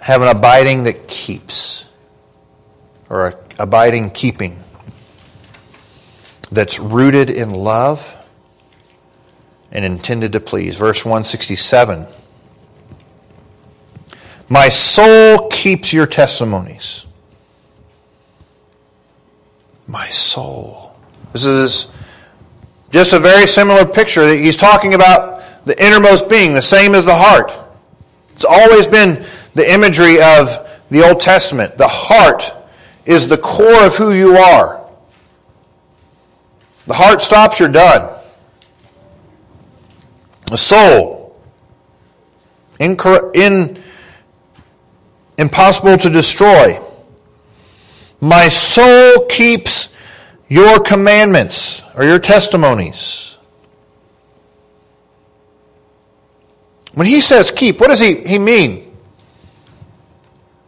have 0.00 0.22
an 0.22 0.28
abiding 0.28 0.84
that 0.84 1.06
keeps, 1.06 1.86
or 3.08 3.28
a 3.28 3.42
abiding 3.58 4.10
keeping 4.10 4.58
that's 6.50 6.78
rooted 6.78 7.30
in 7.30 7.50
love 7.50 8.16
and 9.70 9.84
intended 9.84 10.32
to 10.32 10.40
please. 10.40 10.76
Verse 10.76 11.04
167 11.04 12.06
My 14.48 14.68
soul 14.68 15.48
keeps 15.48 15.92
your 15.92 16.06
testimonies. 16.06 17.06
My 19.86 20.06
soul. 20.08 20.96
This 21.32 21.44
is 21.44 21.88
just 22.92 23.14
a 23.14 23.18
very 23.18 23.46
similar 23.46 23.86
picture 23.86 24.34
he's 24.34 24.56
talking 24.56 24.94
about 24.94 25.42
the 25.64 25.84
innermost 25.84 26.28
being, 26.28 26.52
the 26.52 26.62
same 26.62 26.94
as 26.94 27.04
the 27.04 27.14
heart. 27.14 27.52
It's 28.32 28.44
always 28.44 28.86
been 28.86 29.24
the 29.54 29.72
imagery 29.72 30.22
of 30.22 30.68
the 30.90 31.02
Old 31.02 31.20
Testament. 31.20 31.78
The 31.78 31.88
heart 31.88 32.52
is 33.06 33.28
the 33.28 33.38
core 33.38 33.84
of 33.84 33.96
who 33.96 34.12
you 34.12 34.36
are. 34.36 34.86
The 36.86 36.94
heart 36.94 37.22
stops, 37.22 37.58
you're 37.58 37.68
done. 37.68 38.10
The 40.46 40.58
soul, 40.58 41.40
in, 42.78 43.80
impossible 45.38 45.96
to 45.96 46.10
destroy. 46.10 46.78
My 48.20 48.48
soul 48.48 49.26
keeps 49.26 49.91
your 50.52 50.80
commandments 50.80 51.82
or 51.96 52.04
your 52.04 52.18
testimonies. 52.18 53.38
When 56.92 57.06
he 57.06 57.22
says 57.22 57.50
keep, 57.50 57.80
what 57.80 57.88
does 57.88 58.00
he, 58.00 58.16
he 58.16 58.38
mean? 58.38 58.94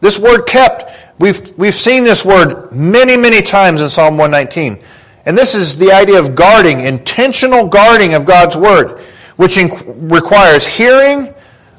This 0.01 0.17
word 0.17 0.45
kept, 0.45 0.91
we've, 1.19 1.55
we've 1.55 1.75
seen 1.75 2.03
this 2.03 2.25
word 2.25 2.71
many, 2.71 3.15
many 3.15 3.43
times 3.43 3.83
in 3.83 3.91
Psalm 3.91 4.17
119. 4.17 4.83
And 5.27 5.37
this 5.37 5.53
is 5.53 5.77
the 5.77 5.91
idea 5.91 6.17
of 6.17 6.33
guarding, 6.33 6.79
intentional 6.79 7.67
guarding 7.67 8.15
of 8.15 8.25
God's 8.25 8.57
word, 8.57 9.01
which 9.35 9.59
requires 9.85 10.65
hearing, 10.65 11.31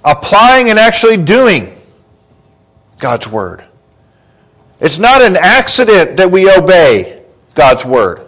applying, 0.04 0.70
and 0.70 0.78
actually 0.78 1.16
doing 1.16 1.76
God's 3.00 3.26
word. 3.26 3.64
It's 4.78 4.98
not 4.98 5.22
an 5.22 5.36
accident 5.36 6.18
that 6.18 6.30
we 6.30 6.48
obey. 6.48 7.15
God's 7.56 7.84
word. 7.84 8.20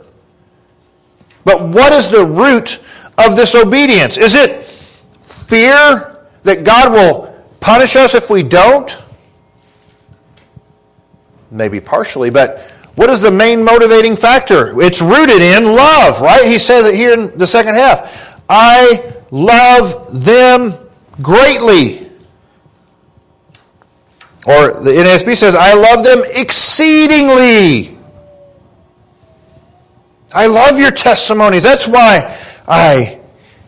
But 1.45 1.63
what 1.63 1.93
is 1.93 2.09
the 2.09 2.25
root 2.25 2.81
of 3.17 3.37
this 3.37 3.55
obedience? 3.55 4.19
Is 4.19 4.35
it 4.35 4.65
fear 4.65 6.27
that 6.43 6.65
God 6.65 6.93
will 6.93 7.35
punish 7.61 7.95
us 7.95 8.15
if 8.15 8.29
we 8.29 8.43
don't? 8.43 9.05
Maybe 11.51 11.81
partially, 11.81 12.31
but 12.31 12.63
what 12.97 13.11
is 13.11 13.21
the 13.21 13.31
main 13.31 13.63
motivating 13.63 14.17
factor? 14.17 14.81
It's 14.83 15.01
rooted 15.01 15.41
in 15.41 15.65
love, 15.65 16.21
right? 16.21 16.45
He 16.45 16.59
says 16.59 16.87
it 16.87 16.97
here 16.97 17.13
in 17.13 17.37
the 17.37 17.47
second 17.47 17.77
half. 17.77 18.43
I 18.49 19.15
love 19.31 20.25
them 20.25 20.75
greatly. 21.23 22.11
Or 24.47 24.73
the 24.73 24.91
NASB 24.91 25.37
says, 25.37 25.55
I 25.55 25.75
love 25.75 26.05
them 26.05 26.23
exceedingly. 26.35 27.98
I 30.33 30.47
love 30.47 30.79
your 30.79 30.91
testimonies. 30.91 31.63
That's 31.63 31.89
why 31.89 32.37
I 32.67 33.21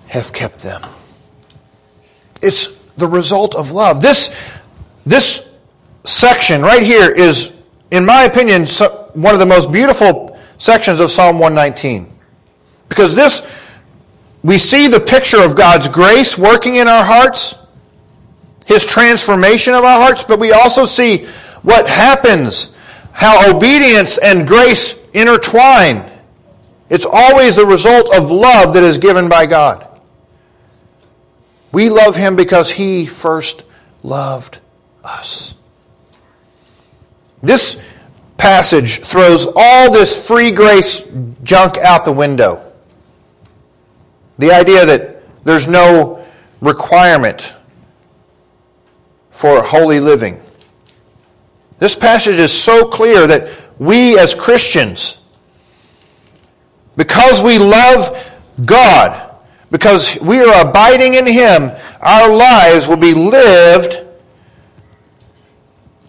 have 0.08 0.32
kept 0.32 0.60
them. 0.60 0.82
It's 2.42 2.76
the 2.96 3.06
result 3.06 3.54
of 3.54 3.70
love. 3.70 4.02
This, 4.02 4.34
this 5.06 5.48
section 6.04 6.62
right 6.62 6.82
here 6.82 7.10
is, 7.10 7.60
in 7.90 8.04
my 8.04 8.24
opinion, 8.24 8.66
one 9.14 9.34
of 9.34 9.40
the 9.40 9.46
most 9.46 9.72
beautiful 9.72 10.38
sections 10.58 11.00
of 11.00 11.10
Psalm 11.10 11.38
119. 11.38 12.12
Because 12.88 13.14
this, 13.14 13.42
we 14.42 14.58
see 14.58 14.88
the 14.88 15.00
picture 15.00 15.42
of 15.42 15.56
God's 15.56 15.88
grace 15.88 16.36
working 16.36 16.76
in 16.76 16.88
our 16.88 17.04
hearts, 17.04 17.54
His 18.66 18.84
transformation 18.84 19.74
of 19.74 19.84
our 19.84 20.00
hearts, 20.00 20.24
but 20.24 20.38
we 20.38 20.52
also 20.52 20.84
see 20.84 21.26
what 21.62 21.88
happens, 21.88 22.76
how 23.12 23.54
obedience 23.54 24.18
and 24.18 24.46
grace 24.46 24.98
intertwine 25.12 26.09
it's 26.90 27.06
always 27.10 27.54
the 27.54 27.64
result 27.64 28.12
of 28.14 28.32
love 28.32 28.74
that 28.74 28.82
is 28.82 28.98
given 28.98 29.28
by 29.28 29.46
God. 29.46 29.86
We 31.72 31.88
love 31.88 32.16
Him 32.16 32.34
because 32.34 32.68
He 32.68 33.06
first 33.06 33.62
loved 34.02 34.58
us. 35.04 35.54
This 37.42 37.80
passage 38.36 39.00
throws 39.00 39.46
all 39.54 39.92
this 39.92 40.26
free 40.26 40.50
grace 40.50 41.08
junk 41.44 41.78
out 41.78 42.04
the 42.04 42.12
window. 42.12 42.72
The 44.38 44.50
idea 44.50 44.84
that 44.84 45.44
there's 45.44 45.68
no 45.68 46.26
requirement 46.60 47.54
for 49.30 49.62
holy 49.62 50.00
living. 50.00 50.40
This 51.78 51.94
passage 51.94 52.38
is 52.38 52.52
so 52.52 52.88
clear 52.88 53.26
that 53.28 53.48
we 53.78 54.18
as 54.18 54.34
Christians 54.34 55.19
because 56.96 57.42
we 57.42 57.58
love 57.58 58.38
God, 58.64 59.36
because 59.70 60.18
we 60.20 60.40
are 60.40 60.68
abiding 60.68 61.14
in 61.14 61.26
Him, 61.26 61.70
our 62.00 62.34
lives 62.34 62.88
will 62.88 62.96
be 62.96 63.14
lived 63.14 64.06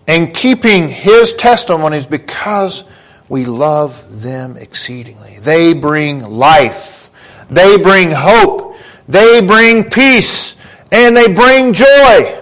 and 0.08 0.34
keeping 0.34 0.88
His 0.88 1.34
testimonies 1.34 2.06
because 2.06 2.84
we 3.30 3.46
love 3.46 4.22
them 4.22 4.58
exceedingly. 4.58 5.38
They 5.40 5.74
bring 5.74 6.22
life. 6.24 7.10
They 7.50 7.78
bring 7.78 8.10
hope. 8.12 8.76
They 9.08 9.46
bring 9.46 9.90
peace. 9.90 10.56
And 10.92 11.16
they 11.16 11.34
bring 11.34 11.72
joy. 11.72 12.42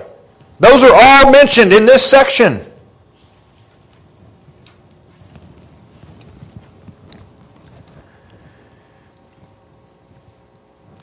Those 0.59 0.83
are 0.83 0.93
all 0.93 1.31
mentioned 1.31 1.73
in 1.73 1.85
this 1.85 2.03
section. 2.05 2.59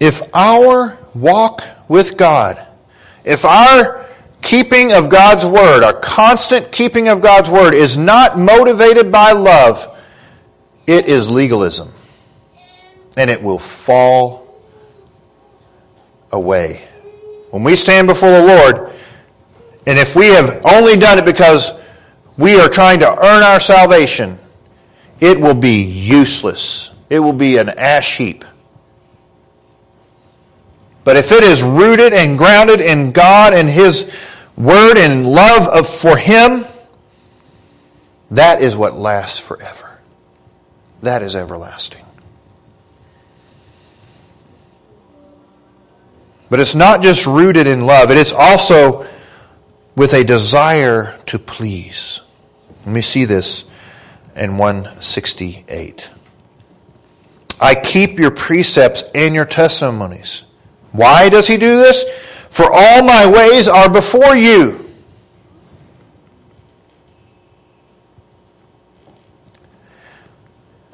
If 0.00 0.22
our 0.34 0.98
walk 1.14 1.62
with 1.88 2.16
God, 2.16 2.66
if 3.24 3.44
our 3.44 4.06
keeping 4.42 4.92
of 4.92 5.08
God's 5.08 5.44
Word, 5.44 5.82
our 5.82 5.94
constant 5.94 6.70
keeping 6.70 7.08
of 7.08 7.20
God's 7.20 7.50
Word 7.50 7.74
is 7.74 7.96
not 7.96 8.38
motivated 8.38 9.10
by 9.10 9.32
love, 9.32 9.98
it 10.86 11.08
is 11.08 11.30
legalism. 11.30 11.90
And 13.16 13.30
it 13.30 13.42
will 13.42 13.58
fall 13.58 14.62
away. 16.30 16.82
When 17.50 17.64
we 17.64 17.76
stand 17.76 18.06
before 18.06 18.30
the 18.30 18.44
Lord, 18.44 18.92
and 19.86 19.98
if 19.98 20.14
we 20.14 20.26
have 20.28 20.60
only 20.64 20.96
done 20.96 21.18
it 21.18 21.24
because 21.24 21.72
we 22.36 22.60
are 22.60 22.68
trying 22.68 23.00
to 23.00 23.08
earn 23.08 23.42
our 23.42 23.60
salvation, 23.60 24.38
it 25.20 25.40
will 25.40 25.54
be 25.54 25.82
useless. 25.82 26.90
It 27.08 27.20
will 27.20 27.32
be 27.32 27.56
an 27.56 27.70
ash 27.70 28.16
heap. 28.18 28.44
But 31.06 31.16
if 31.16 31.30
it 31.30 31.44
is 31.44 31.62
rooted 31.62 32.12
and 32.12 32.36
grounded 32.36 32.80
in 32.80 33.12
God 33.12 33.54
and 33.54 33.70
His 33.70 34.12
Word 34.56 34.98
and 34.98 35.24
love 35.24 35.68
of, 35.68 35.88
for 35.88 36.16
Him, 36.16 36.64
that 38.32 38.60
is 38.60 38.76
what 38.76 38.98
lasts 38.98 39.38
forever. 39.38 40.00
That 41.02 41.22
is 41.22 41.36
everlasting. 41.36 42.04
But 46.50 46.58
it's 46.58 46.74
not 46.74 47.04
just 47.04 47.24
rooted 47.24 47.68
in 47.68 47.86
love, 47.86 48.10
it 48.10 48.16
is 48.16 48.32
also 48.32 49.06
with 49.94 50.12
a 50.12 50.24
desire 50.24 51.16
to 51.26 51.38
please. 51.38 52.20
Let 52.84 52.92
me 52.92 53.00
see 53.00 53.26
this 53.26 53.64
in 54.34 54.56
168. 54.58 56.10
I 57.60 57.76
keep 57.76 58.18
your 58.18 58.32
precepts 58.32 59.04
and 59.14 59.36
your 59.36 59.46
testimonies 59.46 60.42
why 60.92 61.28
does 61.28 61.46
he 61.46 61.56
do 61.56 61.76
this? 61.76 62.04
For 62.50 62.66
all 62.72 63.02
my 63.02 63.30
ways 63.30 63.68
are 63.68 63.88
before 63.88 64.36
you. 64.36 64.84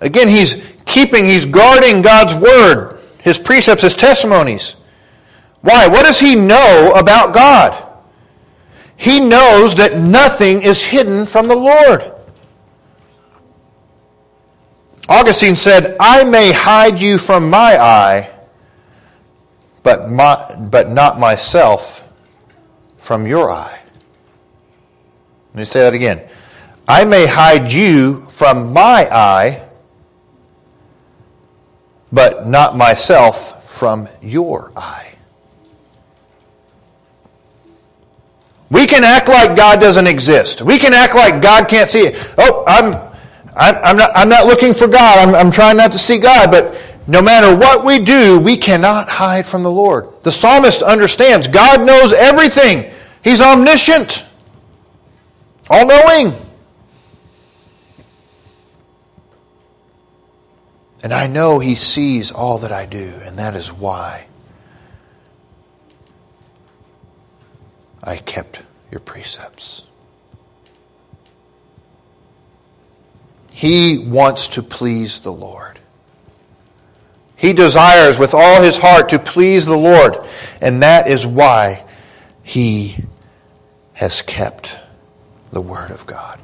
Again, 0.00 0.28
he's 0.28 0.66
keeping, 0.84 1.24
he's 1.24 1.44
guarding 1.44 2.02
God's 2.02 2.34
word, 2.34 2.98
his 3.22 3.38
precepts, 3.38 3.82
his 3.82 3.94
testimonies. 3.94 4.76
Why? 5.60 5.86
What 5.86 6.02
does 6.02 6.18
he 6.18 6.34
know 6.34 6.92
about 6.96 7.32
God? 7.32 7.90
He 8.96 9.20
knows 9.20 9.76
that 9.76 9.98
nothing 9.98 10.62
is 10.62 10.84
hidden 10.84 11.24
from 11.26 11.46
the 11.46 11.56
Lord. 11.56 12.12
Augustine 15.08 15.56
said, 15.56 15.96
I 16.00 16.24
may 16.24 16.52
hide 16.52 17.00
you 17.00 17.18
from 17.18 17.48
my 17.48 17.80
eye, 17.80 18.30
but, 19.82 20.10
my, 20.10 20.56
but 20.70 20.90
not 20.90 21.18
myself 21.18 22.08
from 22.98 23.26
your 23.26 23.50
eye. 23.50 23.80
Let 25.50 25.58
me 25.58 25.64
say 25.64 25.80
that 25.80 25.94
again. 25.94 26.26
I 26.88 27.04
may 27.04 27.26
hide 27.26 27.70
you 27.70 28.22
from 28.22 28.72
my 28.72 29.08
eye, 29.10 29.62
but 32.10 32.46
not 32.46 32.76
myself 32.76 33.68
from 33.68 34.08
your 34.20 34.72
eye. 34.76 35.14
We 38.70 38.86
can 38.86 39.04
act 39.04 39.28
like 39.28 39.56
God 39.56 39.80
doesn't 39.80 40.06
exist. 40.06 40.62
We 40.62 40.78
can 40.78 40.94
act 40.94 41.14
like 41.14 41.42
God 41.42 41.68
can't 41.68 41.88
see 41.88 42.00
it. 42.00 42.34
Oh, 42.38 42.64
I'm 42.66 43.12
I'm, 43.54 43.96
not, 43.96 44.10
I'm 44.14 44.28
not 44.28 44.46
looking 44.46 44.72
for 44.72 44.88
God. 44.88 45.28
I'm, 45.28 45.34
I'm 45.34 45.50
trying 45.50 45.76
not 45.76 45.92
to 45.92 45.98
see 45.98 46.18
God. 46.18 46.50
But 46.50 46.74
no 47.06 47.20
matter 47.20 47.56
what 47.56 47.84
we 47.84 47.98
do, 47.98 48.40
we 48.40 48.56
cannot 48.56 49.08
hide 49.08 49.46
from 49.46 49.62
the 49.62 49.70
Lord. 49.70 50.08
The 50.22 50.30
psalmist 50.30 50.82
understands 50.82 51.48
God 51.48 51.84
knows 51.84 52.12
everything. 52.12 52.92
He's 53.24 53.40
omniscient, 53.40 54.24
all 55.68 55.86
knowing. 55.86 56.32
And 61.02 61.12
I 61.12 61.26
know 61.26 61.58
He 61.58 61.74
sees 61.74 62.30
all 62.30 62.58
that 62.58 62.70
I 62.70 62.86
do, 62.86 63.12
and 63.24 63.38
that 63.38 63.56
is 63.56 63.72
why 63.72 64.26
I 68.02 68.16
kept 68.16 68.62
your 68.92 69.00
precepts. 69.00 69.84
He 73.50 73.98
wants 73.98 74.48
to 74.48 74.62
please 74.62 75.20
the 75.20 75.32
Lord. 75.32 75.78
He 77.42 77.52
desires 77.52 78.20
with 78.20 78.34
all 78.34 78.62
his 78.62 78.78
heart 78.78 79.08
to 79.08 79.18
please 79.18 79.66
the 79.66 79.76
Lord, 79.76 80.16
and 80.60 80.84
that 80.84 81.08
is 81.08 81.26
why 81.26 81.84
he 82.44 82.94
has 83.94 84.22
kept 84.22 84.78
the 85.50 85.60
Word 85.60 85.90
of 85.90 86.06
God. 86.06 86.38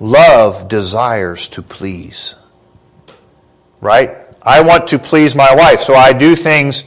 Love 0.00 0.68
desires 0.68 1.48
to 1.50 1.60
please. 1.60 2.34
Right? 3.82 4.16
I 4.40 4.62
want 4.62 4.88
to 4.88 4.98
please 4.98 5.36
my 5.36 5.54
wife, 5.54 5.80
so 5.80 5.94
I 5.94 6.14
do 6.14 6.34
things 6.34 6.84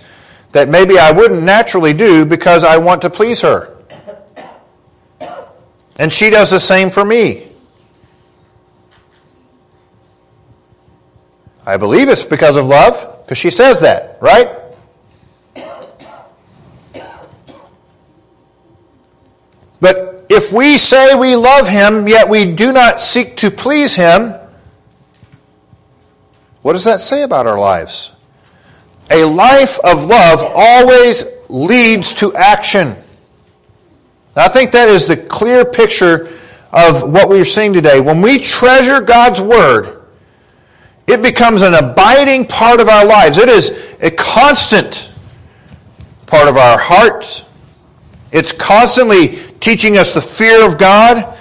that 0.53 0.67
maybe 0.67 0.97
I 0.97 1.11
wouldn't 1.11 1.43
naturally 1.43 1.93
do 1.93 2.25
because 2.25 2.63
I 2.63 2.77
want 2.77 3.03
to 3.03 3.11
please 3.11 3.41
her. 3.41 3.77
And 5.99 6.11
she 6.11 6.31
does 6.31 6.49
the 6.49 6.59
same 6.59 6.89
for 6.89 7.05
me. 7.05 7.45
I 11.66 11.78
believe 11.78 12.09
it's 12.09 12.24
because 12.24 12.57
of 12.57 12.68
love, 12.68 13.24
because 13.24 13.38
she 13.38 13.49
says 13.49 13.82
that, 13.82 14.18
right? 14.22 14.49
But 19.82 20.26
if 20.30 20.51
we 20.51 20.78
say 20.78 21.16
we 21.16 21.36
love 21.36 21.68
him, 21.68 22.07
yet 22.07 22.30
we 22.30 22.53
do 22.53 22.72
not 22.72 23.01
seek 23.01 23.38
to 23.38 23.51
please 23.51 23.95
him, 23.95 24.34
what 26.61 26.74
does 26.74 26.86
that 26.86 27.01
say 27.01 27.24
about 27.24 27.45
our 27.45 27.59
lives? 27.59 28.13
A 29.11 29.24
life 29.24 29.80
of 29.84 30.05
love 30.05 30.39
always 30.55 31.26
leads 31.49 32.16
to 32.16 32.36
action. 32.36 32.95
I 34.36 34.47
think 34.47 34.72
that 34.72 34.89
is 34.89 35.05
the 35.05 35.16
clear 35.16 35.63
picture 35.63 36.28
of 36.74 37.09
what 37.09 37.30
we're 37.30 37.45
seeing 37.45 37.72
today. 37.72 37.99
When 38.01 38.22
we 38.22 38.39
treasure 38.39 38.99
God's 38.99 39.39
Word, 39.39 39.95
it 41.08 41.22
becomes 41.22 41.62
an 41.62 41.74
abiding 41.74 42.47
part 42.47 42.80
of 42.80 42.89
our 42.89 43.06
lives. 43.06 43.38
It 43.38 43.49
is 43.49 43.95
a 44.01 44.10
constant 44.12 45.12
part 46.26 46.47
of 46.47 46.58
our 46.58 46.78
hearts. 46.78 47.45
It's 48.32 48.51
constantly 48.51 49.38
teaching 49.60 49.97
us 49.97 50.14
the 50.14 50.22
fear 50.22 50.68
of 50.68 50.78
God, 50.78 51.38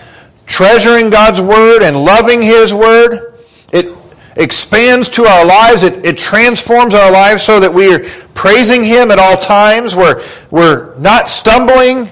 treasuring 0.47 1.11
God's 1.11 1.41
Word, 1.41 1.83
and 1.83 1.97
loving 1.97 2.43
His 2.43 2.75
Word. 2.75 3.35
It 3.73 3.97
expands 4.37 5.09
to 5.11 5.25
our 5.25 5.45
lives. 5.45 5.83
It, 5.83 6.05
it 6.05 6.19
transforms 6.19 6.95
our 6.95 7.11
lives 7.11 7.43
so 7.43 7.59
that 7.59 7.73
we 7.73 7.93
are 7.95 8.01
praising 8.35 8.85
Him 8.85 9.11
at 9.11 9.19
all 9.19 9.37
times. 9.37 9.97
We're, 9.97 10.23
we're 10.51 10.97
not 10.99 11.29
stumbling 11.29 12.11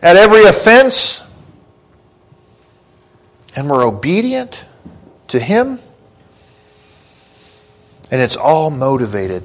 at 0.00 0.16
every 0.16 0.44
offense. 0.44 1.24
And 3.56 3.68
we're 3.68 3.84
obedient 3.84 4.64
to 5.28 5.40
Him. 5.40 5.80
And 8.10 8.20
it's 8.20 8.36
all 8.36 8.70
motivated 8.70 9.42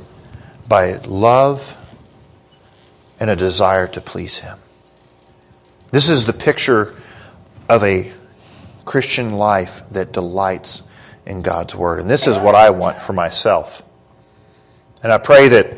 by 0.67 0.93
love 0.97 1.77
and 3.19 3.29
a 3.29 3.35
desire 3.35 3.87
to 3.87 4.01
please 4.01 4.37
Him. 4.37 4.57
This 5.91 6.09
is 6.09 6.25
the 6.25 6.33
picture 6.33 6.95
of 7.67 7.83
a 7.83 8.11
Christian 8.85 9.33
life 9.33 9.81
that 9.91 10.11
delights 10.11 10.83
in 11.25 11.41
God's 11.41 11.75
Word. 11.75 11.99
And 11.99 12.09
this 12.09 12.27
is 12.27 12.37
what 12.37 12.55
I 12.55 12.69
want 12.69 13.01
for 13.01 13.13
myself. 13.13 13.83
And 15.03 15.11
I 15.11 15.17
pray 15.17 15.49
that 15.49 15.77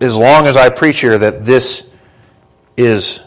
as 0.00 0.16
long 0.16 0.46
as 0.46 0.56
I 0.56 0.70
preach 0.70 1.00
here, 1.00 1.18
that 1.18 1.44
this 1.44 1.88
is 2.76 3.20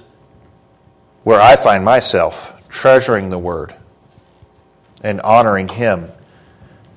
where 1.23 1.39
I 1.39 1.55
find 1.55 1.83
myself 1.83 2.67
treasuring 2.69 3.29
the 3.29 3.39
Word 3.39 3.73
and 5.01 5.21
honoring 5.21 5.67
Him 5.67 6.11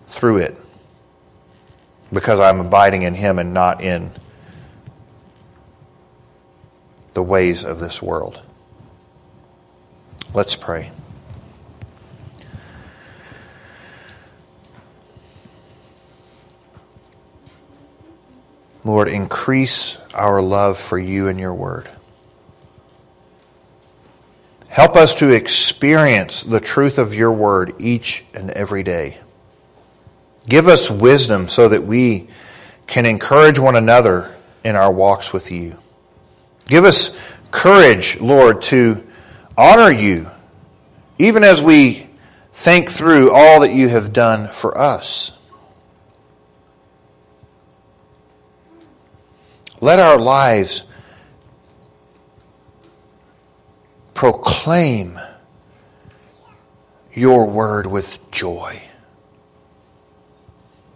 through 0.06 0.38
it 0.38 0.56
because 2.14 2.40
I'm 2.40 2.60
abiding 2.60 3.02
in 3.02 3.14
Him 3.14 3.38
and 3.38 3.52
not 3.52 3.82
in 3.82 4.12
the 7.12 7.22
ways 7.22 7.64
of 7.64 7.80
this 7.80 8.00
world. 8.00 8.40
Let's 10.32 10.56
pray. 10.56 10.90
Lord, 18.84 19.08
increase 19.08 19.96
our 20.12 20.42
love 20.42 20.78
for 20.78 20.98
you 20.98 21.28
and 21.28 21.40
your 21.40 21.54
word. 21.54 21.88
Help 24.68 24.96
us 24.96 25.14
to 25.16 25.30
experience 25.30 26.42
the 26.42 26.60
truth 26.60 26.98
of 26.98 27.14
your 27.14 27.32
word 27.32 27.76
each 27.78 28.24
and 28.34 28.50
every 28.50 28.82
day. 28.82 29.18
Give 30.48 30.68
us 30.68 30.90
wisdom 30.90 31.48
so 31.48 31.68
that 31.68 31.84
we 31.84 32.28
can 32.86 33.06
encourage 33.06 33.58
one 33.58 33.76
another 33.76 34.34
in 34.62 34.76
our 34.76 34.92
walks 34.92 35.32
with 35.32 35.50
you. 35.50 35.76
Give 36.66 36.84
us 36.84 37.16
courage, 37.50 38.20
Lord, 38.20 38.62
to 38.62 39.06
honor 39.56 39.90
you, 39.90 40.28
even 41.18 41.44
as 41.44 41.62
we 41.62 42.06
think 42.52 42.88
through 42.88 43.32
all 43.32 43.60
that 43.60 43.72
you 43.72 43.88
have 43.88 44.12
done 44.12 44.48
for 44.48 44.76
us. 44.76 45.32
Let 49.80 49.98
our 49.98 50.18
lives 50.18 50.84
proclaim 54.14 55.18
your 57.12 57.46
word 57.46 57.86
with 57.86 58.30
joy. 58.30 58.80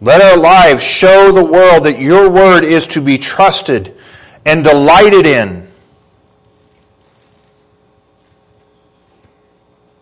Let 0.01 0.21
our 0.21 0.37
lives 0.37 0.83
show 0.83 1.31
the 1.31 1.43
world 1.43 1.83
that 1.83 1.99
your 1.99 2.29
word 2.29 2.63
is 2.63 2.87
to 2.87 3.01
be 3.01 3.17
trusted 3.17 3.95
and 4.45 4.63
delighted 4.63 5.25
in. 5.25 5.67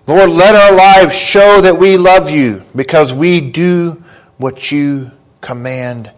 Lord, 0.05 0.29
let 0.29 0.55
our 0.55 0.73
lives 0.73 1.17
show 1.17 1.61
that 1.61 1.77
we 1.77 1.97
love 1.97 2.29
you 2.29 2.63
because 2.75 3.13
we 3.13 3.41
do 3.51 4.01
what 4.37 4.71
you 4.71 5.11
command 5.41 6.11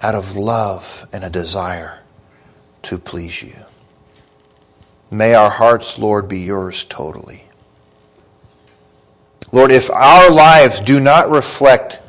out 0.00 0.14
of 0.14 0.36
love 0.36 1.06
and 1.12 1.24
a 1.24 1.30
desire 1.30 1.98
to 2.84 2.98
please 2.98 3.42
you. 3.42 3.54
May 5.10 5.34
our 5.34 5.50
hearts, 5.50 5.98
Lord, 5.98 6.28
be 6.28 6.40
yours 6.40 6.84
totally. 6.84 7.44
Lord, 9.52 9.70
if 9.70 9.90
our 9.90 10.30
lives 10.30 10.80
do 10.80 10.98
not 10.98 11.30
reflect 11.30 12.00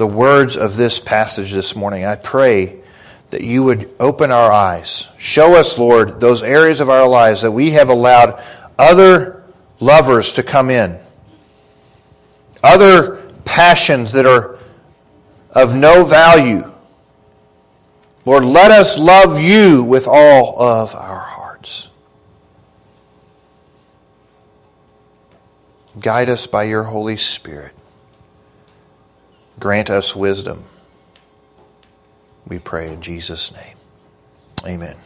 the 0.00 0.06
words 0.06 0.56
of 0.56 0.78
this 0.78 0.98
passage 0.98 1.52
this 1.52 1.76
morning. 1.76 2.06
I 2.06 2.16
pray 2.16 2.80
that 3.28 3.42
you 3.42 3.62
would 3.64 3.90
open 4.00 4.32
our 4.32 4.50
eyes. 4.50 5.08
Show 5.18 5.56
us, 5.56 5.78
Lord, 5.78 6.18
those 6.20 6.42
areas 6.42 6.80
of 6.80 6.88
our 6.88 7.06
lives 7.06 7.42
that 7.42 7.50
we 7.50 7.72
have 7.72 7.90
allowed 7.90 8.42
other 8.78 9.44
lovers 9.78 10.32
to 10.32 10.42
come 10.42 10.70
in, 10.70 10.98
other 12.64 13.16
passions 13.44 14.12
that 14.12 14.24
are 14.24 14.58
of 15.50 15.74
no 15.74 16.02
value. 16.02 16.64
Lord, 18.24 18.44
let 18.44 18.70
us 18.70 18.96
love 18.96 19.38
you 19.38 19.84
with 19.84 20.08
all 20.08 20.58
of 20.58 20.94
our 20.94 21.18
hearts. 21.18 21.90
Guide 26.00 26.30
us 26.30 26.46
by 26.46 26.62
your 26.62 26.84
Holy 26.84 27.18
Spirit. 27.18 27.74
Grant 29.60 29.90
us 29.90 30.16
wisdom. 30.16 30.64
We 32.48 32.58
pray 32.58 32.92
in 32.92 33.02
Jesus' 33.02 33.52
name. 33.52 33.76
Amen. 34.66 34.96